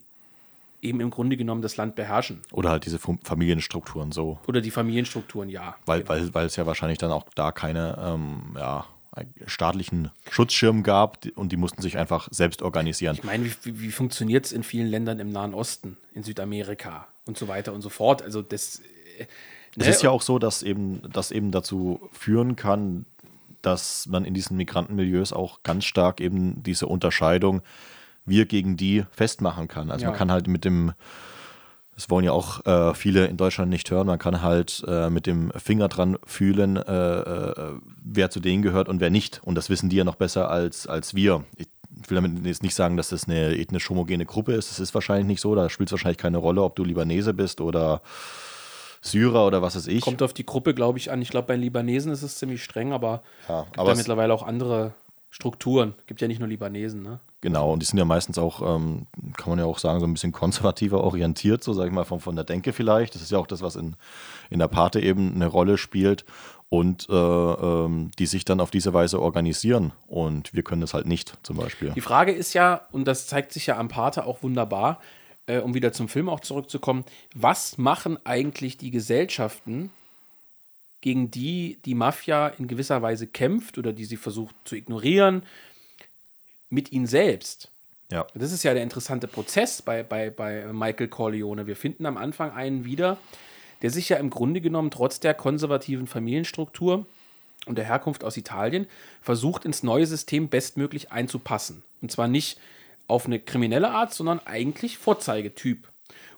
eben 0.81 1.01
im 1.01 1.09
Grunde 1.11 1.35
genommen 1.37 1.61
das 1.61 1.77
Land 1.77 1.95
beherrschen. 1.95 2.41
Oder 2.51 2.71
halt 2.71 2.85
diese 2.85 2.97
Fam- 2.97 3.19
Familienstrukturen 3.23 4.11
so. 4.11 4.39
Oder 4.47 4.61
die 4.61 4.71
Familienstrukturen, 4.71 5.49
ja. 5.49 5.75
Weil, 5.85 6.07
weil, 6.07 6.33
weil 6.33 6.45
es 6.45 6.55
ja 6.55 6.65
wahrscheinlich 6.65 6.97
dann 6.97 7.11
auch 7.11 7.25
da 7.35 7.51
keine 7.51 7.97
ähm, 8.01 8.55
ja, 8.57 8.85
staatlichen 9.45 10.09
Schutzschirm 10.29 10.83
gab 10.83 11.27
und 11.35 11.51
die 11.51 11.57
mussten 11.57 11.81
sich 11.81 11.97
einfach 11.97 12.29
selbst 12.31 12.61
organisieren. 12.61 13.15
Ich 13.15 13.25
meine, 13.25 13.45
wie, 13.45 13.53
wie, 13.63 13.81
wie 13.81 13.91
funktioniert 13.91 14.45
es 14.45 14.53
in 14.53 14.63
vielen 14.63 14.87
Ländern 14.87 15.19
im 15.19 15.31
Nahen 15.31 15.53
Osten, 15.53 15.97
in 16.15 16.23
Südamerika 16.23 17.09
und 17.25 17.37
so 17.37 17.49
weiter 17.49 17.73
und 17.73 17.81
so 17.81 17.89
fort? 17.89 18.21
Also 18.21 18.41
das. 18.41 18.81
Es 19.77 19.85
ne? 19.85 19.91
ist 19.91 20.03
ja 20.03 20.09
auch 20.09 20.21
so, 20.21 20.39
dass 20.39 20.63
eben 20.63 21.01
das 21.11 21.31
eben 21.31 21.51
dazu 21.51 22.09
führen 22.11 22.55
kann, 22.55 23.05
dass 23.61 24.07
man 24.07 24.25
in 24.25 24.33
diesen 24.33 24.57
Migrantenmilieus 24.57 25.33
auch 25.33 25.63
ganz 25.63 25.85
stark 25.85 26.19
eben 26.19 26.61
diese 26.63 26.87
Unterscheidung 26.87 27.61
wir 28.25 28.45
gegen 28.45 28.77
die 28.77 29.05
festmachen 29.11 29.67
kann. 29.67 29.91
Also 29.91 30.03
Ja. 30.03 30.09
man 30.09 30.17
kann 30.17 30.31
halt 30.31 30.47
mit 30.47 30.65
dem, 30.65 30.93
das 31.95 32.09
wollen 32.09 32.25
ja 32.25 32.31
auch 32.31 32.65
äh, 32.65 32.93
viele 32.93 33.25
in 33.25 33.37
Deutschland 33.37 33.69
nicht 33.69 33.89
hören, 33.89 34.07
man 34.07 34.19
kann 34.19 34.41
halt 34.41 34.83
äh, 34.87 35.09
mit 35.09 35.25
dem 35.25 35.51
Finger 35.51 35.87
dran 35.87 36.17
fühlen, 36.25 36.77
äh, 36.77 37.19
äh, 37.19 37.73
wer 38.03 38.29
zu 38.29 38.39
denen 38.39 38.61
gehört 38.61 38.89
und 38.89 38.99
wer 38.99 39.09
nicht. 39.09 39.41
Und 39.43 39.55
das 39.55 39.69
wissen 39.69 39.89
die 39.89 39.97
ja 39.97 40.03
noch 40.03 40.15
besser 40.15 40.49
als, 40.49 40.87
als 40.87 41.15
wir. 41.15 41.43
Ich 41.55 41.67
will 42.07 42.15
damit 42.15 42.45
jetzt 42.45 42.63
nicht 42.63 42.75
sagen, 42.75 42.97
dass 42.97 43.09
das 43.09 43.27
eine 43.27 43.55
ethnisch 43.55 43.89
homogene 43.89 44.25
Gruppe 44.25 44.53
ist. 44.53 44.71
Das 44.71 44.79
ist 44.79 44.93
wahrscheinlich 44.93 45.27
nicht 45.27 45.41
so. 45.41 45.55
Da 45.55 45.69
spielt 45.69 45.89
es 45.89 45.91
wahrscheinlich 45.93 46.17
keine 46.17 46.37
Rolle, 46.37 46.63
ob 46.63 46.75
du 46.75 46.83
Libanese 46.83 47.33
bist 47.33 47.61
oder 47.61 48.01
Syrer 49.01 49.47
oder 49.47 49.61
was 49.61 49.75
weiß 49.75 49.87
ich. 49.87 50.01
Kommt 50.01 50.21
auf 50.21 50.33
die 50.33 50.45
Gruppe, 50.45 50.73
glaube 50.73 50.99
ich, 50.99 51.11
an. 51.11 51.21
Ich 51.21 51.29
glaube, 51.29 51.47
bei 51.47 51.55
den 51.55 51.63
Libanesen 51.63 52.11
ist 52.11 52.21
es 52.21 52.37
ziemlich 52.37 52.63
streng, 52.63 52.93
aber 52.93 53.23
Ja, 53.49 53.63
gibt 53.63 53.79
aber 53.79 53.89
da 53.91 53.95
mittlerweile 53.95 54.33
auch 54.33 54.43
andere 54.43 54.93
Strukturen. 55.31 55.95
Gibt 56.07 56.21
ja 56.21 56.27
nicht 56.27 56.39
nur 56.39 56.47
Libanesen, 56.47 57.01
ne? 57.01 57.19
Genau, 57.39 57.71
und 57.71 57.81
die 57.81 57.85
sind 57.85 57.97
ja 57.97 58.05
meistens 58.05 58.37
auch, 58.37 58.61
ähm, 58.61 59.07
kann 59.37 59.49
man 59.49 59.59
ja 59.59 59.65
auch 59.65 59.79
sagen, 59.79 59.99
so 59.99 60.05
ein 60.05 60.13
bisschen 60.13 60.31
konservativer 60.31 61.03
orientiert, 61.03 61.63
so 61.63 61.73
sage 61.73 61.87
ich 61.87 61.93
mal, 61.93 62.03
von, 62.03 62.19
von 62.19 62.35
der 62.35 62.45
Denke 62.45 62.73
vielleicht. 62.73 63.15
Das 63.15 63.21
ist 63.21 63.31
ja 63.31 63.39
auch 63.39 63.47
das, 63.47 63.61
was 63.63 63.75
in, 63.75 63.95
in 64.49 64.59
der 64.59 64.67
Pate 64.67 64.99
eben 64.99 65.33
eine 65.33 65.47
Rolle 65.47 65.77
spielt 65.77 66.25
und 66.69 67.09
äh, 67.09 67.13
ähm, 67.13 68.11
die 68.19 68.27
sich 68.27 68.45
dann 68.45 68.59
auf 68.59 68.71
diese 68.71 68.93
Weise 68.93 69.21
organisieren. 69.21 69.93
Und 70.07 70.53
wir 70.53 70.63
können 70.63 70.81
das 70.81 70.93
halt 70.93 71.07
nicht, 71.07 71.37
zum 71.43 71.57
Beispiel. 71.57 71.91
Die 71.95 72.01
Frage 72.01 72.31
ist 72.31 72.53
ja, 72.53 72.81
und 72.91 73.05
das 73.05 73.25
zeigt 73.27 73.51
sich 73.53 73.67
ja 73.67 73.77
am 73.77 73.87
Pate 73.87 74.25
auch 74.25 74.43
wunderbar, 74.43 74.99
äh, 75.47 75.59
um 75.59 75.73
wieder 75.73 75.93
zum 75.93 76.07
Film 76.07 76.29
auch 76.29 76.39
zurückzukommen, 76.39 77.05
was 77.33 77.77
machen 77.77 78.17
eigentlich 78.25 78.77
die 78.77 78.91
Gesellschaften, 78.91 79.91
gegen 81.01 81.31
die 81.31 81.79
die 81.85 81.95
Mafia 81.95 82.47
in 82.47 82.67
gewisser 82.67 83.01
Weise 83.01 83.27
kämpft 83.27 83.77
oder 83.77 83.91
die 83.91 84.05
sie 84.05 84.17
versucht 84.17 84.55
zu 84.65 84.75
ignorieren, 84.75 85.43
mit 86.69 86.91
ihnen 86.91 87.07
selbst? 87.07 87.71
Ja. 88.11 88.27
Das 88.35 88.51
ist 88.51 88.63
ja 88.63 88.73
der 88.73 88.83
interessante 88.83 89.27
Prozess 89.27 89.81
bei, 89.81 90.03
bei, 90.03 90.29
bei 90.29 90.71
Michael 90.71 91.07
Corleone. 91.07 91.65
Wir 91.65 91.75
finden 91.75 92.05
am 92.05 92.17
Anfang 92.17 92.51
einen 92.51 92.85
wieder, 92.85 93.17
der 93.81 93.89
sich 93.89 94.09
ja 94.09 94.17
im 94.17 94.29
Grunde 94.29 94.61
genommen 94.61 94.91
trotz 94.91 95.19
der 95.19 95.33
konservativen 95.33 96.07
Familienstruktur 96.07 97.05
und 97.65 97.77
der 97.77 97.85
Herkunft 97.85 98.23
aus 98.23 98.37
Italien 98.37 98.87
versucht, 99.21 99.65
ins 99.65 99.81
neue 99.81 100.05
System 100.05 100.49
bestmöglich 100.49 101.11
einzupassen. 101.11 101.83
Und 102.01 102.11
zwar 102.11 102.27
nicht 102.27 102.59
auf 103.11 103.25
eine 103.25 103.39
kriminelle 103.39 103.89
Art, 103.91 104.13
sondern 104.13 104.39
eigentlich 104.45 104.97
Vorzeigetyp. 104.97 105.87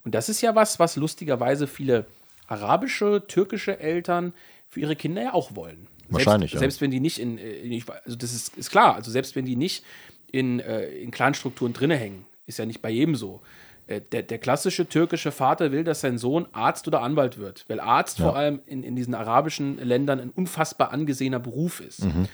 Und 0.03 0.13
das 0.15 0.27
ist 0.29 0.41
ja 0.41 0.55
was, 0.55 0.79
was 0.79 0.95
lustigerweise 0.97 1.67
viele 1.67 2.05
arabische, 2.47 3.23
türkische 3.27 3.79
Eltern 3.79 4.33
für 4.67 4.81
ihre 4.81 4.95
Kinder 4.95 5.21
ja 5.21 5.33
auch 5.33 5.55
wollen. 5.55 5.88
Wahrscheinlich, 6.09 6.51
selbst, 6.51 6.53
ja. 6.53 6.59
Selbst 6.59 6.81
wenn 6.81 6.91
die 6.91 6.99
nicht 6.99 7.19
in, 7.19 7.38
äh, 7.38 7.53
in 7.53 7.83
also 8.05 8.17
das 8.17 8.33
ist, 8.33 8.57
ist 8.57 8.69
klar, 8.69 8.95
also 8.95 9.09
selbst 9.09 9.36
wenn 9.36 9.45
die 9.45 9.55
nicht 9.55 9.83
in, 10.31 10.59
äh, 10.59 10.88
in 10.88 11.12
Clanstrukturen 11.12 11.73
drinne 11.73 11.95
hängen, 11.95 12.25
ist 12.45 12.59
ja 12.59 12.65
nicht 12.65 12.81
bei 12.81 12.89
jedem 12.89 13.15
so. 13.15 13.41
Äh, 13.88 14.01
Der, 14.12 14.23
der 14.23 14.38
klassische 14.39 14.88
türkische 14.88 15.31
Vater 15.31 15.71
will, 15.71 15.83
dass 15.83 16.01
sein 16.01 16.17
Sohn 16.17 16.45
Arzt 16.51 16.88
oder 16.88 17.01
Anwalt 17.01 17.38
wird, 17.38 17.65
weil 17.69 17.79
Arzt 17.79 18.19
Ja. 18.19 18.25
vor 18.25 18.36
allem 18.36 18.59
in, 18.65 18.83
in 18.83 18.95
diesen 18.95 19.15
arabischen 19.15 19.77
Ländern 19.77 20.19
ein 20.19 20.29
unfassbar 20.31 20.91
angesehener 20.91 21.39
Beruf 21.39 21.79
ist. 21.79 22.04
Mhm. 22.04 22.27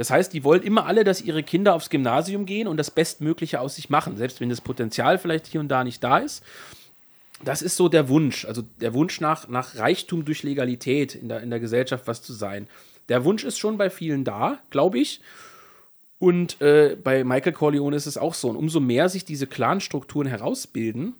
Das 0.00 0.08
heißt, 0.08 0.32
die 0.32 0.44
wollen 0.44 0.62
immer 0.62 0.86
alle, 0.86 1.04
dass 1.04 1.20
ihre 1.20 1.42
Kinder 1.42 1.74
aufs 1.74 1.90
Gymnasium 1.90 2.46
gehen 2.46 2.68
und 2.68 2.78
das 2.78 2.90
Bestmögliche 2.90 3.60
aus 3.60 3.74
sich 3.74 3.90
machen, 3.90 4.16
selbst 4.16 4.40
wenn 4.40 4.48
das 4.48 4.62
Potenzial 4.62 5.18
vielleicht 5.18 5.46
hier 5.46 5.60
und 5.60 5.68
da 5.68 5.84
nicht 5.84 6.02
da 6.02 6.16
ist. 6.16 6.42
Das 7.44 7.60
ist 7.60 7.76
so 7.76 7.90
der 7.90 8.08
Wunsch, 8.08 8.46
also 8.46 8.62
der 8.80 8.94
Wunsch 8.94 9.20
nach, 9.20 9.48
nach 9.48 9.76
Reichtum 9.76 10.24
durch 10.24 10.42
Legalität 10.42 11.14
in 11.14 11.28
der, 11.28 11.42
in 11.42 11.50
der 11.50 11.60
Gesellschaft 11.60 12.06
was 12.06 12.22
zu 12.22 12.32
sein. 12.32 12.66
Der 13.10 13.26
Wunsch 13.26 13.44
ist 13.44 13.58
schon 13.58 13.76
bei 13.76 13.90
vielen 13.90 14.24
da, 14.24 14.58
glaube 14.70 14.98
ich. 14.98 15.20
Und 16.18 16.62
äh, 16.62 16.96
bei 16.96 17.22
Michael 17.22 17.52
Corleone 17.52 17.94
ist 17.94 18.06
es 18.06 18.16
auch 18.16 18.32
so. 18.32 18.48
Und 18.48 18.56
umso 18.56 18.80
mehr 18.80 19.10
sich 19.10 19.26
diese 19.26 19.46
Clanstrukturen 19.46 20.28
herausbilden, 20.28 21.12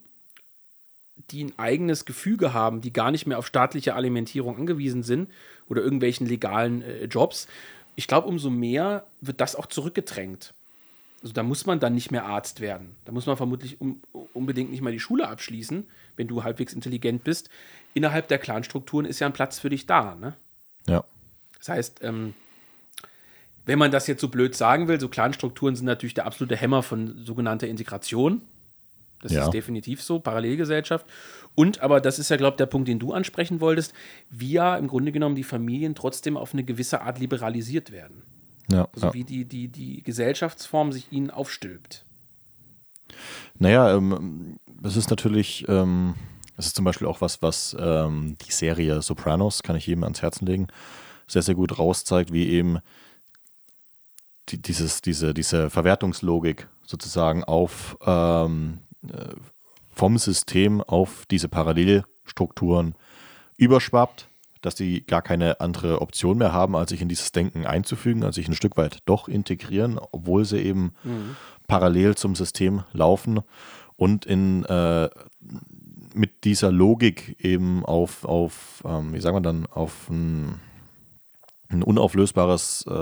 die 1.31 1.45
ein 1.45 1.53
eigenes 1.59 2.07
Gefüge 2.07 2.55
haben, 2.55 2.81
die 2.81 2.95
gar 2.95 3.11
nicht 3.11 3.27
mehr 3.27 3.39
auf 3.39 3.47
staatliche 3.47 3.95
Alimentierung 3.95 4.57
angewiesen 4.57 5.03
sind 5.03 5.31
oder 5.69 5.83
irgendwelchen 5.83 6.27
legalen 6.27 6.81
äh, 6.81 7.05
Jobs, 7.05 7.47
ich 8.01 8.07
glaube, 8.07 8.29
umso 8.29 8.49
mehr 8.49 9.05
wird 9.21 9.43
das 9.43 9.55
auch 9.55 9.67
zurückgedrängt. 9.67 10.55
Also 11.23 11.35
da 11.35 11.43
muss 11.43 11.67
man 11.67 11.81
dann 11.81 11.95
nicht 11.95 12.11
mehr 12.11 12.25
Arzt 12.25 12.61
werden. 12.61 12.97
Da 13.05 13.13
muss 13.13 13.27
man 13.27 13.37
vermutlich 13.37 13.79
um, 13.79 14.01
unbedingt 14.33 14.71
nicht 14.71 14.81
mal 14.81 14.91
die 14.91 14.99
Schule 15.01 15.29
abschließen, 15.29 15.87
wenn 16.17 16.27
du 16.27 16.43
halbwegs 16.43 16.73
intelligent 16.73 17.25
bist. 17.25 17.51
Innerhalb 17.93 18.29
der 18.29 18.39
Clanstrukturen 18.39 19.05
ist 19.05 19.19
ja 19.21 19.27
ein 19.27 19.35
Platz 19.35 19.59
für 19.59 19.69
dich 19.69 19.85
da. 19.85 20.15
Ne? 20.15 20.33
Ja. 20.87 21.05
Das 21.59 21.69
heißt, 21.69 22.01
ähm, 22.03 22.33
wenn 23.67 23.79
man 23.79 23.91
das 23.91 24.07
jetzt 24.07 24.23
so 24.23 24.29
blöd 24.29 24.55
sagen 24.57 24.89
will, 24.89 24.99
so 24.99 25.11
Clanstrukturen 25.11 25.77
sind 25.77 25.85
natürlich 25.85 26.15
der 26.15 26.25
absolute 26.25 26.57
Hämmer 26.57 26.83
von 26.83 27.23
sogenannter 27.27 27.69
Integration. 27.69 28.41
Das 29.21 29.33
Ja. 29.33 29.45
ist 29.45 29.51
definitiv 29.51 30.03
so, 30.03 30.21
Parallelgesellschaft. 30.21 31.05
Und 31.55 31.81
aber 31.81 32.01
das 32.01 32.19
ist 32.19 32.31
ja, 32.31 32.37
glaube 32.37 32.55
ich, 32.55 32.59
der 32.59 32.67
Punkt, 32.67 32.89
den 32.89 32.99
du 32.99 33.13
ansprechen 33.13 33.61
wolltest, 33.61 33.93
wie 34.31 34.53
ja 34.53 34.77
im 34.77 34.89
Grunde 34.89 35.13
genommen 35.13 35.35
die 35.35 35.45
Familien 35.45 35.95
trotzdem 35.95 36.37
auf 36.37 36.53
eine 36.53 36.65
gewisse 36.65 37.03
Art 37.03 37.19
liberalisiert 37.19 37.91
werden. 37.91 38.23
Ja, 38.71 38.89
Also 38.93 39.09
ja. 39.09 39.15
wie 39.15 39.25
die, 39.25 39.45
die, 39.45 39.69
die 39.69 40.03
Gesellschaftsform 40.03 40.93
sich 40.93 41.11
ihnen 41.11 41.31
aufstülpt. 41.31 42.05
Naja, 43.59 43.95
ähm, 43.97 44.59
das 44.81 44.97
ist 44.97 45.11
natürlich, 45.11 45.67
ähm, 45.69 46.15
das 46.57 46.67
ist 46.67 46.77
zum 46.77 46.85
Beispiel 46.85 47.07
auch 47.07 47.21
was, 47.21 47.43
was 47.43 47.77
ähm, 47.79 48.37
die 48.47 48.53
Serie 48.53 49.03
Sopranos, 49.03 49.63
kann 49.63 49.77
ich 49.77 49.87
jedem 49.87 50.05
ans 50.05 50.23
Herzen 50.23 50.47
legen, 50.47 50.69
sehr, 51.27 51.43
sehr 51.43 51.55
gut 51.55 51.79
rauszeigt, 51.79 52.33
wie 52.33 52.49
eben 52.49 52.79
die, 54.49 54.63
dieses, 54.63 55.03
diese, 55.03 55.35
diese 55.35 55.71
Verwertungslogik 55.71 56.69
sozusagen 56.85 57.45
auf 57.45 57.97
ähm, 58.05 58.79
äh, 59.09 59.35
vom 60.01 60.17
System 60.17 60.81
auf 60.81 61.27
diese 61.31 61.51
Parallelstrukturen 61.51 62.95
überschwappt, 63.59 64.29
dass 64.63 64.75
sie 64.75 65.03
gar 65.03 65.21
keine 65.21 65.61
andere 65.61 66.01
Option 66.01 66.39
mehr 66.39 66.55
haben, 66.55 66.75
als 66.75 66.89
sich 66.89 67.03
in 67.03 67.11
dieses 67.11 67.33
Denken 67.33 67.67
einzufügen, 67.67 68.25
als 68.25 68.37
sich 68.37 68.49
ein 68.49 68.55
Stück 68.55 68.79
weit 68.79 69.01
doch 69.05 69.29
integrieren, 69.29 70.01
obwohl 70.11 70.47
sie 70.47 70.57
eben 70.57 70.95
parallel 71.69 72.15
zum 72.15 72.35
System 72.35 72.83
laufen 72.95 73.41
und 73.97 74.25
in 74.25 74.65
äh, 74.65 75.11
mit 76.15 76.45
dieser 76.45 76.73
Logik 76.73 77.37
eben 77.39 77.85
auf, 77.85 78.25
auf 78.25 78.83
ähm, 78.87 79.13
wie 79.13 79.21
sagen 79.21 79.37
wir 79.37 79.43
dann, 79.43 79.67
auf 79.67 80.09
ein, 80.09 80.61
ein 81.69 81.83
unauflösbares, 81.83 82.87
äh, 82.89 82.93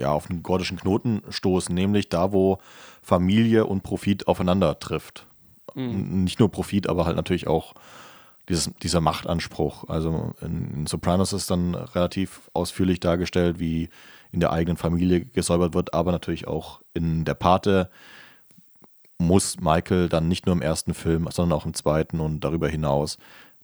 ja, 0.00 0.12
auf 0.12 0.30
einen 0.30 0.42
gordischen 0.42 0.78
Knoten 0.78 1.20
stoßen, 1.28 1.74
nämlich 1.74 2.08
da, 2.08 2.32
wo 2.32 2.60
Familie 3.02 3.66
und 3.66 3.82
Profit 3.82 4.26
aufeinander 4.26 4.78
trifft. 4.78 5.26
N- 5.74 6.24
Nicht 6.24 6.38
nur 6.40 6.50
Profit, 6.50 6.88
aber 6.88 7.06
halt 7.06 7.16
natürlich 7.16 7.46
auch 7.46 7.74
dieses, 8.48 8.70
dieser 8.82 9.00
Machtanspruch. 9.00 9.88
Also 9.88 10.34
in, 10.40 10.70
in 10.74 10.86
Sopranos 10.86 11.32
ist 11.32 11.50
dann 11.50 11.74
relativ 11.74 12.50
ausführlich 12.52 13.00
dargestellt, 13.00 13.58
wie 13.58 13.88
in 14.32 14.40
der 14.40 14.52
eigenen 14.52 14.76
Familie 14.76 15.24
gesäubert 15.24 15.74
wird, 15.74 15.94
aber 15.94 16.12
natürlich 16.12 16.46
auch 16.46 16.80
in 16.92 17.24
der 17.24 17.34
Pate 17.34 17.88
muss 19.18 19.60
Michael 19.60 20.08
dann 20.08 20.28
nicht 20.28 20.46
nur 20.46 20.54
im 20.54 20.62
ersten 20.62 20.92
Film, 20.92 21.28
sondern 21.30 21.58
auch 21.58 21.66
im 21.66 21.74
zweiten 21.74 22.20
und 22.20 22.40
darüber 22.40 22.68
hinaus 22.68 23.16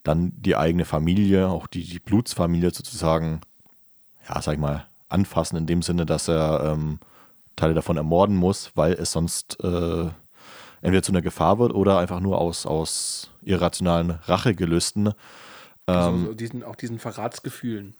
dann 0.02 0.32
die 0.36 0.56
eigene 0.56 0.86
Familie, 0.86 1.48
auch 1.48 1.66
die, 1.66 1.84
die 1.84 1.98
Blutsfamilie 1.98 2.70
sozusagen, 2.70 3.42
ja, 4.26 4.40
sag 4.40 4.54
ich 4.54 4.58
mal, 4.61 4.86
anfassen, 5.11 5.56
in 5.56 5.66
dem 5.66 5.82
Sinne, 5.82 6.06
dass 6.06 6.28
er 6.28 6.72
ähm, 6.72 7.00
Teile 7.56 7.74
davon 7.74 7.98
ermorden 7.98 8.36
muss, 8.36 8.70
weil 8.76 8.94
es 8.94 9.12
sonst 9.12 9.62
äh, 9.62 10.08
entweder 10.83 11.03
zu 11.03 11.12
einer 11.12 11.22
Gefahr 11.22 11.59
wird 11.59 11.74
oder 11.74 11.99
einfach 11.99 12.20
nur 12.20 12.41
aus, 12.41 12.66
aus 12.66 13.31
irrationalen 13.43 14.18
Rachegelüsten. 14.24 15.12
Also 15.87 16.18
so 16.18 16.35
diesen, 16.35 16.62
auch 16.62 16.76
diesen 16.76 16.99
Verratsgefühlen. 16.99 17.95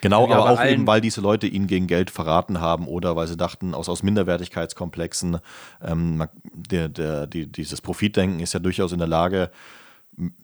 Genau, 0.00 0.28
Ja, 0.28 0.36
aber 0.36 0.50
auch 0.50 0.64
eben, 0.64 0.86
weil 0.86 1.00
diese 1.00 1.20
Leute 1.20 1.46
ihn 1.46 1.66
gegen 1.66 1.86
Geld 1.86 2.10
verraten 2.10 2.60
haben 2.60 2.86
oder 2.86 3.16
weil 3.16 3.26
sie 3.26 3.36
dachten, 3.36 3.74
aus, 3.74 3.88
aus 3.88 4.02
Minderwertigkeitskomplexen, 4.02 5.38
ähm, 5.82 6.26
der, 6.52 6.88
der, 6.88 7.26
die, 7.26 7.46
dieses 7.46 7.80
Profitdenken 7.80 8.40
ist 8.40 8.52
ja 8.52 8.60
durchaus 8.60 8.92
in 8.92 8.98
der 8.98 9.08
Lage, 9.08 9.50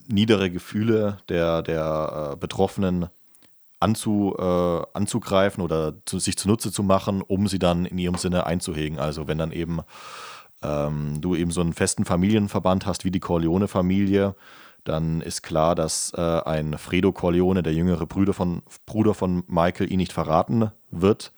niedere 0.07 0.49
Gefühle 0.49 1.17
der, 1.29 1.61
der 1.61 2.31
äh, 2.33 2.37
Betroffenen 2.37 3.07
anzu, 3.79 4.35
äh, 4.37 4.81
anzugreifen 4.93 5.63
oder 5.63 5.93
zu, 6.05 6.19
sich 6.19 6.37
zunutze 6.37 6.71
zu 6.71 6.83
machen, 6.83 7.21
um 7.21 7.47
sie 7.47 7.59
dann 7.59 7.85
in 7.85 7.97
ihrem 7.99 8.15
Sinne 8.15 8.45
einzuhegen. 8.45 8.97
Also 8.97 9.27
wenn 9.27 9.37
dann 9.37 9.51
eben 9.51 9.81
ähm, 10.61 11.21
du 11.21 11.35
eben 11.35 11.51
so 11.51 11.61
einen 11.61 11.73
festen 11.73 12.05
Familienverband 12.05 12.85
hast 12.85 13.05
wie 13.05 13.11
die 13.11 13.19
Corleone-Familie, 13.19 14.35
dann 14.83 15.21
ist 15.21 15.43
klar, 15.43 15.75
dass 15.75 16.13
äh, 16.15 16.21
ein 16.21 16.77
Fredo 16.77 17.11
Corleone, 17.11 17.61
der 17.61 17.73
jüngere 17.73 18.05
Bruder 18.05 18.33
von, 18.33 18.63
Bruder 18.85 19.13
von 19.13 19.43
Michael, 19.47 19.91
ihn 19.91 19.97
nicht 19.97 20.13
verraten 20.13 20.71
wird. 20.91 21.33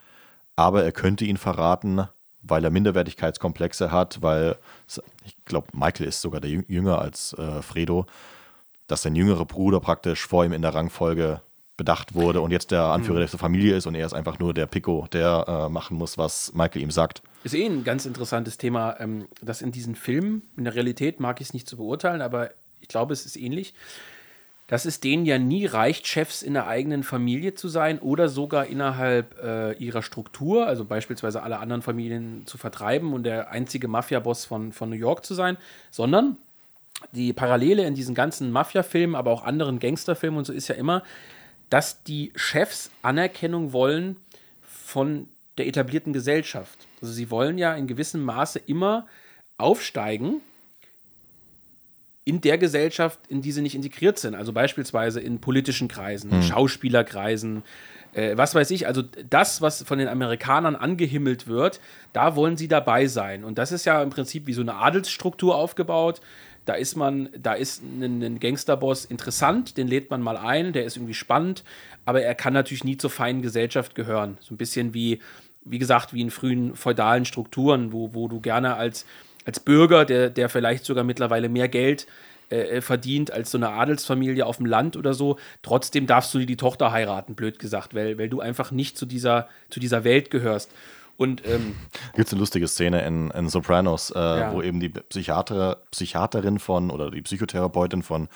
Aber 0.55 0.83
er 0.83 0.91
könnte 0.91 1.25
ihn 1.25 1.37
verraten, 1.37 2.07
weil 2.41 2.63
er 2.63 2.69
Minderwertigkeitskomplexe 2.69 3.91
hat, 3.91 4.21
weil 4.21 4.57
ich 5.25 5.35
glaube, 5.45 5.67
Michael 5.73 6.07
ist 6.07 6.21
sogar 6.21 6.41
der 6.41 6.51
Jüng- 6.51 6.65
jünger 6.67 6.99
als 6.99 7.33
äh, 7.33 7.61
Fredo, 7.61 8.05
dass 8.87 9.01
sein 9.01 9.15
jüngerer 9.15 9.45
Bruder 9.45 9.79
praktisch 9.79 10.27
vor 10.27 10.45
ihm 10.45 10.53
in 10.53 10.61
der 10.61 10.75
Rangfolge 10.75 11.41
bedacht 11.77 12.13
wurde 12.13 12.41
und 12.41 12.51
jetzt 12.51 12.71
der 12.71 12.83
Anführer 12.83 13.19
der 13.19 13.29
Familie 13.29 13.75
ist 13.75 13.87
und 13.87 13.95
er 13.95 14.05
ist 14.05 14.13
einfach 14.13 14.37
nur 14.37 14.53
der 14.53 14.65
Pico, 14.65 15.07
der 15.13 15.45
äh, 15.47 15.69
machen 15.69 15.97
muss, 15.97 16.17
was 16.17 16.53
Michael 16.53 16.81
ihm 16.81 16.91
sagt. 16.91 17.23
Ist 17.43 17.53
eh 17.53 17.65
ein 17.65 17.83
ganz 17.83 18.05
interessantes 18.05 18.57
Thema, 18.57 18.97
ähm, 18.99 19.27
das 19.41 19.61
in 19.61 19.71
diesen 19.71 19.95
Filmen, 19.95 20.41
in 20.57 20.65
der 20.65 20.75
Realität 20.75 21.19
mag 21.19 21.39
ich 21.39 21.47
es 21.47 21.53
nicht 21.53 21.69
zu 21.69 21.77
beurteilen, 21.77 22.21
aber 22.21 22.51
ich 22.81 22.87
glaube, 22.87 23.13
es 23.13 23.25
ist 23.25 23.37
ähnlich, 23.37 23.73
dass 24.67 24.85
es 24.85 24.99
denen 24.99 25.25
ja 25.25 25.39
nie 25.39 25.65
reicht, 25.65 26.05
Chefs 26.05 26.43
in 26.43 26.53
der 26.53 26.67
eigenen 26.67 27.01
Familie 27.01 27.55
zu 27.55 27.69
sein 27.69 27.97
oder 27.97 28.29
sogar 28.29 28.67
innerhalb 28.67 29.41
äh, 29.41 29.73
ihrer 29.73 30.03
Struktur, 30.03 30.67
also 30.67 30.85
beispielsweise 30.85 31.41
alle 31.41 31.57
anderen 31.57 31.81
Familien 31.81 32.43
zu 32.45 32.59
vertreiben 32.59 33.13
und 33.13 33.23
der 33.23 33.49
einzige 33.49 33.87
Mafia-Boss 33.87 34.45
von, 34.45 34.71
von 34.71 34.89
New 34.89 34.95
York 34.95 35.25
zu 35.25 35.33
sein, 35.33 35.57
sondern 35.89 36.37
die 37.13 37.33
Parallele 37.33 37.85
in 37.85 37.95
diesen 37.95 38.13
ganzen 38.13 38.51
Mafia-Filmen, 38.51 39.15
aber 39.15 39.31
auch 39.31 39.43
anderen 39.43 39.79
Gangsterfilmen 39.79 40.37
und 40.37 40.45
so 40.45 40.53
ist 40.53 40.67
ja 40.67 40.75
immer, 40.75 41.01
dass 41.71 42.03
die 42.03 42.31
Chefs 42.35 42.91
Anerkennung 43.01 43.73
wollen 43.73 44.17
von 44.61 45.27
der 45.59 45.67
etablierten 45.67 46.13
Gesellschaft. 46.13 46.87
Also 47.01 47.13
sie 47.13 47.29
wollen 47.29 47.57
ja 47.57 47.75
in 47.75 47.85
gewissem 47.85 48.23
Maße 48.23 48.59
immer 48.65 49.05
aufsteigen 49.57 50.41
in 52.25 52.41
der 52.41 52.57
Gesellschaft, 52.57 53.19
in 53.27 53.41
die 53.41 53.51
sie 53.51 53.61
nicht 53.61 53.75
integriert 53.75 54.19
sind. 54.19 54.35
Also 54.35 54.53
beispielsweise 54.53 55.19
in 55.19 55.41
politischen 55.41 55.87
Kreisen, 55.87 56.31
in 56.31 56.43
Schauspielerkreisen, 56.43 57.63
äh, 58.13 58.37
was 58.37 58.53
weiß 58.53 58.69
ich. 58.71 58.87
Also 58.87 59.01
das, 59.01 59.61
was 59.61 59.83
von 59.83 59.97
den 59.97 60.07
Amerikanern 60.07 60.75
angehimmelt 60.75 61.47
wird, 61.47 61.79
da 62.13 62.35
wollen 62.35 62.55
sie 62.55 62.67
dabei 62.67 63.07
sein. 63.07 63.43
Und 63.43 63.57
das 63.57 63.71
ist 63.71 63.85
ja 63.85 64.01
im 64.03 64.11
Prinzip 64.11 64.45
wie 64.47 64.53
so 64.53 64.61
eine 64.61 64.75
Adelsstruktur 64.75 65.55
aufgebaut. 65.55 66.21
Da 66.65 66.75
ist 66.75 66.95
man, 66.95 67.29
da 67.35 67.53
ist 67.53 67.81
ein, 67.81 68.21
ein 68.21 68.39
Gangsterboss 68.39 69.05
interessant, 69.05 69.77
den 69.77 69.87
lädt 69.87 70.11
man 70.11 70.21
mal 70.21 70.37
ein, 70.37 70.71
der 70.71 70.85
ist 70.85 70.97
irgendwie 70.97 71.15
spannend, 71.15 71.63
aber 72.05 72.21
er 72.21 72.35
kann 72.35 72.53
natürlich 72.53 72.83
nie 72.83 72.97
zur 72.97 73.09
feinen 73.09 73.41
Gesellschaft 73.41 73.95
gehören. 73.95 74.37
So 74.39 74.53
ein 74.53 74.57
bisschen 74.57 74.93
wie, 74.93 75.19
wie 75.65 75.79
gesagt, 75.79 76.13
wie 76.13 76.21
in 76.21 76.31
frühen 76.31 76.75
feudalen 76.75 77.25
Strukturen, 77.25 77.91
wo, 77.91 78.13
wo 78.13 78.27
du 78.27 78.39
gerne 78.39 78.75
als, 78.75 79.05
als 79.45 79.59
Bürger, 79.59 80.05
der, 80.05 80.29
der 80.29 80.49
vielleicht 80.49 80.85
sogar 80.85 81.03
mittlerweile 81.03 81.49
mehr 81.49 81.67
Geld 81.67 82.07
äh, 82.49 82.81
verdient 82.81 83.31
als 83.31 83.51
so 83.51 83.57
eine 83.57 83.69
Adelsfamilie 83.69 84.45
auf 84.45 84.57
dem 84.57 84.65
Land 84.65 84.97
oder 84.97 85.13
so, 85.13 85.37
trotzdem 85.61 86.07
darfst 86.07 86.33
du 86.33 86.39
die 86.45 86.57
Tochter 86.57 86.91
heiraten, 86.91 87.35
blöd 87.35 87.59
gesagt, 87.59 87.93
weil, 87.93 88.17
weil 88.17 88.29
du 88.29 88.39
einfach 88.39 88.71
nicht 88.71 88.97
zu 88.97 89.05
dieser, 89.05 89.47
zu 89.69 89.79
dieser 89.79 90.03
Welt 90.03 90.31
gehörst. 90.31 90.71
Und 91.17 91.45
ähm, 91.45 91.75
Gibt 92.15 92.27
es 92.27 92.33
eine 92.33 92.39
lustige 92.39 92.67
Szene 92.67 93.05
in, 93.05 93.29
in 93.31 93.49
Sopranos, 93.49 94.11
äh, 94.11 94.19
Ja. 94.19 94.53
wo 94.53 94.61
eben 94.61 94.79
die 94.79 94.89
Psychiater, 94.89 95.77
Psychiaterin 95.91 96.59
von 96.59 96.89
oder 96.89 97.11
die 97.11 97.21
Psychotherapeutin 97.21 98.03
von, 98.03 98.29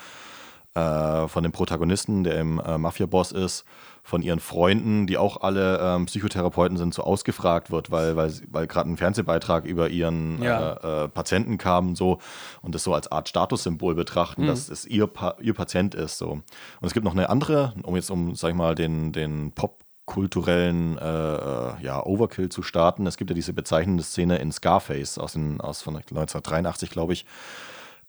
äh, 0.75 1.27
von 1.27 1.43
dem 1.43 1.51
Protagonisten, 1.53 2.23
der 2.23 2.39
im 2.39 2.59
äh, 2.59 2.77
Mafia-Boss 2.77 3.31
ist, 3.31 3.63
von 4.05 4.21
ihren 4.21 4.41
Freunden, 4.41 5.07
die 5.07 5.17
auch 5.17 5.41
alle 5.41 5.79
ähm, 5.81 6.07
Psychotherapeuten 6.07 6.75
sind, 6.77 6.93
so 6.93 7.03
ausgefragt 7.03 7.71
wird, 7.71 7.89
weil, 7.89 8.17
weil, 8.17 8.33
weil 8.51 8.67
gerade 8.67 8.89
ein 8.89 8.97
Fernsehbeitrag 8.97 9.63
über 9.63 9.89
ihren 9.89 10.43
Ja. 10.43 10.73
äh, 10.73 11.05
äh, 11.05 11.07
Patienten 11.07 11.57
kam 11.57 11.95
so 11.95 12.19
und 12.61 12.75
das 12.75 12.83
so 12.83 12.93
als 12.93 13.09
Art 13.11 13.29
Statussymbol 13.29 13.95
betrachten, 13.95 14.45
dass 14.45 14.67
es 14.67 14.85
ihr, 14.85 15.07
pa 15.07 15.35
ihr 15.41 15.53
Patient 15.53 15.95
ist. 15.95 16.17
So. 16.17 16.31
Und 16.31 16.43
es 16.81 16.93
gibt 16.93 17.05
noch 17.05 17.13
eine 17.13 17.29
andere, 17.29 17.73
um 17.83 17.95
jetzt 17.95 18.11
um, 18.11 18.35
sag 18.35 18.49
ich 18.49 18.55
mal, 18.55 18.75
den, 18.75 19.13
den 19.13 19.53
popkulturellen 19.53 20.97
äh, 20.97 21.35
äh, 21.35 21.73
ja, 21.81 22.05
Overkill 22.05 22.49
zu 22.49 22.61
starten. 22.61 23.07
Es 23.07 23.15
gibt 23.15 23.29
ja 23.29 23.35
diese 23.35 23.53
bezeichnende 23.53 24.03
Szene 24.03 24.37
in 24.37 24.51
Scarface 24.51 25.17
aus, 25.17 25.31
den, 25.33 25.61
aus 25.61 25.81
von 25.81 25.95
1983, 25.95 26.89
glaube 26.89 27.13
ich, 27.13 27.25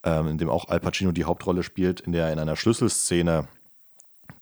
ähm, 0.03 0.27
in 0.27 0.39
dem 0.39 0.51
auch 0.51 0.69
Al 0.69 0.81
Pacino 0.81 1.13
die 1.13 1.25
Hauptrolle 1.25 1.63
spielt, 1.63 2.01
in 2.01 2.11
der 2.11 2.33
in 2.33 2.41
einer 2.41 2.57
Schlüsselszene 2.57 3.47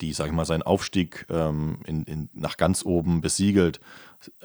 die, 0.03 0.13
sag 0.13 0.27
ich 0.27 0.33
mal, 0.33 0.45
seinen 0.45 0.63
Aufstieg 0.63 1.27
ähm, 1.31 1.79
in, 1.87 2.05
in, 2.05 2.29
nach 2.35 2.57
ganz 2.59 2.85
oben 2.85 3.21
besiegelt, 3.23 3.81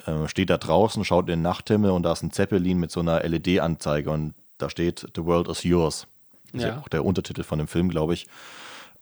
äh, 0.06 0.28
steht 0.28 0.50
da 0.50 0.58
draußen, 0.58 1.04
schaut 1.04 1.26
in 1.26 1.38
den 1.38 1.42
Nachthimmel 1.42 1.92
und 1.92 2.04
da 2.04 2.14
ist 2.14 2.24
ein 2.24 2.32
Zeppelin 2.32 2.80
mit 2.80 2.92
so 2.92 3.02
einer 3.02 3.22
LED-Anzeige 3.28 4.10
und 4.12 4.34
da 4.58 4.70
steht 4.70 5.06
The 5.16 5.26
World 5.26 5.48
is 5.50 5.64
Yours. 5.64 6.08
Das 6.54 6.62
ist 6.62 6.68
ja 6.68 6.74
Ja. 6.76 6.80
auch 6.82 6.88
der 6.88 7.04
Untertitel 7.04 7.44
von 7.44 7.60
dem 7.60 7.68
Film, 7.68 7.90
glaube 7.90 8.14
ich. 8.14 8.28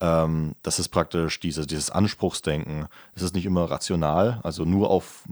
Ähm, 0.01 0.56
das 0.64 0.80
ist 0.80 0.89
praktisch 0.89 1.39
diese, 1.39 1.68
dieses 1.68 1.89
Anspruchsdenken. 1.89 2.88
Es 3.16 3.22
ist 3.22 3.36
nicht 3.36 3.45
immer 3.45 3.70
rational, 3.70 4.39
also 4.43 4.66
nur 4.66 4.89
auf 4.89 5.24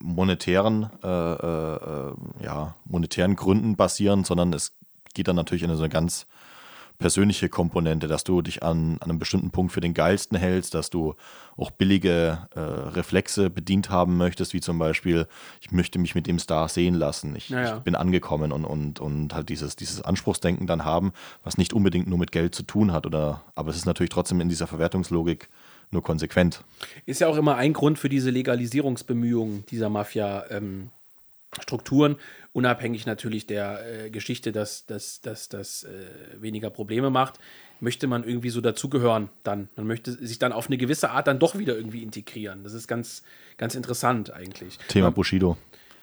monetären, 0.00 0.90
äh, 1.02 1.08
äh, 1.08 1.76
äh, 1.76 2.12
ja, 2.44 2.74
monetären 2.84 3.36
Gründen 3.36 3.76
basieren, 3.76 4.24
sondern 4.24 4.52
es 4.52 4.72
geht 5.14 5.28
dann 5.28 5.36
natürlich 5.36 5.62
in 5.62 5.74
so 5.76 5.82
eine 5.82 5.88
ganz 5.88 6.26
persönliche 6.98 7.48
Komponente, 7.48 8.08
dass 8.08 8.24
du 8.24 8.42
dich 8.42 8.62
an, 8.62 8.98
an 9.00 9.10
einem 9.10 9.18
bestimmten 9.18 9.50
Punkt 9.50 9.72
für 9.72 9.80
den 9.80 9.94
geilsten 9.94 10.38
hältst, 10.38 10.74
dass 10.74 10.90
du 10.90 11.14
auch 11.56 11.70
billige 11.70 12.46
äh, 12.54 12.60
Reflexe 12.60 13.50
bedient 13.50 13.90
haben 13.90 14.16
möchtest, 14.16 14.54
wie 14.54 14.60
zum 14.60 14.78
Beispiel, 14.78 15.26
ich 15.60 15.70
möchte 15.70 15.98
mich 15.98 16.14
mit 16.14 16.26
dem 16.26 16.38
Star 16.38 16.68
sehen 16.68 16.94
lassen, 16.94 17.36
ich, 17.36 17.50
Ja, 17.50 17.62
ja. 17.62 17.76
ich 17.76 17.82
bin 17.82 17.94
angekommen 17.94 18.52
und, 18.52 18.64
und, 18.64 19.00
und 19.00 19.34
halt 19.34 19.48
dieses, 19.48 19.76
dieses 19.76 20.02
Anspruchsdenken 20.02 20.66
dann 20.66 20.84
haben, 20.84 21.12
was 21.44 21.58
nicht 21.58 21.72
unbedingt 21.72 22.08
nur 22.08 22.18
mit 22.18 22.32
Geld 22.32 22.54
zu 22.54 22.62
tun 22.62 22.92
hat, 22.92 23.06
oder 23.06 23.42
aber 23.54 23.70
es 23.70 23.76
ist 23.76 23.86
natürlich 23.86 24.10
trotzdem 24.10 24.40
in 24.40 24.48
dieser 24.48 24.66
Verwertungslogik 24.66 25.48
nur 25.90 26.02
konsequent. 26.02 26.64
Ist 27.04 27.20
ja 27.20 27.28
auch 27.28 27.36
immer 27.36 27.56
ein 27.56 27.74
Grund 27.74 27.98
für 27.98 28.08
diese 28.08 28.30
Legalisierungsbemühungen 28.30 29.64
dieser 29.70 29.90
Mafia-Strukturen, 29.90 32.16
unabhängig 32.52 33.06
natürlich 33.06 33.46
der 33.46 34.04
äh, 34.04 34.10
Geschichte, 34.10 34.52
dass 34.52 34.86
das 34.86 35.84
äh, 35.84 36.40
weniger 36.40 36.70
Probleme 36.70 37.10
macht, 37.10 37.38
möchte 37.80 38.06
man 38.06 38.24
irgendwie 38.24 38.50
so 38.50 38.60
dazugehören 38.60 39.30
dann. 39.42 39.68
Man 39.76 39.86
möchte 39.86 40.12
sich 40.12 40.38
dann 40.38 40.52
auf 40.52 40.66
eine 40.66 40.76
gewisse 40.76 41.10
Art 41.10 41.26
dann 41.26 41.38
doch 41.38 41.58
wieder 41.58 41.76
irgendwie 41.76 42.02
integrieren. 42.02 42.62
Das 42.62 42.74
ist 42.74 42.86
ganz, 42.86 43.22
ganz 43.56 43.74
interessant 43.74 44.32
eigentlich. 44.32 44.78
Thema 44.88 45.10
Bushido. 45.10 45.56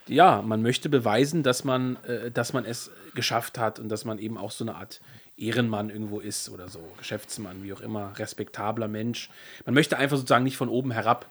ja, 0.08 0.42
man 0.42 0.62
möchte 0.62 0.90
beweisen, 0.90 1.44
dass 1.44 1.64
man, 1.64 1.98
äh, 2.04 2.32
dass 2.32 2.54
man 2.54 2.66
es 2.66 2.92
geschafft 3.14 3.58
hat 3.58 3.80
und 3.80 3.90
dass 3.90 4.04
man 4.04 4.20
eben 4.20 4.38
auch 4.38 4.52
so 4.52 4.64
eine 4.64 4.76
Art 4.76 5.02
Ehrenmann 5.38 5.90
irgendwo 5.90 6.20
ist 6.20 6.50
oder 6.50 6.68
so, 6.68 6.86
Geschäftsmann, 6.98 7.64
wie 7.64 7.72
auch 7.72 7.82
immer, 7.82 8.18
respektabler 8.18 8.88
Mensch. 8.88 9.30
Man 9.66 9.74
möchte 9.74 9.98
einfach 9.98 10.18
sozusagen 10.18 10.44
nicht 10.44 10.58
von 10.58 10.68
oben 10.68 10.92
herab 10.92 11.30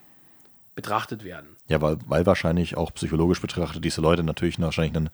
betrachtet 0.79 1.25
werden. 1.25 1.57
Ja, 1.67 1.83
weil, 1.83 1.99
weil 2.07 2.25
wahrscheinlich 2.25 2.77
auch 2.77 2.95
psychologisch 2.95 3.41
betrachtet 3.41 3.85
diese 3.85 4.01
Leute 4.01 4.23
natürlich 4.23 4.61
wahrscheinlich 4.61 4.95
einen 4.95 5.11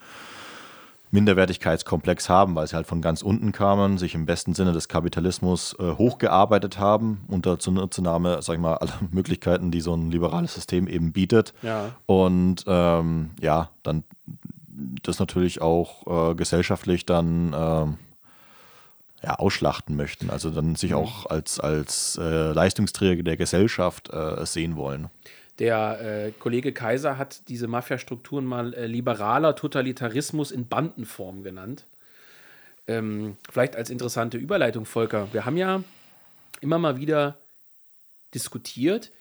Minderwertigkeitskomplex 1.11 2.29
haben, 2.29 2.55
weil 2.55 2.67
sie 2.67 2.77
halt 2.77 2.87
von 2.87 3.01
ganz 3.01 3.23
unten 3.23 3.51
kamen, 3.51 3.97
sich 3.97 4.15
im 4.15 4.27
besten 4.27 4.55
Sinne 4.55 4.73
des 4.73 4.89
Kapitalismus 4.89 5.75
äh, 5.79 5.93
hochgearbeitet 5.93 6.79
haben, 6.79 7.25
unter 7.29 7.59
Zunahme, 7.59 8.43
sag 8.43 8.57
ich 8.57 8.61
mal, 8.61 8.75
aller 8.75 8.93
Möglichkeiten, 9.11 9.71
die 9.71 9.81
so 9.81 9.95
ein 9.95 10.11
liberales 10.11 10.53
System 10.53 10.87
eben 10.87 11.12
bietet. 11.12 11.55
Ja. 11.62 11.93
Und 12.05 12.65
ähm, 12.67 13.31
ja, 13.41 13.71
dann 13.83 14.05
das 15.03 15.19
natürlich 15.19 15.62
auch 15.62 16.33
äh, 16.33 16.35
gesellschaftlich 16.35 17.07
dann 17.07 17.55
ähm, 17.57 17.99
ja, 19.23 19.37
ausschlachten 19.37 19.97
möchten, 19.97 20.29
also 20.29 20.51
dann 20.51 20.75
sich 20.75 20.93
auch 20.93 21.25
als, 21.25 21.59
als 21.59 22.19
äh, 22.21 22.53
Leistungsträger 22.53 23.23
der 23.23 23.39
Gesellschaft 23.39 24.12
äh, 24.12 24.45
sehen 24.45 24.77
wollen. 24.77 25.09
Der 25.59 26.01
äh, 26.01 26.33
Kollege 26.33 26.73
Kaiser 26.73 27.17
hat 27.17 27.49
diese 27.49 27.69
Mafia-Strukturen 27.69 28.45
mal 28.45 28.75
äh, 28.75 28.87
liberaler 28.87 29.55
Totalitarismus 29.55 30.51
in 30.51 30.67
Bandenform 30.67 31.43
genannt. 31.43 31.87
Ähm, 32.87 33.37
vielleicht 33.51 33.77
als 33.77 33.89
interessante 33.89 34.37
Überleitung, 34.37 34.85
Volker. 34.85 35.29
Wir 35.33 35.45
haben 35.45 35.57
ja 35.57 35.83
immer 36.61 36.79
mal 36.79 36.97
wieder 36.97 37.39
diskutiert, 38.35 39.13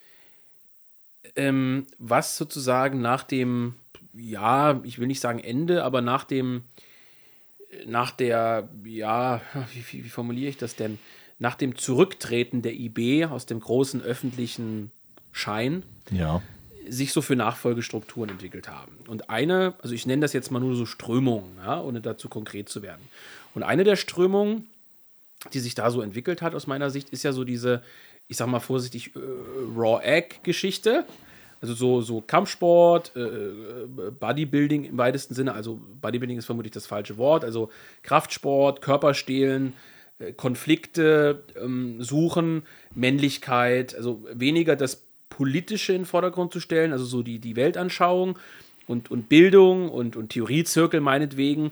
ähm, 1.35 1.85
was 1.99 2.35
sozusagen 2.35 2.99
nach 2.99 3.23
dem, 3.23 3.75
ja, 4.13 4.81
ich 4.83 4.99
will 4.99 5.07
nicht 5.07 5.21
sagen 5.21 5.39
Ende, 5.39 5.83
aber 5.83 6.01
nach 6.01 6.23
dem, 6.23 6.63
nach 7.85 8.11
der, 8.11 8.69
ja, 8.83 9.41
wie, 9.73 10.03
wie 10.03 10.09
formuliere 10.09 10.49
ich 10.49 10.57
das 10.57 10.75
denn? 10.75 10.97
Nach 11.37 11.55
dem 11.55 11.77
Zurücktreten 11.77 12.63
der 12.63 12.73
IB 12.73 13.25
aus 13.25 13.45
dem 13.45 13.59
großen 13.59 14.01
öffentlichen 14.01 14.91
Schein 15.31 15.83
Ja. 16.11 16.41
sich 16.87 17.13
so 17.13 17.21
für 17.21 17.35
Nachfolgestrukturen 17.35 18.29
entwickelt 18.29 18.67
haben. 18.67 18.97
Und 19.07 19.29
eine, 19.29 19.73
also 19.81 19.95
ich 19.95 20.05
nenne 20.05 20.21
das 20.21 20.33
jetzt 20.33 20.51
mal 20.51 20.59
nur 20.59 20.75
so 20.75 20.85
Strömungen, 20.85 21.57
ja, 21.57 21.81
ohne 21.81 22.01
dazu 22.01 22.29
konkret 22.29 22.69
zu 22.69 22.81
werden. 22.81 23.01
Und 23.55 23.63
eine 23.63 23.83
der 23.83 23.95
Strömungen, 23.95 24.67
die 25.53 25.59
sich 25.59 25.75
da 25.75 25.91
so 25.91 26.01
entwickelt 26.01 26.41
hat 26.41 26.55
aus 26.55 26.67
meiner 26.67 26.89
Sicht, 26.89 27.09
ist 27.09 27.23
ja 27.23 27.33
so 27.33 27.43
diese, 27.43 27.83
ich 28.27 28.37
sag 28.37 28.47
mal 28.47 28.59
vorsichtig, 28.59 29.15
äh, 29.15 29.19
Raw-Egg-Geschichte. 29.75 31.05
Also 31.61 31.75
so, 31.75 32.01
so 32.01 32.19
Kampfsport, 32.19 33.15
äh, 33.15 33.51
Bodybuilding 34.19 34.83
im 34.83 34.97
weitesten 34.97 35.33
Sinne. 35.33 35.53
Also 35.53 35.79
Bodybuilding 36.01 36.37
ist 36.37 36.45
vermutlich 36.45 36.73
das 36.73 36.85
falsche 36.85 37.17
Wort. 37.17 37.45
Also 37.45 37.69
Kraftsport, 38.01 38.81
Körperstehlen, 38.81 39.71
äh, 40.19 40.33
Konflikte 40.33 41.43
ähm, 41.55 42.03
suchen, 42.03 42.63
Männlichkeit. 42.93 43.95
Also 43.95 44.27
weniger 44.33 44.75
das 44.75 45.03
Politische 45.37 45.93
in 45.93 46.01
den 46.01 46.05
Vordergrund 46.05 46.53
zu 46.53 46.59
stellen, 46.59 46.91
also 46.91 47.05
so 47.05 47.23
die, 47.23 47.39
die 47.39 47.55
Weltanschauung 47.55 48.37
und, 48.87 49.09
und 49.11 49.29
Bildung 49.29 49.89
und, 49.89 50.15
und 50.15 50.29
Theoriezirkel 50.29 51.01
meinetwegen, 51.01 51.71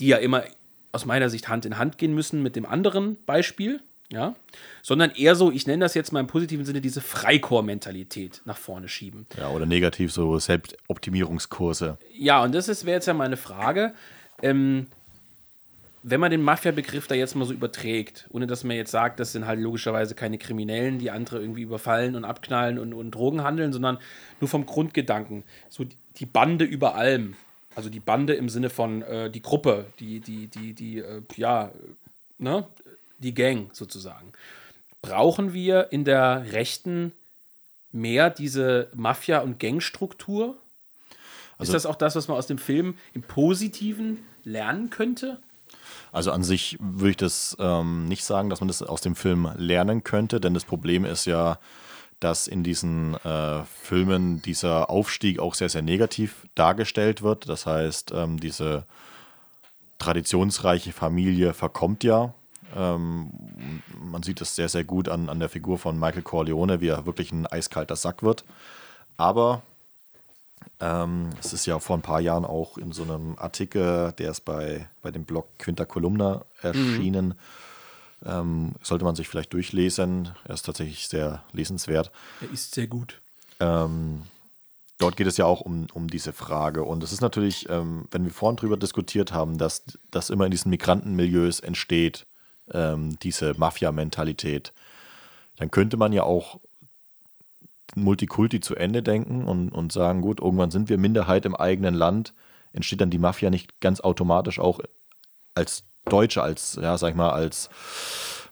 die 0.00 0.08
ja 0.08 0.18
immer 0.18 0.44
aus 0.92 1.06
meiner 1.06 1.30
Sicht 1.30 1.48
Hand 1.48 1.64
in 1.66 1.78
Hand 1.78 1.98
gehen 1.98 2.14
müssen 2.14 2.42
mit 2.42 2.54
dem 2.56 2.66
anderen 2.66 3.16
Beispiel, 3.26 3.80
ja, 4.10 4.34
sondern 4.82 5.10
eher 5.10 5.34
so, 5.34 5.50
ich 5.52 5.66
nenne 5.66 5.84
das 5.84 5.94
jetzt 5.94 6.12
mal 6.12 6.20
im 6.20 6.26
positiven 6.26 6.64
Sinne, 6.64 6.80
diese 6.80 7.00
Freikorps-Mentalität 7.00 8.40
nach 8.46 8.56
vorne 8.56 8.88
schieben. 8.88 9.26
Ja, 9.36 9.50
oder 9.50 9.66
negativ 9.66 10.12
so 10.12 10.38
Selbstoptimierungskurse. 10.38 11.98
Ja, 12.14 12.42
und 12.42 12.54
das 12.54 12.68
ist- 12.68 12.84
wäre 12.86 12.96
jetzt 12.96 13.06
ja 13.06 13.14
meine 13.14 13.36
Frage. 13.36 13.94
Ähm, 14.42 14.86
wenn 16.10 16.20
man 16.20 16.30
den 16.30 16.42
Mafia-Begriff 16.42 17.06
da 17.06 17.14
jetzt 17.14 17.34
mal 17.34 17.44
so 17.44 17.52
überträgt, 17.52 18.26
ohne 18.30 18.46
dass 18.46 18.64
man 18.64 18.76
jetzt 18.76 18.90
sagt, 18.90 19.20
das 19.20 19.32
sind 19.32 19.46
halt 19.46 19.60
logischerweise 19.60 20.14
keine 20.14 20.38
Kriminellen, 20.38 20.98
die 20.98 21.10
andere 21.10 21.40
irgendwie 21.40 21.62
überfallen 21.62 22.14
und 22.14 22.24
abknallen 22.24 22.78
und, 22.78 22.92
und 22.92 23.10
Drogen 23.10 23.42
handeln, 23.42 23.72
sondern 23.72 23.98
nur 24.40 24.48
vom 24.48 24.66
Grundgedanken. 24.66 25.44
So 25.68 25.84
die- 25.84 26.26
Bande 26.26 26.64
über 26.64 26.96
allem. 26.96 27.36
Also 27.76 27.90
die 27.90 28.00
Bande 28.00 28.34
im 28.34 28.48
Sinne 28.48 28.70
von 28.70 29.02
äh, 29.02 29.30
die 29.30 29.40
Gruppe, 29.40 29.86
die, 30.00 30.18
die, 30.18 30.48
die, 30.48 30.74
die, 30.74 30.98
äh, 30.98 31.22
ja, 31.36 31.70
ne, 32.38 32.66
die 33.18 33.34
Gang 33.34 33.72
sozusagen. 33.72 34.32
Brauchen 35.00 35.52
wir 35.52 35.92
in 35.92 36.04
der 36.04 36.52
Rechten 36.52 37.12
mehr 37.92 38.30
diese 38.30 38.88
Mafia- 38.94 39.40
und 39.40 39.60
Gangstruktur? 39.60 40.56
ist 41.60 41.72
das 41.74 41.86
auch 41.86 41.96
das, 41.96 42.16
was 42.16 42.28
man 42.28 42.36
aus 42.36 42.46
dem 42.46 42.58
Film 42.58 42.96
im 43.14 43.22
Positiven 43.22 44.24
lernen 44.44 44.90
könnte? 44.90 45.40
Also 46.12 46.32
an 46.32 46.42
sich 46.42 46.78
würde 46.80 47.10
ich 47.10 47.16
das 47.16 47.56
ähm, 47.60 48.06
nicht 48.06 48.24
sagen, 48.24 48.50
dass 48.50 48.60
man 48.60 48.68
das 48.68 48.82
aus 48.82 49.00
dem 49.00 49.14
Film 49.14 49.50
lernen 49.56 50.04
könnte, 50.04 50.40
denn 50.40 50.54
das 50.54 50.64
Problem 50.64 51.04
ist 51.04 51.26
ja, 51.26 51.58
dass 52.20 52.48
in 52.48 52.64
diesen 52.64 53.14
äh, 53.24 53.62
Filmen 53.64 54.42
dieser 54.42 54.90
Aufstieg 54.90 55.38
auch 55.38 55.54
sehr, 55.54 55.68
sehr 55.68 55.82
negativ 55.82 56.46
dargestellt 56.54 57.22
wird. 57.22 57.48
Das 57.48 57.66
heißt, 57.66 58.12
ähm, 58.14 58.40
diese 58.40 58.84
traditionsreiche 59.98 60.92
Familie 60.92 61.54
verkommt 61.54 62.04
ja. 62.04 62.34
Ähm, 62.76 63.30
man 64.00 64.22
sieht 64.22 64.40
es 64.40 64.54
sehr, 64.54 64.68
sehr 64.68 64.84
gut 64.84 65.08
an, 65.08 65.28
an 65.28 65.40
der 65.40 65.48
Figur 65.48 65.78
von 65.78 65.98
Michael 65.98 66.22
Corleone, 66.22 66.80
wie 66.80 66.88
er 66.88 67.06
wirklich 67.06 67.32
ein 67.32 67.46
eiskalter 67.46 67.96
Sack 67.96 68.22
wird. 68.22 68.44
Aber 69.16 69.62
ähm, 70.80 71.30
es 71.40 71.52
ist 71.52 71.66
ja 71.66 71.78
vor 71.78 71.96
ein 71.96 72.02
paar 72.02 72.20
Jahren 72.20 72.44
auch 72.44 72.78
in 72.78 72.92
so 72.92 73.02
einem 73.02 73.36
Artikel, 73.38 74.12
der 74.12 74.30
ist 74.30 74.44
bei, 74.44 74.88
bei 75.02 75.10
dem 75.10 75.24
Blog 75.24 75.46
Quinta 75.58 75.84
Columna 75.84 76.44
erschienen. 76.62 77.34
Ähm, 78.24 78.74
sollte 78.82 79.04
man 79.04 79.14
sich 79.14 79.28
vielleicht 79.28 79.52
durchlesen. 79.52 80.30
Er 80.44 80.54
ist 80.54 80.66
tatsächlich 80.66 81.08
sehr 81.08 81.42
lesenswert. 81.52 82.10
Er 82.40 82.50
ist 82.50 82.74
sehr 82.74 82.86
gut. 82.86 83.20
Ähm, 83.60 84.22
dort 84.98 85.16
geht 85.16 85.26
es 85.26 85.36
ja 85.36 85.44
auch 85.44 85.60
um, 85.60 85.86
um 85.94 86.08
diese 86.08 86.32
Frage. 86.32 86.82
Und 86.82 87.02
es 87.02 87.12
ist 87.12 87.20
natürlich, 87.20 87.68
ähm, 87.68 88.06
wenn 88.10 88.24
wir 88.24 88.32
vorhin 88.32 88.56
drüber 88.56 88.76
diskutiert 88.76 89.32
haben, 89.32 89.58
dass 89.58 89.84
das 90.10 90.30
immer 90.30 90.44
in 90.44 90.50
diesen 90.50 90.70
Migrantenmilieus 90.70 91.60
entsteht, 91.60 92.26
ähm, 92.72 93.18
diese 93.20 93.54
Mafia-Mentalität, 93.54 94.72
dann 95.56 95.70
könnte 95.70 95.96
man 95.96 96.12
ja 96.12 96.24
auch 96.24 96.60
Multikulti 97.96 98.60
zu 98.60 98.76
Ende 98.76 99.02
denken 99.02 99.44
und, 99.44 99.70
und 99.70 99.92
sagen, 99.92 100.20
gut, 100.20 100.40
irgendwann 100.40 100.70
sind 100.70 100.88
wir 100.88 100.98
Minderheit 100.98 101.46
im 101.46 101.56
eigenen 101.56 101.94
Land, 101.94 102.34
entsteht 102.72 103.00
dann 103.00 103.10
die 103.10 103.18
Mafia 103.18 103.50
nicht 103.50 103.80
ganz 103.80 104.00
automatisch 104.00 104.58
auch 104.58 104.80
als 105.54 105.84
Deutsche, 106.04 106.42
als, 106.42 106.78
ja, 106.80 106.96
sag 106.96 107.10
ich 107.10 107.16
mal, 107.16 107.30
als 107.30 107.70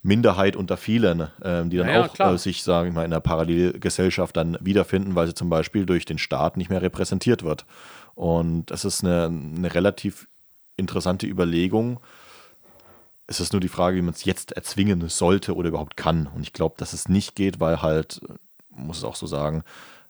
Minderheit 0.02 0.56
unter 0.56 0.76
vielen, 0.76 1.28
ähm, 1.42 1.70
die 1.70 1.78
dann 1.78 1.88
Ja, 1.88 2.06
auch 2.06 2.20
äh, 2.20 2.38
sich, 2.38 2.62
sagen 2.62 2.88
wir 2.88 2.92
mal, 2.92 3.04
in 3.04 3.12
einer 3.12 3.20
Parallelgesellschaft 3.20 4.36
dann 4.36 4.56
wiederfinden, 4.60 5.14
weil 5.14 5.26
sie 5.26 5.34
zum 5.34 5.50
Beispiel 5.50 5.84
durch 5.84 6.04
den 6.04 6.18
Staat 6.18 6.56
nicht 6.56 6.70
mehr 6.70 6.82
repräsentiert 6.82 7.42
wird. 7.42 7.66
Und 8.14 8.66
das 8.66 8.84
ist 8.84 9.04
eine, 9.04 9.24
eine 9.24 9.74
relativ 9.74 10.28
interessante 10.76 11.26
Überlegung. 11.26 12.00
Es 13.26 13.40
ist 13.40 13.52
nur 13.52 13.60
die 13.60 13.68
Frage, 13.68 13.96
wie 13.96 14.02
man 14.02 14.14
es 14.14 14.24
jetzt 14.24 14.52
erzwingen 14.52 15.08
sollte 15.08 15.54
oder 15.54 15.68
überhaupt 15.68 15.96
kann. 15.96 16.28
Und 16.34 16.42
ich 16.42 16.52
glaube, 16.52 16.76
dass 16.78 16.92
es 16.92 17.08
nicht 17.08 17.34
geht, 17.34 17.58
weil 17.58 17.82
halt, 17.82 18.20
muss 18.76 18.98
es 18.98 19.04
auch 19.04 19.16
so 19.16 19.26
sagen, 19.26 19.64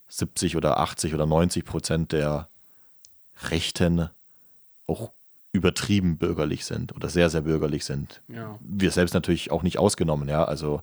70 0.08 0.56
oder 0.56 0.78
80 0.78 1.14
oder 1.14 1.26
90 1.26 1.64
Prozent 1.64 2.12
der 2.12 2.48
Rechten 3.50 4.08
auch 4.86 5.10
übertrieben 5.52 6.18
bürgerlich 6.18 6.64
sind 6.64 6.94
oder 6.94 7.08
sehr, 7.08 7.30
sehr 7.30 7.42
bürgerlich 7.42 7.84
sind. 7.84 8.20
Ja. 8.28 8.58
Wir 8.60 8.90
selbst 8.90 9.14
natürlich 9.14 9.50
auch 9.50 9.62
nicht 9.62 9.78
ausgenommen, 9.78 10.28
ja. 10.28 10.44
Also 10.44 10.82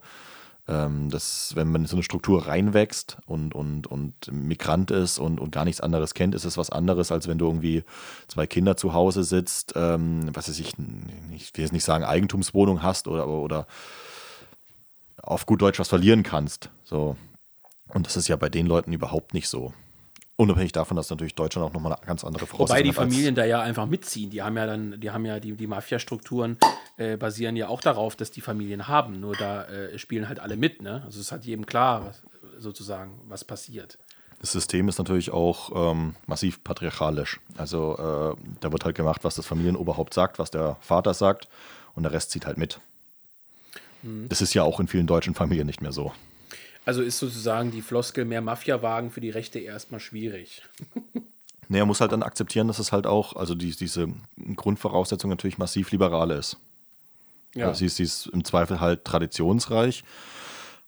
ähm, 0.68 1.10
dass 1.10 1.56
wenn 1.56 1.72
man 1.72 1.82
in 1.82 1.88
so 1.88 1.98
eine 1.98 2.04
Struktur 2.04 2.48
reinwächst 2.48 3.18
und, 3.26 3.54
und, 3.54 3.86
und 3.88 4.14
Migrant 4.32 4.92
ist 4.92 5.20
und, 5.20 5.40
und 5.40 5.52
gar 5.52 5.66
nichts 5.66 5.82
anderes 5.82 6.14
kennt, 6.14 6.34
ist 6.36 6.46
es 6.46 6.58
was 6.58 6.70
anderes, 6.70 7.12
als 7.12 7.28
wenn 7.28 7.38
du 7.38 7.48
irgendwie 7.48 7.84
zwei 8.28 8.48
Kinder 8.48 8.78
zu 8.78 8.94
Hause 8.94 9.24
sitzt, 9.24 9.74
ähm, 9.76 10.30
was 10.34 10.48
weiß 10.48 10.60
ich, 10.60 10.74
ich 11.36 11.56
will 11.56 11.64
jetzt 11.64 11.74
nicht 11.74 11.84
sagen 11.84 12.06
Eigentumswohnung 12.06 12.82
hast 12.82 13.08
oder, 13.08 13.28
oder 13.28 13.68
auf 15.22 15.46
gut 15.46 15.62
Deutsch 15.62 15.80
was 15.80 15.90
verlieren 15.90 16.24
kannst. 16.24 16.70
So. 16.86 17.18
Und 17.94 18.06
das 18.06 18.18
ist 18.18 18.28
ja 18.28 18.36
bei 18.36 18.50
den 18.50 18.66
Leuten 18.66 18.92
überhaupt 18.94 19.34
nicht 19.34 19.48
so. 19.48 19.74
Unabhängig 20.36 20.72
davon, 20.72 20.98
dass 20.98 21.10
natürlich 21.12 21.36
Deutschland 21.36 21.68
auch 21.68 21.74
nochmal 21.74 21.94
eine 21.94 22.06
ganz 22.06 22.24
andere 22.24 22.48
Voraussetzung 22.48 22.76
Wobei 22.76 22.84
die 22.84 22.92
Familien 22.92 23.36
da 23.36 23.46
ja 23.46 23.62
einfach 23.62 23.86
mitziehen. 23.86 24.32
Die 24.32 24.42
haben 24.42 24.58
ja 24.58 24.66
dann, 24.66 25.00
die 25.00 25.12
haben 25.12 25.26
ja 25.26 25.40
die, 25.40 25.54
die 25.54 25.68
Mafia-Strukturen 25.68 26.58
äh, 26.98 27.18
basieren 27.18 27.56
ja 27.56 27.68
auch 27.68 27.82
darauf, 27.82 28.16
dass 28.16 28.32
die 28.32 28.42
Familien 28.42 28.88
haben. 28.88 29.20
Nur 29.20 29.36
da 29.36 29.66
äh, 29.66 29.98
spielen 30.00 30.28
halt 30.28 30.40
alle 30.40 30.58
mit, 30.58 30.82
ne? 30.82 31.04
Also 31.06 31.20
es 31.20 31.32
hat 31.32 31.46
jedem 31.46 31.68
klar, 31.68 32.08
was, 32.08 32.24
sozusagen, 32.58 33.22
was 33.28 33.44
passiert. 33.44 34.00
Das 34.40 34.52
System 34.52 34.90
ist 34.90 34.98
natürlich 34.98 35.32
auch 35.32 35.92
ähm, 35.92 36.16
massiv 36.26 36.64
patriarchalisch. 36.64 37.40
Also 37.56 37.94
äh, 37.98 38.56
da 38.60 38.72
wird 38.72 38.86
halt 38.86 38.96
gemacht, 38.96 39.24
was 39.24 39.36
das 39.36 39.46
Familienoberhaupt 39.46 40.16
sagt, 40.16 40.40
was 40.40 40.50
der 40.50 40.78
Vater 40.82 41.14
sagt 41.14 41.48
und 41.94 42.04
der 42.04 42.12
Rest 42.12 42.32
zieht 42.32 42.48
halt 42.48 42.58
mit. 42.58 42.80
Mhm. 44.02 44.28
Das 44.30 44.42
ist 44.42 44.56
ja 44.56 44.64
auch 44.64 44.80
in 44.80 44.88
vielen 44.88 45.08
deutschen 45.08 45.36
Familien 45.36 45.68
nicht 45.68 45.82
mehr 45.82 45.92
so. 45.92 46.12
Also 46.86 47.02
ist 47.02 47.20
sozusagen 47.20 47.72
die 47.72 47.82
Floskel 47.82 48.26
mehr 48.26 48.42
Mafia-Wagen 48.42 49.12
für 49.12 49.22
die 49.22 49.30
Rechte 49.30 49.60
erstmal 49.60 50.00
schwierig. 50.00 50.64
Er 51.70 51.86
muss 51.88 52.02
halt 52.02 52.12
dann 52.12 52.22
akzeptieren, 52.22 52.68
dass 52.68 52.78
es 52.78 52.92
halt 52.92 53.08
auch, 53.08 53.36
also 53.36 53.56
die, 53.56 53.76
diese 53.76 54.08
Grundvoraussetzung 54.56 55.30
natürlich 55.30 55.58
massiv 55.58 55.92
liberal 55.92 56.30
ist. 56.30 56.58
Ja. 57.56 57.68
Also 57.68 57.80
sie, 57.80 57.86
ist, 57.86 57.96
sie 57.96 58.04
ist 58.04 58.28
im 58.28 58.44
Zweifel 58.44 58.80
halt 58.80 59.06
traditionsreich. 59.06 60.04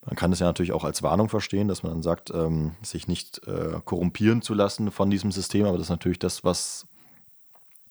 Man 0.06 0.16
kann 0.16 0.32
es 0.32 0.40
ja 0.40 0.46
natürlich 0.46 0.74
auch 0.74 0.84
als 0.84 1.02
Warnung 1.02 1.30
verstehen, 1.30 1.68
dass 1.68 1.82
man 1.82 1.94
dann 1.94 2.04
sagt, 2.04 2.30
ähm, 2.32 2.76
sich 2.84 3.08
nicht 3.08 3.42
äh, 3.48 3.80
korrumpieren 3.84 4.42
zu 4.42 4.54
lassen 4.54 4.92
von 4.92 5.10
diesem 5.10 5.32
System, 5.32 5.66
aber 5.66 5.78
das 5.78 5.88
ist 5.88 5.92
natürlich 5.92 6.20
das, 6.20 6.44
was. 6.44 6.86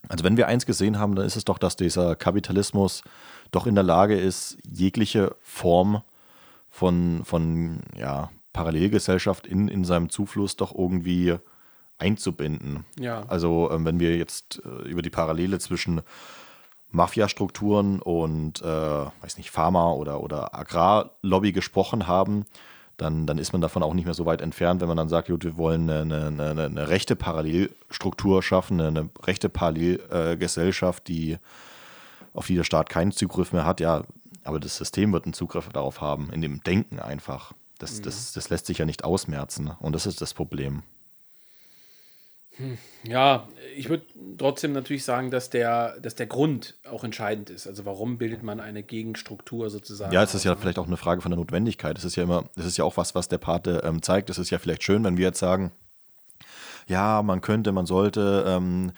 Also, 0.08 0.22
wenn 0.22 0.36
wir 0.36 0.46
eins 0.46 0.66
gesehen 0.66 0.98
haben, 0.98 1.16
dann 1.16 1.26
ist 1.26 1.34
es 1.34 1.44
doch, 1.44 1.58
dass 1.58 1.76
dieser 1.76 2.14
Kapitalismus 2.14 3.02
doch 3.50 3.66
in 3.66 3.74
der 3.74 3.84
Lage 3.84 4.18
ist, 4.18 4.58
jegliche 4.70 5.34
Form 5.40 6.02
von, 6.74 7.22
von 7.24 7.82
ja, 7.96 8.30
Parallelgesellschaft 8.52 9.46
in, 9.46 9.68
in 9.68 9.84
seinem 9.84 10.10
Zufluss 10.10 10.56
doch 10.56 10.74
irgendwie 10.76 11.36
einzubinden. 11.98 12.84
Ja. 12.98 13.22
Also 13.28 13.70
ähm, 13.70 13.84
wenn 13.84 14.00
wir 14.00 14.16
jetzt 14.16 14.60
äh, 14.64 14.88
über 14.88 15.00
die 15.00 15.10
Parallele 15.10 15.60
zwischen 15.60 16.00
Mafia-Strukturen 16.90 18.02
und 18.02 18.60
äh, 18.60 18.64
weiß 18.64 19.38
nicht, 19.38 19.52
Pharma- 19.52 19.92
oder, 19.92 20.20
oder 20.20 20.52
Agrarlobby 20.52 21.52
gesprochen 21.52 22.08
haben, 22.08 22.44
dann, 22.96 23.28
dann 23.28 23.38
ist 23.38 23.52
man 23.52 23.62
davon 23.62 23.84
auch 23.84 23.94
nicht 23.94 24.06
mehr 24.06 24.14
so 24.14 24.26
weit 24.26 24.40
entfernt, 24.40 24.80
wenn 24.80 24.88
man 24.88 24.96
dann 24.96 25.08
sagt, 25.08 25.28
gut, 25.28 25.44
wir 25.44 25.56
wollen 25.56 25.88
eine, 25.88 26.26
eine, 26.26 26.64
eine 26.64 26.88
rechte 26.88 27.14
Parallelstruktur 27.14 28.42
schaffen, 28.42 28.80
eine 28.80 29.10
rechte 29.22 29.48
Parallelgesellschaft, 29.48 31.06
die 31.06 31.38
auf 32.32 32.48
die 32.48 32.56
der 32.56 32.64
Staat 32.64 32.88
keinen 32.88 33.12
Zugriff 33.12 33.52
mehr 33.52 33.64
hat. 33.64 33.78
Ja, 33.78 34.02
aber 34.44 34.60
das 34.60 34.76
System 34.76 35.12
wird 35.12 35.24
einen 35.24 35.32
Zugriff 35.32 35.68
darauf 35.70 36.00
haben, 36.00 36.30
in 36.32 36.40
dem 36.42 36.62
Denken 36.62 37.00
einfach. 37.00 37.52
Das, 37.78 37.98
mhm. 37.98 38.02
das, 38.04 38.32
das 38.32 38.50
lässt 38.50 38.66
sich 38.66 38.78
ja 38.78 38.84
nicht 38.84 39.04
ausmerzen. 39.04 39.70
Und 39.80 39.94
das 39.94 40.06
ist 40.06 40.20
das 40.20 40.34
Problem. 40.34 40.82
Hm. 42.56 42.78
Ja, 43.02 43.48
ich 43.76 43.88
würde 43.88 44.04
trotzdem 44.38 44.72
natürlich 44.72 45.04
sagen, 45.04 45.30
dass 45.30 45.50
der, 45.50 45.98
dass 46.00 46.14
der 46.14 46.26
Grund 46.26 46.76
auch 46.88 47.02
entscheidend 47.02 47.50
ist. 47.50 47.66
Also 47.66 47.84
warum 47.84 48.16
bildet 48.16 48.44
man 48.44 48.60
eine 48.60 48.84
Gegenstruktur 48.84 49.70
sozusagen? 49.70 50.12
Ja, 50.12 50.22
es 50.22 50.34
ist 50.34 50.44
ja 50.44 50.54
vielleicht 50.54 50.78
auch 50.78 50.86
eine 50.86 50.96
Frage 50.96 51.20
von 51.20 51.32
der 51.32 51.38
Notwendigkeit. 51.38 51.98
Es 51.98 52.04
ist 52.04 52.14
ja 52.14 52.22
immer, 52.22 52.44
es 52.54 52.64
ist 52.64 52.76
ja 52.76 52.84
auch 52.84 52.96
was, 52.96 53.14
was 53.16 53.28
der 53.28 53.38
Pate 53.38 53.82
ähm, 53.84 54.02
zeigt. 54.02 54.30
Es 54.30 54.38
ist 54.38 54.50
ja 54.50 54.58
vielleicht 54.58 54.84
schön, 54.84 55.02
wenn 55.02 55.16
wir 55.16 55.26
jetzt 55.26 55.40
sagen, 55.40 55.72
ja, 56.86 57.22
man 57.22 57.40
könnte, 57.40 57.72
man 57.72 57.86
sollte, 57.86 58.44
ähm, 58.46 58.92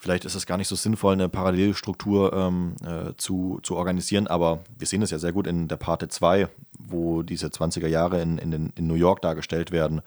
Vielleicht 0.00 0.24
ist 0.24 0.36
es 0.36 0.46
gar 0.46 0.56
nicht 0.56 0.68
so 0.68 0.76
sinnvoll, 0.76 1.14
eine 1.14 1.28
Parallelstruktur 1.28 2.32
ähm, 2.32 2.76
äh, 2.86 3.14
zu, 3.16 3.58
zu 3.64 3.74
organisieren, 3.74 4.28
aber 4.28 4.60
wir 4.78 4.86
sehen 4.86 5.02
es 5.02 5.10
ja 5.10 5.18
sehr 5.18 5.32
gut 5.32 5.48
in 5.48 5.66
der 5.66 5.76
Parte 5.76 6.06
2, 6.06 6.48
wo 6.78 7.24
diese 7.24 7.48
20er 7.48 7.88
Jahre 7.88 8.22
in, 8.22 8.38
in, 8.38 8.72
in 8.76 8.86
New 8.86 8.94
York 8.94 9.22
dargestellt 9.22 9.72
werden. 9.72 10.00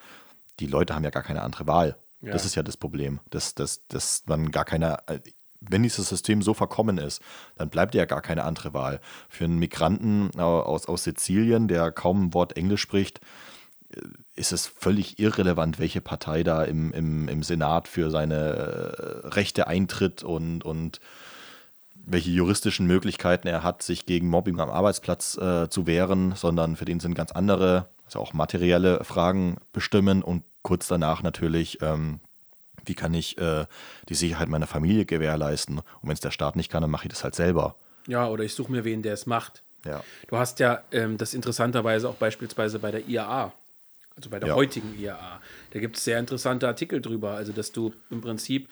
Die 0.61 0.67
Leute 0.67 0.95
haben 0.95 1.03
ja 1.03 1.09
gar 1.09 1.23
keine 1.23 1.41
andere 1.41 1.67
Wahl. 1.67 1.97
Ja. 2.21 2.31
Das 2.31 2.45
ist 2.45 2.55
ja 2.55 2.63
das 2.63 2.77
Problem, 2.77 3.19
dass, 3.31 3.53
dass, 3.53 3.85
dass 3.87 4.23
man 4.27 4.51
gar 4.51 4.63
keine, 4.63 4.99
äh, 5.07 5.19
wenn 5.59 5.83
dieses 5.83 6.07
System 6.07 6.41
so 6.41 6.53
verkommen 6.53 6.97
ist, 6.97 7.21
dann 7.57 7.69
bleibt 7.69 7.93
ja 7.93 8.05
gar 8.05 8.21
keine 8.21 8.45
andere 8.45 8.73
Wahl. 8.73 9.01
Für 9.27 9.43
einen 9.43 9.59
Migranten 9.59 10.31
aus, 10.39 10.85
aus 10.85 11.03
Sizilien, 11.03 11.67
der 11.67 11.91
kaum 11.91 12.27
ein 12.27 12.33
Wort 12.33 12.55
Englisch 12.55 12.81
spricht, 12.81 13.19
ist 14.35 14.51
es 14.51 14.67
völlig 14.67 15.19
irrelevant, 15.19 15.79
welche 15.79 16.01
Partei 16.01 16.43
da 16.43 16.63
im, 16.63 16.93
im, 16.93 17.27
im 17.27 17.43
Senat 17.43 17.87
für 17.87 18.09
seine 18.09 18.35
äh, 18.35 19.27
Rechte 19.27 19.67
eintritt 19.67 20.23
und, 20.23 20.63
und 20.63 20.99
welche 21.95 22.31
juristischen 22.31 22.87
Möglichkeiten 22.87 23.47
er 23.47 23.63
hat, 23.63 23.83
sich 23.83 24.05
gegen 24.05 24.27
Mobbing 24.27 24.59
am 24.59 24.69
Arbeitsplatz 24.69 25.37
äh, 25.37 25.69
zu 25.69 25.85
wehren, 25.85 26.33
sondern 26.35 26.75
für 26.75 26.85
den 26.85 26.99
sind 26.99 27.13
ganz 27.13 27.31
andere, 27.31 27.89
also 28.05 28.19
auch 28.19 28.33
materielle 28.33 29.03
Fragen 29.03 29.57
bestimmen 29.73 30.23
und 30.23 30.43
kurz 30.63 30.87
danach 30.87 31.23
natürlich, 31.23 31.81
ähm, 31.81 32.19
wie 32.85 32.95
kann 32.95 33.13
ich 33.13 33.37
äh, 33.37 33.65
die 34.09 34.15
Sicherheit 34.15 34.49
meiner 34.49 34.67
Familie 34.67 35.05
gewährleisten? 35.05 35.79
Und 35.79 35.85
wenn 36.01 36.13
es 36.13 36.19
der 36.19 36.31
Staat 36.31 36.55
nicht 36.55 36.71
kann, 36.71 36.81
dann 36.81 36.89
mache 36.89 37.05
ich 37.05 37.11
das 37.11 37.23
halt 37.23 37.35
selber. 37.35 37.75
Ja, 38.07 38.27
oder 38.27 38.43
ich 38.43 38.55
suche 38.55 38.71
mir 38.71 38.83
wen, 38.83 39.03
der 39.03 39.13
es 39.13 39.27
macht. 39.27 39.61
Ja. 39.85 40.03
Du 40.27 40.37
hast 40.37 40.59
ja 40.59 40.81
ähm, 40.91 41.17
das 41.17 41.33
interessanterweise 41.33 42.09
auch 42.09 42.15
beispielsweise 42.15 42.79
bei 42.79 42.91
der 42.91 43.07
IAA 43.07 43.53
also 44.15 44.29
bei 44.29 44.39
der 44.39 44.49
ja. 44.49 44.55
heutigen 44.55 44.97
IAA. 44.99 45.41
Da 45.71 45.79
gibt 45.79 45.97
es 45.97 46.03
sehr 46.03 46.19
interessante 46.19 46.67
Artikel 46.67 47.01
drüber, 47.01 47.31
also 47.31 47.51
dass 47.51 47.71
du 47.71 47.93
im 48.09 48.21
Prinzip 48.21 48.67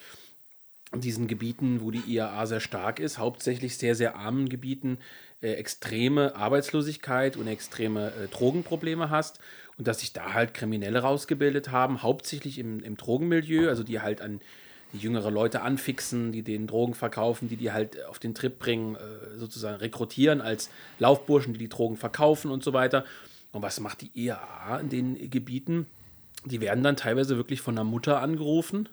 in 0.91 1.01
diesen 1.01 1.27
Gebieten, 1.27 1.81
wo 1.81 1.91
die 1.91 2.01
IAA 2.07 2.45
sehr 2.47 2.59
stark 2.59 2.99
ist, 2.99 3.19
hauptsächlich 3.19 3.77
sehr, 3.77 3.95
sehr 3.95 4.15
armen 4.15 4.49
Gebieten, 4.49 4.97
äh, 5.41 5.53
extreme 5.53 6.35
Arbeitslosigkeit 6.35 7.37
und 7.37 7.47
extreme 7.47 8.11
äh, 8.11 8.27
Drogenprobleme 8.27 9.09
hast 9.09 9.39
und 9.77 9.87
dass 9.87 9.99
sich 9.99 10.13
da 10.13 10.33
halt 10.33 10.53
Kriminelle 10.53 10.99
rausgebildet 10.99 11.71
haben, 11.71 12.01
hauptsächlich 12.01 12.57
im, 12.57 12.83
im 12.83 12.97
Drogenmilieu, 12.97 13.69
also 13.69 13.83
die 13.83 14.01
halt 14.01 14.21
an 14.21 14.41
die 14.91 14.97
jüngere 14.97 15.29
Leute 15.29 15.61
anfixen, 15.61 16.31
die 16.31 16.41
den 16.41 16.65
Drogen 16.65 16.95
verkaufen, 16.95 17.47
die 17.47 17.57
die 17.57 17.71
halt 17.71 18.03
auf 18.05 18.17
den 18.17 18.33
Trip 18.33 18.57
bringen, 18.57 18.95
äh, 18.95 19.37
sozusagen 19.37 19.77
rekrutieren 19.77 20.41
als 20.41 20.69
Laufburschen, 20.97 21.53
die 21.53 21.59
die 21.59 21.69
Drogen 21.69 21.97
verkaufen 21.97 22.49
und 22.49 22.63
so 22.63 22.73
weiter. 22.73 23.05
Und 23.51 23.61
was 23.61 23.79
macht 23.79 24.01
die 24.01 24.11
IAA 24.13 24.79
in 24.79 24.89
den 24.89 25.29
Gebieten? 25.29 25.87
Die 26.45 26.61
werden 26.61 26.83
dann 26.83 26.95
teilweise 26.95 27.37
wirklich 27.37 27.61
von 27.61 27.75
der 27.75 27.83
Mutter 27.83 28.21
angerufen, 28.21 28.87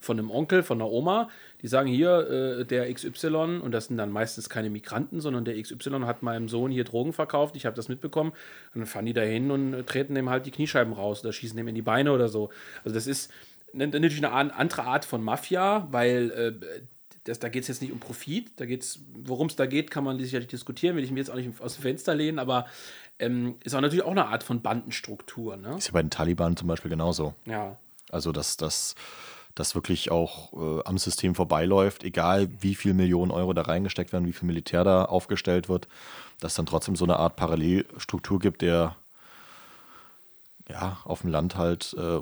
von 0.00 0.18
einem 0.18 0.30
Onkel, 0.30 0.62
von 0.62 0.78
der 0.78 0.88
Oma. 0.88 1.28
Die 1.62 1.68
sagen 1.68 1.88
hier, 1.88 2.60
äh, 2.60 2.64
der 2.64 2.92
XY, 2.92 3.60
und 3.62 3.72
das 3.72 3.86
sind 3.86 3.98
dann 3.98 4.10
meistens 4.10 4.48
keine 4.48 4.70
Migranten, 4.70 5.20
sondern 5.20 5.44
der 5.44 5.60
XY 5.60 6.02
hat 6.04 6.22
meinem 6.22 6.48
Sohn 6.48 6.70
hier 6.70 6.84
Drogen 6.84 7.12
verkauft, 7.12 7.56
ich 7.56 7.66
habe 7.66 7.76
das 7.76 7.88
mitbekommen. 7.88 8.30
Und 8.74 8.80
dann 8.80 8.86
fahren 8.86 9.06
die 9.06 9.12
da 9.12 9.22
hin 9.22 9.50
und 9.50 9.86
treten 9.86 10.14
dem 10.14 10.30
halt 10.30 10.46
die 10.46 10.50
Kniescheiben 10.50 10.92
raus 10.92 11.20
oder 11.20 11.32
schießen 11.32 11.56
dem 11.56 11.68
in 11.68 11.74
die 11.74 11.82
Beine 11.82 12.12
oder 12.12 12.28
so. 12.28 12.50
Also 12.84 12.94
das 12.94 13.06
ist 13.06 13.30
natürlich 13.72 14.24
eine 14.24 14.54
andere 14.54 14.84
Art 14.84 15.04
von 15.04 15.22
Mafia, 15.22 15.86
weil 15.90 16.30
äh, 16.30 16.80
das, 17.24 17.38
da 17.38 17.48
geht 17.48 17.62
es 17.62 17.68
jetzt 17.68 17.82
nicht 17.82 17.92
um 17.92 18.00
Profit, 18.00 18.52
da 18.56 18.64
geht's, 18.64 19.00
worum 19.14 19.48
es 19.48 19.56
da 19.56 19.66
geht, 19.66 19.90
kann 19.90 20.04
man 20.04 20.18
sicherlich 20.18 20.48
diskutieren, 20.48 20.96
will 20.96 21.04
ich 21.04 21.10
mir 21.10 21.18
jetzt 21.18 21.30
auch 21.30 21.36
nicht 21.36 21.60
aus 21.60 21.74
dem 21.74 21.82
Fenster 21.82 22.14
lehnen, 22.14 22.38
aber 22.38 22.66
ähm, 23.18 23.56
ist 23.64 23.74
auch 23.74 23.80
natürlich 23.80 24.04
auch 24.04 24.10
eine 24.10 24.26
Art 24.26 24.42
von 24.42 24.62
Bandenstruktur. 24.62 25.56
Ne? 25.56 25.76
Ist 25.76 25.88
ja 25.88 25.92
bei 25.92 26.02
den 26.02 26.10
Taliban 26.10 26.56
zum 26.56 26.68
Beispiel 26.68 26.90
genauso. 26.90 27.34
Ja. 27.46 27.76
Also, 28.10 28.32
dass 28.32 28.56
das 28.56 28.94
das 29.58 29.74
wirklich 29.74 30.10
auch 30.10 30.52
äh, 30.52 30.82
am 30.84 30.98
System 30.98 31.34
vorbeiläuft, 31.34 32.04
egal 32.04 32.48
wie 32.60 32.74
viel 32.74 32.94
Millionen 32.94 33.30
Euro 33.30 33.52
da 33.52 33.62
reingesteckt 33.62 34.12
werden, 34.12 34.26
wie 34.26 34.32
viel 34.32 34.46
Militär 34.46 34.84
da 34.84 35.04
aufgestellt 35.04 35.68
wird, 35.68 35.88
dass 36.40 36.54
dann 36.54 36.66
trotzdem 36.66 36.96
so 36.96 37.04
eine 37.04 37.16
Art 37.16 37.36
Parallelstruktur 37.36 38.38
gibt, 38.38 38.62
der 38.62 38.94
ja 40.68 40.98
auf 41.04 41.22
dem 41.22 41.30
Land 41.30 41.56
halt 41.56 41.94
äh, 41.98 42.20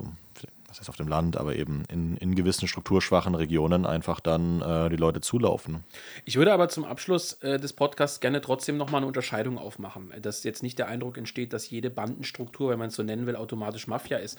was 0.67 0.79
heißt 0.79 0.89
auf 0.89 0.95
dem 0.95 1.07
Land, 1.07 1.37
aber 1.37 1.55
eben 1.55 1.83
in, 1.89 2.17
in 2.17 2.35
gewissen 2.35 2.67
strukturschwachen 2.67 3.35
Regionen 3.35 3.85
einfach 3.85 4.19
dann 4.19 4.61
äh, 4.61 4.89
die 4.89 4.95
Leute 4.95 5.21
zulaufen. 5.21 5.83
Ich 6.25 6.35
würde 6.35 6.53
aber 6.53 6.69
zum 6.69 6.85
Abschluss 6.85 7.33
äh, 7.41 7.59
des 7.59 7.73
Podcasts 7.73 8.19
gerne 8.19 8.41
trotzdem 8.41 8.77
nochmal 8.77 8.99
eine 8.99 9.07
Unterscheidung 9.07 9.57
aufmachen, 9.57 10.11
dass 10.21 10.43
jetzt 10.43 10.63
nicht 10.63 10.77
der 10.77 10.87
Eindruck 10.87 11.17
entsteht, 11.17 11.53
dass 11.53 11.69
jede 11.69 11.89
Bandenstruktur, 11.89 12.71
wenn 12.71 12.79
man 12.79 12.89
es 12.89 12.95
so 12.95 13.03
nennen 13.03 13.25
will, 13.25 13.35
automatisch 13.35 13.87
Mafia 13.87 14.17
ist. 14.17 14.37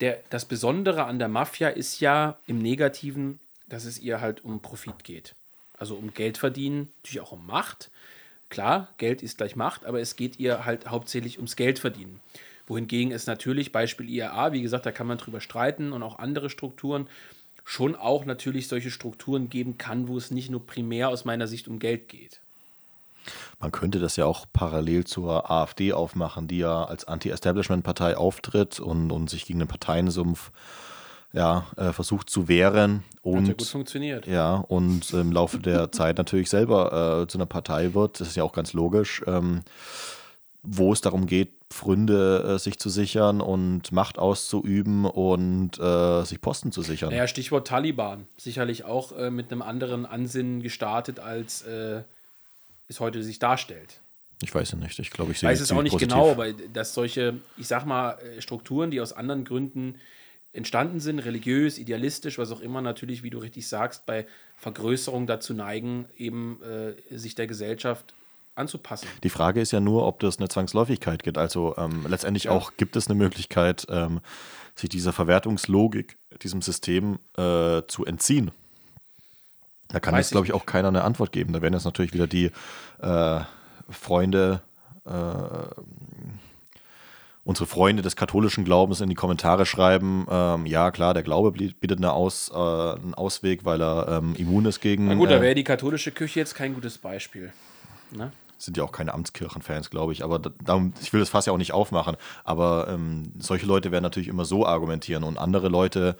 Der, 0.00 0.18
das 0.30 0.44
Besondere 0.44 1.04
an 1.04 1.18
der 1.18 1.28
Mafia 1.28 1.68
ist 1.68 2.00
ja 2.00 2.38
im 2.46 2.58
Negativen, 2.58 3.38
dass 3.68 3.84
es 3.84 3.98
ihr 3.98 4.20
halt 4.20 4.44
um 4.44 4.60
Profit 4.60 5.04
geht. 5.04 5.34
Also 5.78 5.94
um 5.94 6.12
Geld 6.14 6.36
verdienen, 6.36 6.88
natürlich 6.98 7.20
auch 7.20 7.32
um 7.32 7.46
Macht. 7.46 7.90
Klar, 8.48 8.88
Geld 8.98 9.22
ist 9.22 9.38
gleich 9.38 9.56
Macht, 9.56 9.84
aber 9.84 10.00
es 10.00 10.16
geht 10.16 10.38
ihr 10.38 10.64
halt 10.64 10.90
hauptsächlich 10.90 11.38
ums 11.38 11.56
Geld 11.56 11.78
verdienen 11.78 12.20
wohingegen 12.66 13.12
es 13.12 13.26
natürlich, 13.26 13.72
Beispiel 13.72 14.08
IAA, 14.08 14.52
wie 14.52 14.62
gesagt, 14.62 14.86
da 14.86 14.92
kann 14.92 15.06
man 15.06 15.18
drüber 15.18 15.40
streiten 15.40 15.92
und 15.92 16.02
auch 16.02 16.18
andere 16.18 16.50
Strukturen, 16.50 17.08
schon 17.64 17.96
auch 17.96 18.24
natürlich 18.24 18.68
solche 18.68 18.90
Strukturen 18.90 19.48
geben 19.48 19.78
kann, 19.78 20.08
wo 20.08 20.18
es 20.18 20.30
nicht 20.30 20.50
nur 20.50 20.66
primär 20.66 21.08
aus 21.08 21.24
meiner 21.24 21.46
Sicht 21.46 21.66
um 21.68 21.78
Geld 21.78 22.08
geht. 22.08 22.40
Man 23.58 23.72
könnte 23.72 23.98
das 23.98 24.16
ja 24.16 24.26
auch 24.26 24.44
parallel 24.52 25.04
zur 25.04 25.50
AfD 25.50 25.94
aufmachen, 25.94 26.46
die 26.46 26.58
ja 26.58 26.84
als 26.84 27.06
Anti-Establishment-Partei 27.06 28.16
auftritt 28.18 28.80
und, 28.80 29.10
und 29.10 29.30
sich 29.30 29.46
gegen 29.46 29.60
den 29.60 29.68
Parteiensumpf 29.68 30.50
ja, 31.32 31.66
äh, 31.76 31.92
versucht 31.92 32.28
zu 32.28 32.48
wehren. 32.48 33.02
Und, 33.22 33.42
Hat 33.42 33.48
ja 33.48 33.54
gut 33.54 33.66
funktioniert. 33.66 34.26
Ja, 34.26 34.56
und 34.56 35.10
im 35.12 35.32
Laufe 35.32 35.58
der 35.58 35.90
Zeit 35.90 36.18
natürlich 36.18 36.50
selber 36.50 37.22
äh, 37.22 37.26
zu 37.26 37.38
einer 37.38 37.46
Partei 37.46 37.94
wird. 37.94 38.20
Das 38.20 38.28
ist 38.28 38.36
ja 38.36 38.44
auch 38.44 38.52
ganz 38.52 38.72
logisch. 38.72 39.22
Ähm, 39.26 39.62
wo 40.64 40.92
es 40.92 41.00
darum 41.00 41.26
geht, 41.26 41.52
Pfründe 41.70 42.54
äh, 42.54 42.58
sich 42.58 42.78
zu 42.78 42.88
sichern 42.88 43.40
und 43.40 43.92
Macht 43.92 44.18
auszuüben 44.18 45.04
und 45.04 45.78
äh, 45.78 46.24
sich 46.24 46.40
Posten 46.40 46.72
zu 46.72 46.82
sichern. 46.82 47.12
Ja, 47.12 47.26
Stichwort 47.26 47.66
Taliban. 47.66 48.26
Sicherlich 48.36 48.84
auch 48.84 49.12
äh, 49.12 49.30
mit 49.30 49.52
einem 49.52 49.62
anderen 49.62 50.06
Ansinnen 50.06 50.62
gestartet, 50.62 51.20
als 51.20 51.62
äh, 51.62 52.02
es 52.88 53.00
heute 53.00 53.22
sich 53.22 53.38
darstellt. 53.38 54.00
Ich 54.42 54.54
weiß 54.54 54.72
es 54.72 54.78
nicht. 54.78 54.98
Ich 54.98 55.10
glaube, 55.10 55.32
ich 55.32 55.38
sehe 55.38 55.50
es 55.50 55.70
auch 55.70 55.82
nicht 55.82 55.92
positiv. 55.92 56.12
genau, 56.12 56.30
aber 56.30 56.52
dass 56.52 56.94
solche, 56.94 57.34
ich 57.56 57.66
sag 57.66 57.84
mal, 57.84 58.18
äh, 58.18 58.40
Strukturen, 58.40 58.90
die 58.90 59.00
aus 59.00 59.12
anderen 59.12 59.44
Gründen 59.44 59.96
entstanden 60.52 61.00
sind, 61.00 61.18
religiös, 61.18 61.78
idealistisch, 61.78 62.38
was 62.38 62.52
auch 62.52 62.60
immer, 62.60 62.80
natürlich, 62.80 63.22
wie 63.22 63.30
du 63.30 63.38
richtig 63.38 63.68
sagst, 63.68 64.06
bei 64.06 64.26
Vergrößerung 64.58 65.26
dazu 65.26 65.52
neigen, 65.52 66.06
eben 66.16 66.60
äh, 66.62 67.16
sich 67.16 67.34
der 67.34 67.46
Gesellschaft 67.46 68.14
anzupassen. 68.54 69.08
Die 69.22 69.30
Frage 69.30 69.60
ist 69.60 69.72
ja 69.72 69.80
nur, 69.80 70.06
ob 70.06 70.20
das 70.20 70.38
eine 70.38 70.48
Zwangsläufigkeit 70.48 71.22
gibt. 71.22 71.38
Also 71.38 71.74
ähm, 71.76 72.06
letztendlich 72.08 72.44
ja. 72.44 72.52
auch 72.52 72.72
gibt 72.76 72.96
es 72.96 73.08
eine 73.08 73.16
Möglichkeit, 73.16 73.86
ähm, 73.90 74.20
sich 74.74 74.88
dieser 74.88 75.12
Verwertungslogik, 75.12 76.18
diesem 76.42 76.62
System 76.62 77.18
äh, 77.36 77.82
zu 77.86 78.04
entziehen. 78.04 78.50
Da 79.88 80.00
kann 80.00 80.16
jetzt, 80.16 80.32
glaube 80.32 80.46
ich, 80.46 80.52
auch 80.52 80.66
keiner 80.66 80.88
eine 80.88 81.04
Antwort 81.04 81.30
geben. 81.30 81.52
Da 81.52 81.62
werden 81.62 81.74
jetzt 81.74 81.84
natürlich 81.84 82.12
wieder 82.12 82.26
die 82.26 82.50
äh, 83.00 83.40
Freunde, 83.88 84.62
äh, 85.04 85.10
unsere 87.44 87.66
Freunde 87.66 88.02
des 88.02 88.16
katholischen 88.16 88.64
Glaubens 88.64 89.00
in 89.00 89.08
die 89.08 89.14
Kommentare 89.14 89.66
schreiben, 89.66 90.26
ähm, 90.30 90.66
ja 90.66 90.90
klar, 90.90 91.14
der 91.14 91.22
Glaube 91.22 91.52
bietet 91.52 91.98
eine 91.98 92.12
Aus, 92.12 92.50
äh, 92.52 92.56
einen 92.56 93.14
Ausweg, 93.14 93.64
weil 93.64 93.82
er 93.82 94.08
ähm, 94.08 94.34
immun 94.36 94.64
ist 94.64 94.80
gegen. 94.80 95.06
Na 95.06 95.14
gut, 95.14 95.30
da 95.30 95.36
äh, 95.36 95.42
wäre 95.42 95.54
die 95.54 95.64
katholische 95.64 96.10
Küche 96.10 96.40
jetzt 96.40 96.54
kein 96.54 96.74
gutes 96.74 96.98
Beispiel. 96.98 97.52
Ne? 98.10 98.32
Sind 98.64 98.76
ja 98.76 98.84
auch 98.84 98.92
keine 98.92 99.14
Amtskirchenfans, 99.14 99.90
glaube 99.90 100.12
ich. 100.12 100.24
Aber 100.24 100.38
da, 100.38 100.90
ich 101.00 101.12
will 101.12 101.20
das 101.20 101.28
fast 101.28 101.46
ja 101.46 101.52
auch 101.52 101.58
nicht 101.58 101.72
aufmachen. 101.72 102.16
Aber 102.44 102.88
ähm, 102.88 103.32
solche 103.38 103.66
Leute 103.66 103.92
werden 103.92 104.02
natürlich 104.02 104.28
immer 104.28 104.44
so 104.44 104.66
argumentieren 104.66 105.24
und 105.24 105.38
andere 105.38 105.68
Leute 105.68 106.16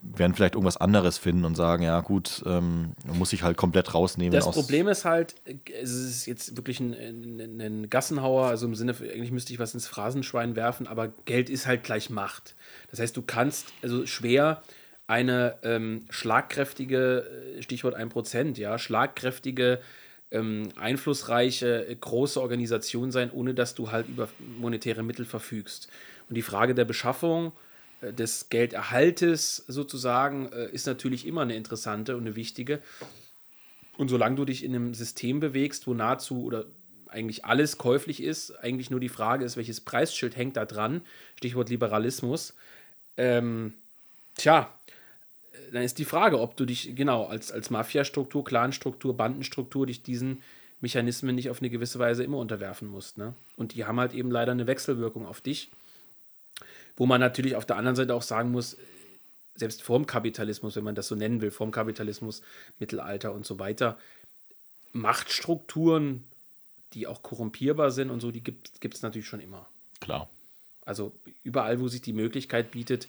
werden 0.00 0.34
vielleicht 0.34 0.54
irgendwas 0.54 0.78
anderes 0.78 1.18
finden 1.18 1.44
und 1.44 1.54
sagen, 1.54 1.82
ja 1.82 2.00
gut, 2.00 2.42
ähm, 2.46 2.92
muss 3.04 3.30
sich 3.30 3.42
halt 3.42 3.56
komplett 3.56 3.94
rausnehmen. 3.94 4.32
Das 4.32 4.50
Problem 4.50 4.88
ist 4.88 5.04
halt, 5.04 5.34
es 5.80 5.92
ist 5.92 6.26
jetzt 6.26 6.56
wirklich 6.56 6.80
ein, 6.80 6.94
ein, 6.94 7.60
ein, 7.60 7.90
Gassenhauer, 7.90 8.46
also 8.46 8.66
im 8.66 8.74
Sinne, 8.74 8.94
eigentlich 8.98 9.32
müsste 9.32 9.52
ich 9.52 9.58
was 9.58 9.74
ins 9.74 9.86
Phrasenschwein 9.86 10.56
werfen, 10.56 10.86
aber 10.86 11.08
Geld 11.24 11.50
ist 11.50 11.66
halt 11.66 11.84
gleich 11.84 12.10
Macht. 12.10 12.54
Das 12.90 13.00
heißt, 13.00 13.16
du 13.16 13.22
kannst 13.22 13.72
also 13.82 14.06
schwer 14.06 14.62
eine 15.06 15.56
ähm, 15.62 16.06
schlagkräftige, 16.08 17.56
äh, 17.58 17.62
Stichwort 17.62 17.96
1%, 17.96 18.58
ja, 18.58 18.78
schlagkräftige 18.78 19.80
ähm, 20.32 20.70
einflussreiche, 20.76 21.86
äh, 21.86 21.94
große 21.94 22.40
Organisation 22.40 23.12
sein, 23.12 23.30
ohne 23.30 23.54
dass 23.54 23.74
du 23.74 23.92
halt 23.92 24.08
über 24.08 24.28
monetäre 24.58 25.02
Mittel 25.02 25.24
verfügst. 25.24 25.88
Und 26.28 26.34
die 26.34 26.42
Frage 26.42 26.74
der 26.74 26.84
Beschaffung 26.84 27.52
äh, 28.00 28.12
des 28.12 28.48
Gelderhaltes 28.48 29.64
sozusagen 29.68 30.50
äh, 30.52 30.70
ist 30.70 30.86
natürlich 30.86 31.26
immer 31.26 31.42
eine 31.42 31.54
interessante 31.54 32.16
und 32.16 32.22
eine 32.22 32.34
wichtige. 32.34 32.80
Und 33.98 34.08
solange 34.08 34.36
du 34.36 34.44
dich 34.44 34.64
in 34.64 34.74
einem 34.74 34.94
System 34.94 35.38
bewegst, 35.38 35.86
wo 35.86 35.94
nahezu 35.94 36.42
oder 36.44 36.64
eigentlich 37.08 37.44
alles 37.44 37.76
käuflich 37.76 38.22
ist, 38.22 38.52
eigentlich 38.52 38.90
nur 38.90 39.00
die 39.00 39.10
Frage 39.10 39.44
ist, 39.44 39.58
welches 39.58 39.82
Preisschild 39.82 40.34
hängt 40.34 40.56
da 40.56 40.64
dran, 40.64 41.02
Stichwort 41.36 41.68
Liberalismus. 41.68 42.54
Ähm, 43.18 43.74
tja, 44.34 44.72
dann 45.72 45.82
ist 45.82 45.98
die 45.98 46.04
Frage, 46.04 46.38
ob 46.38 46.56
du 46.56 46.66
dich, 46.66 46.94
genau, 46.94 47.24
als, 47.24 47.50
als 47.50 47.70
Mafia-Struktur, 47.70 48.44
Clan-Struktur, 48.44 49.16
Bandenstruktur, 49.16 49.86
dich 49.86 50.02
diesen 50.02 50.42
Mechanismen 50.80 51.34
nicht 51.34 51.48
auf 51.48 51.60
eine 51.60 51.70
gewisse 51.70 51.98
Weise 51.98 52.24
immer 52.24 52.38
unterwerfen 52.38 52.88
musst. 52.88 53.16
Ne? 53.16 53.34
Und 53.56 53.74
die 53.74 53.84
haben 53.84 53.98
halt 53.98 54.12
eben 54.12 54.30
leider 54.30 54.52
eine 54.52 54.66
Wechselwirkung 54.66 55.26
auf 55.26 55.40
dich. 55.40 55.70
Wo 56.96 57.06
man 57.06 57.20
natürlich 57.20 57.56
auf 57.56 57.64
der 57.64 57.76
anderen 57.76 57.96
Seite 57.96 58.14
auch 58.14 58.22
sagen 58.22 58.50
muss, 58.50 58.76
selbst 59.54 59.82
vorm 59.82 60.06
Kapitalismus, 60.06 60.76
wenn 60.76 60.84
man 60.84 60.94
das 60.94 61.08
so 61.08 61.14
nennen 61.14 61.40
will, 61.40 61.50
vorm 61.50 61.70
Kapitalismus, 61.70 62.42
Mittelalter 62.78 63.32
und 63.32 63.46
so 63.46 63.58
weiter, 63.58 63.98
Machtstrukturen, 64.92 66.24
die 66.92 67.06
auch 67.06 67.22
korrumpierbar 67.22 67.90
sind 67.90 68.10
und 68.10 68.20
so, 68.20 68.30
die 68.30 68.42
gibt 68.42 68.94
es 68.94 69.02
natürlich 69.02 69.28
schon 69.28 69.40
immer. 69.40 69.66
Klar. 70.00 70.28
Also 70.84 71.12
überall, 71.44 71.80
wo 71.80 71.88
sich 71.88 72.02
die 72.02 72.12
Möglichkeit 72.12 72.72
bietet, 72.72 73.08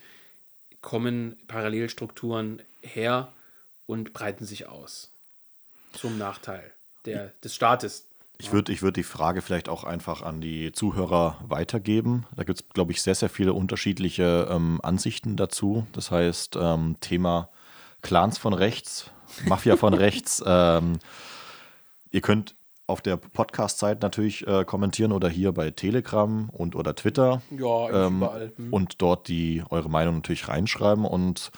kommen 0.84 1.38
Parallelstrukturen 1.48 2.62
her 2.82 3.32
und 3.88 4.14
breiten 4.14 4.46
sich 4.46 4.68
aus. 4.68 5.10
Zum 5.94 6.20
Nachteil 6.20 6.72
der, 7.06 7.34
des 7.44 7.56
Staates. 7.56 8.08
Ich 8.38 8.52
würde 8.52 8.72
ich 8.72 8.82
würd 8.82 8.98
die 8.98 9.04
Frage 9.04 9.42
vielleicht 9.42 9.70
auch 9.70 9.84
einfach 9.84 10.22
an 10.22 10.42
die 10.42 10.72
Zuhörer 10.72 11.40
weitergeben. 11.48 12.26
Da 12.36 12.44
gibt 12.44 12.62
es, 12.62 12.70
glaube 12.70 12.92
ich, 12.92 13.02
sehr, 13.02 13.16
sehr 13.16 13.30
viele 13.30 13.54
unterschiedliche 13.54 14.48
ähm, 14.50 14.80
Ansichten 14.84 15.38
dazu. 15.38 15.88
Das 15.94 16.12
heißt, 16.12 16.58
ähm, 16.60 16.98
Thema 17.00 17.50
Clans 18.02 18.38
von 18.38 18.54
rechts, 18.54 19.12
Mafia 19.46 19.78
von 19.78 19.94
rechts. 19.94 20.44
Ähm, 20.46 21.00
ihr 22.12 22.22
könnt 22.22 22.56
auf 22.88 23.02
der 23.02 23.18
Podcast-Seite 23.18 24.02
natürlich 24.02 24.46
äh, 24.46 24.66
kommentieren 24.66 25.12
oder 25.12 25.30
hier 25.30 25.52
bei 25.52 25.72
Telegram 25.72 26.50
und 26.50 26.76
oder 26.76 26.96
Twitter. 26.96 27.42
Ja, 27.52 28.08
ähm, 28.08 28.18
überall. 28.18 28.52
Hm. 28.56 28.74
Und 28.74 29.02
dort 29.02 29.28
die 29.28 29.64
eure 29.70 29.90
Meinung 29.90 30.16
natürlich 30.16 30.48
reinschreiben 30.48 31.06
und 31.06 31.52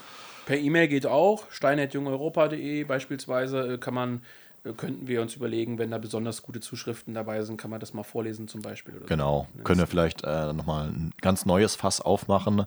per 0.46 0.58
E-Mail 0.58 0.88
geht 0.88 1.08
auch, 1.08 1.50
stein.jungeuropa.de 1.50 2.84
beispielsweise 2.84 3.74
äh, 3.74 3.78
kann 3.80 3.96
man 3.96 4.22
äh, 4.64 4.74
könnten 4.74 5.08
wir 5.08 5.22
uns 5.24 5.36
überlegen, 5.36 5.80
wenn 5.80 5.90
da 5.90 5.98
besonders 5.98 6.44
gute 6.44 6.60
Zuschriften 6.60 7.16
dabei 7.16 7.42
sind, 7.42 7.58
kann 7.58 7.72
man 7.72 7.80
das 7.80 7.96
mal 7.96 8.04
vorlesen 8.04 8.48
zum 8.48 8.62
Beispiel. 8.62 9.02
genau, 9.08 9.48
so. 9.58 9.64
können 9.64 9.80
wir 9.80 9.88
vielleicht 9.88 10.24
äh, 10.24 10.54
nochmal 10.54 10.90
ein 10.90 11.14
ganz 11.22 11.48
neues 11.48 11.76
Fass 11.76 12.00
aufmachen, 12.00 12.66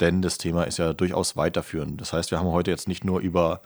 denn 0.00 0.20
das 0.20 0.36
Thema 0.36 0.64
ist 0.64 0.78
ja 0.78 0.92
durchaus 0.92 1.36
weiterführend. 1.36 1.98
Das 2.00 2.12
heißt, 2.12 2.30
wir 2.30 2.38
haben 2.38 2.48
heute 2.48 2.70
jetzt 2.70 2.88
nicht 2.88 3.04
nur 3.04 3.20
über 3.20 3.62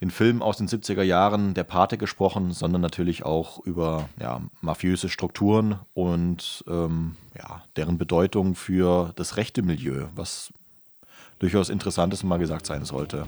den 0.00 0.10
Film 0.10 0.42
aus 0.42 0.56
den 0.56 0.68
70er 0.68 1.02
Jahren 1.02 1.54
Der 1.54 1.64
Pate 1.64 1.98
gesprochen, 1.98 2.52
sondern 2.52 2.80
natürlich 2.80 3.24
auch 3.24 3.64
über 3.64 4.08
ja, 4.20 4.42
mafiöse 4.60 5.08
Strukturen 5.08 5.78
und 5.94 6.64
ähm, 6.68 7.16
ja, 7.36 7.62
deren 7.76 7.98
Bedeutung 7.98 8.54
für 8.54 9.12
das 9.16 9.36
rechte 9.36 9.62
Milieu, 9.62 10.06
was 10.14 10.52
durchaus 11.38 11.68
interessant 11.68 12.12
ist 12.12 12.22
und 12.22 12.28
mal 12.28 12.38
gesagt 12.38 12.66
sein 12.66 12.84
sollte. 12.84 13.26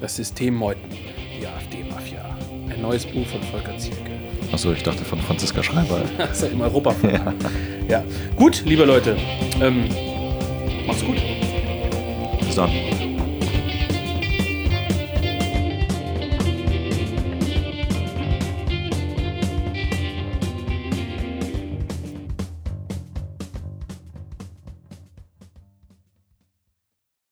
Das 0.00 0.16
System 0.16 0.54
Meuten, 0.54 0.90
die 0.90 1.46
AfD-Mafia. 1.46 2.36
Ein 2.68 2.82
neues 2.82 3.06
Buch 3.06 3.26
von 3.26 3.42
Volker 3.44 3.78
Zielke. 3.78 4.12
Achso, 4.52 4.72
ich 4.72 4.82
dachte 4.82 5.04
von 5.04 5.18
Franziska 5.20 5.62
Schreiber. 5.62 6.02
das 6.18 6.32
ist 6.32 6.42
ja 6.42 6.48
im 6.48 6.60
Europa. 6.60 6.94
Ja. 7.02 7.34
ja. 7.88 8.04
Gut, 8.36 8.64
liebe 8.64 8.84
Leute. 8.84 9.16
Ähm, 9.60 9.88
macht's 10.86 11.04
gut. 11.04 11.16
Bis 12.40 12.56
dann. 12.56 13.05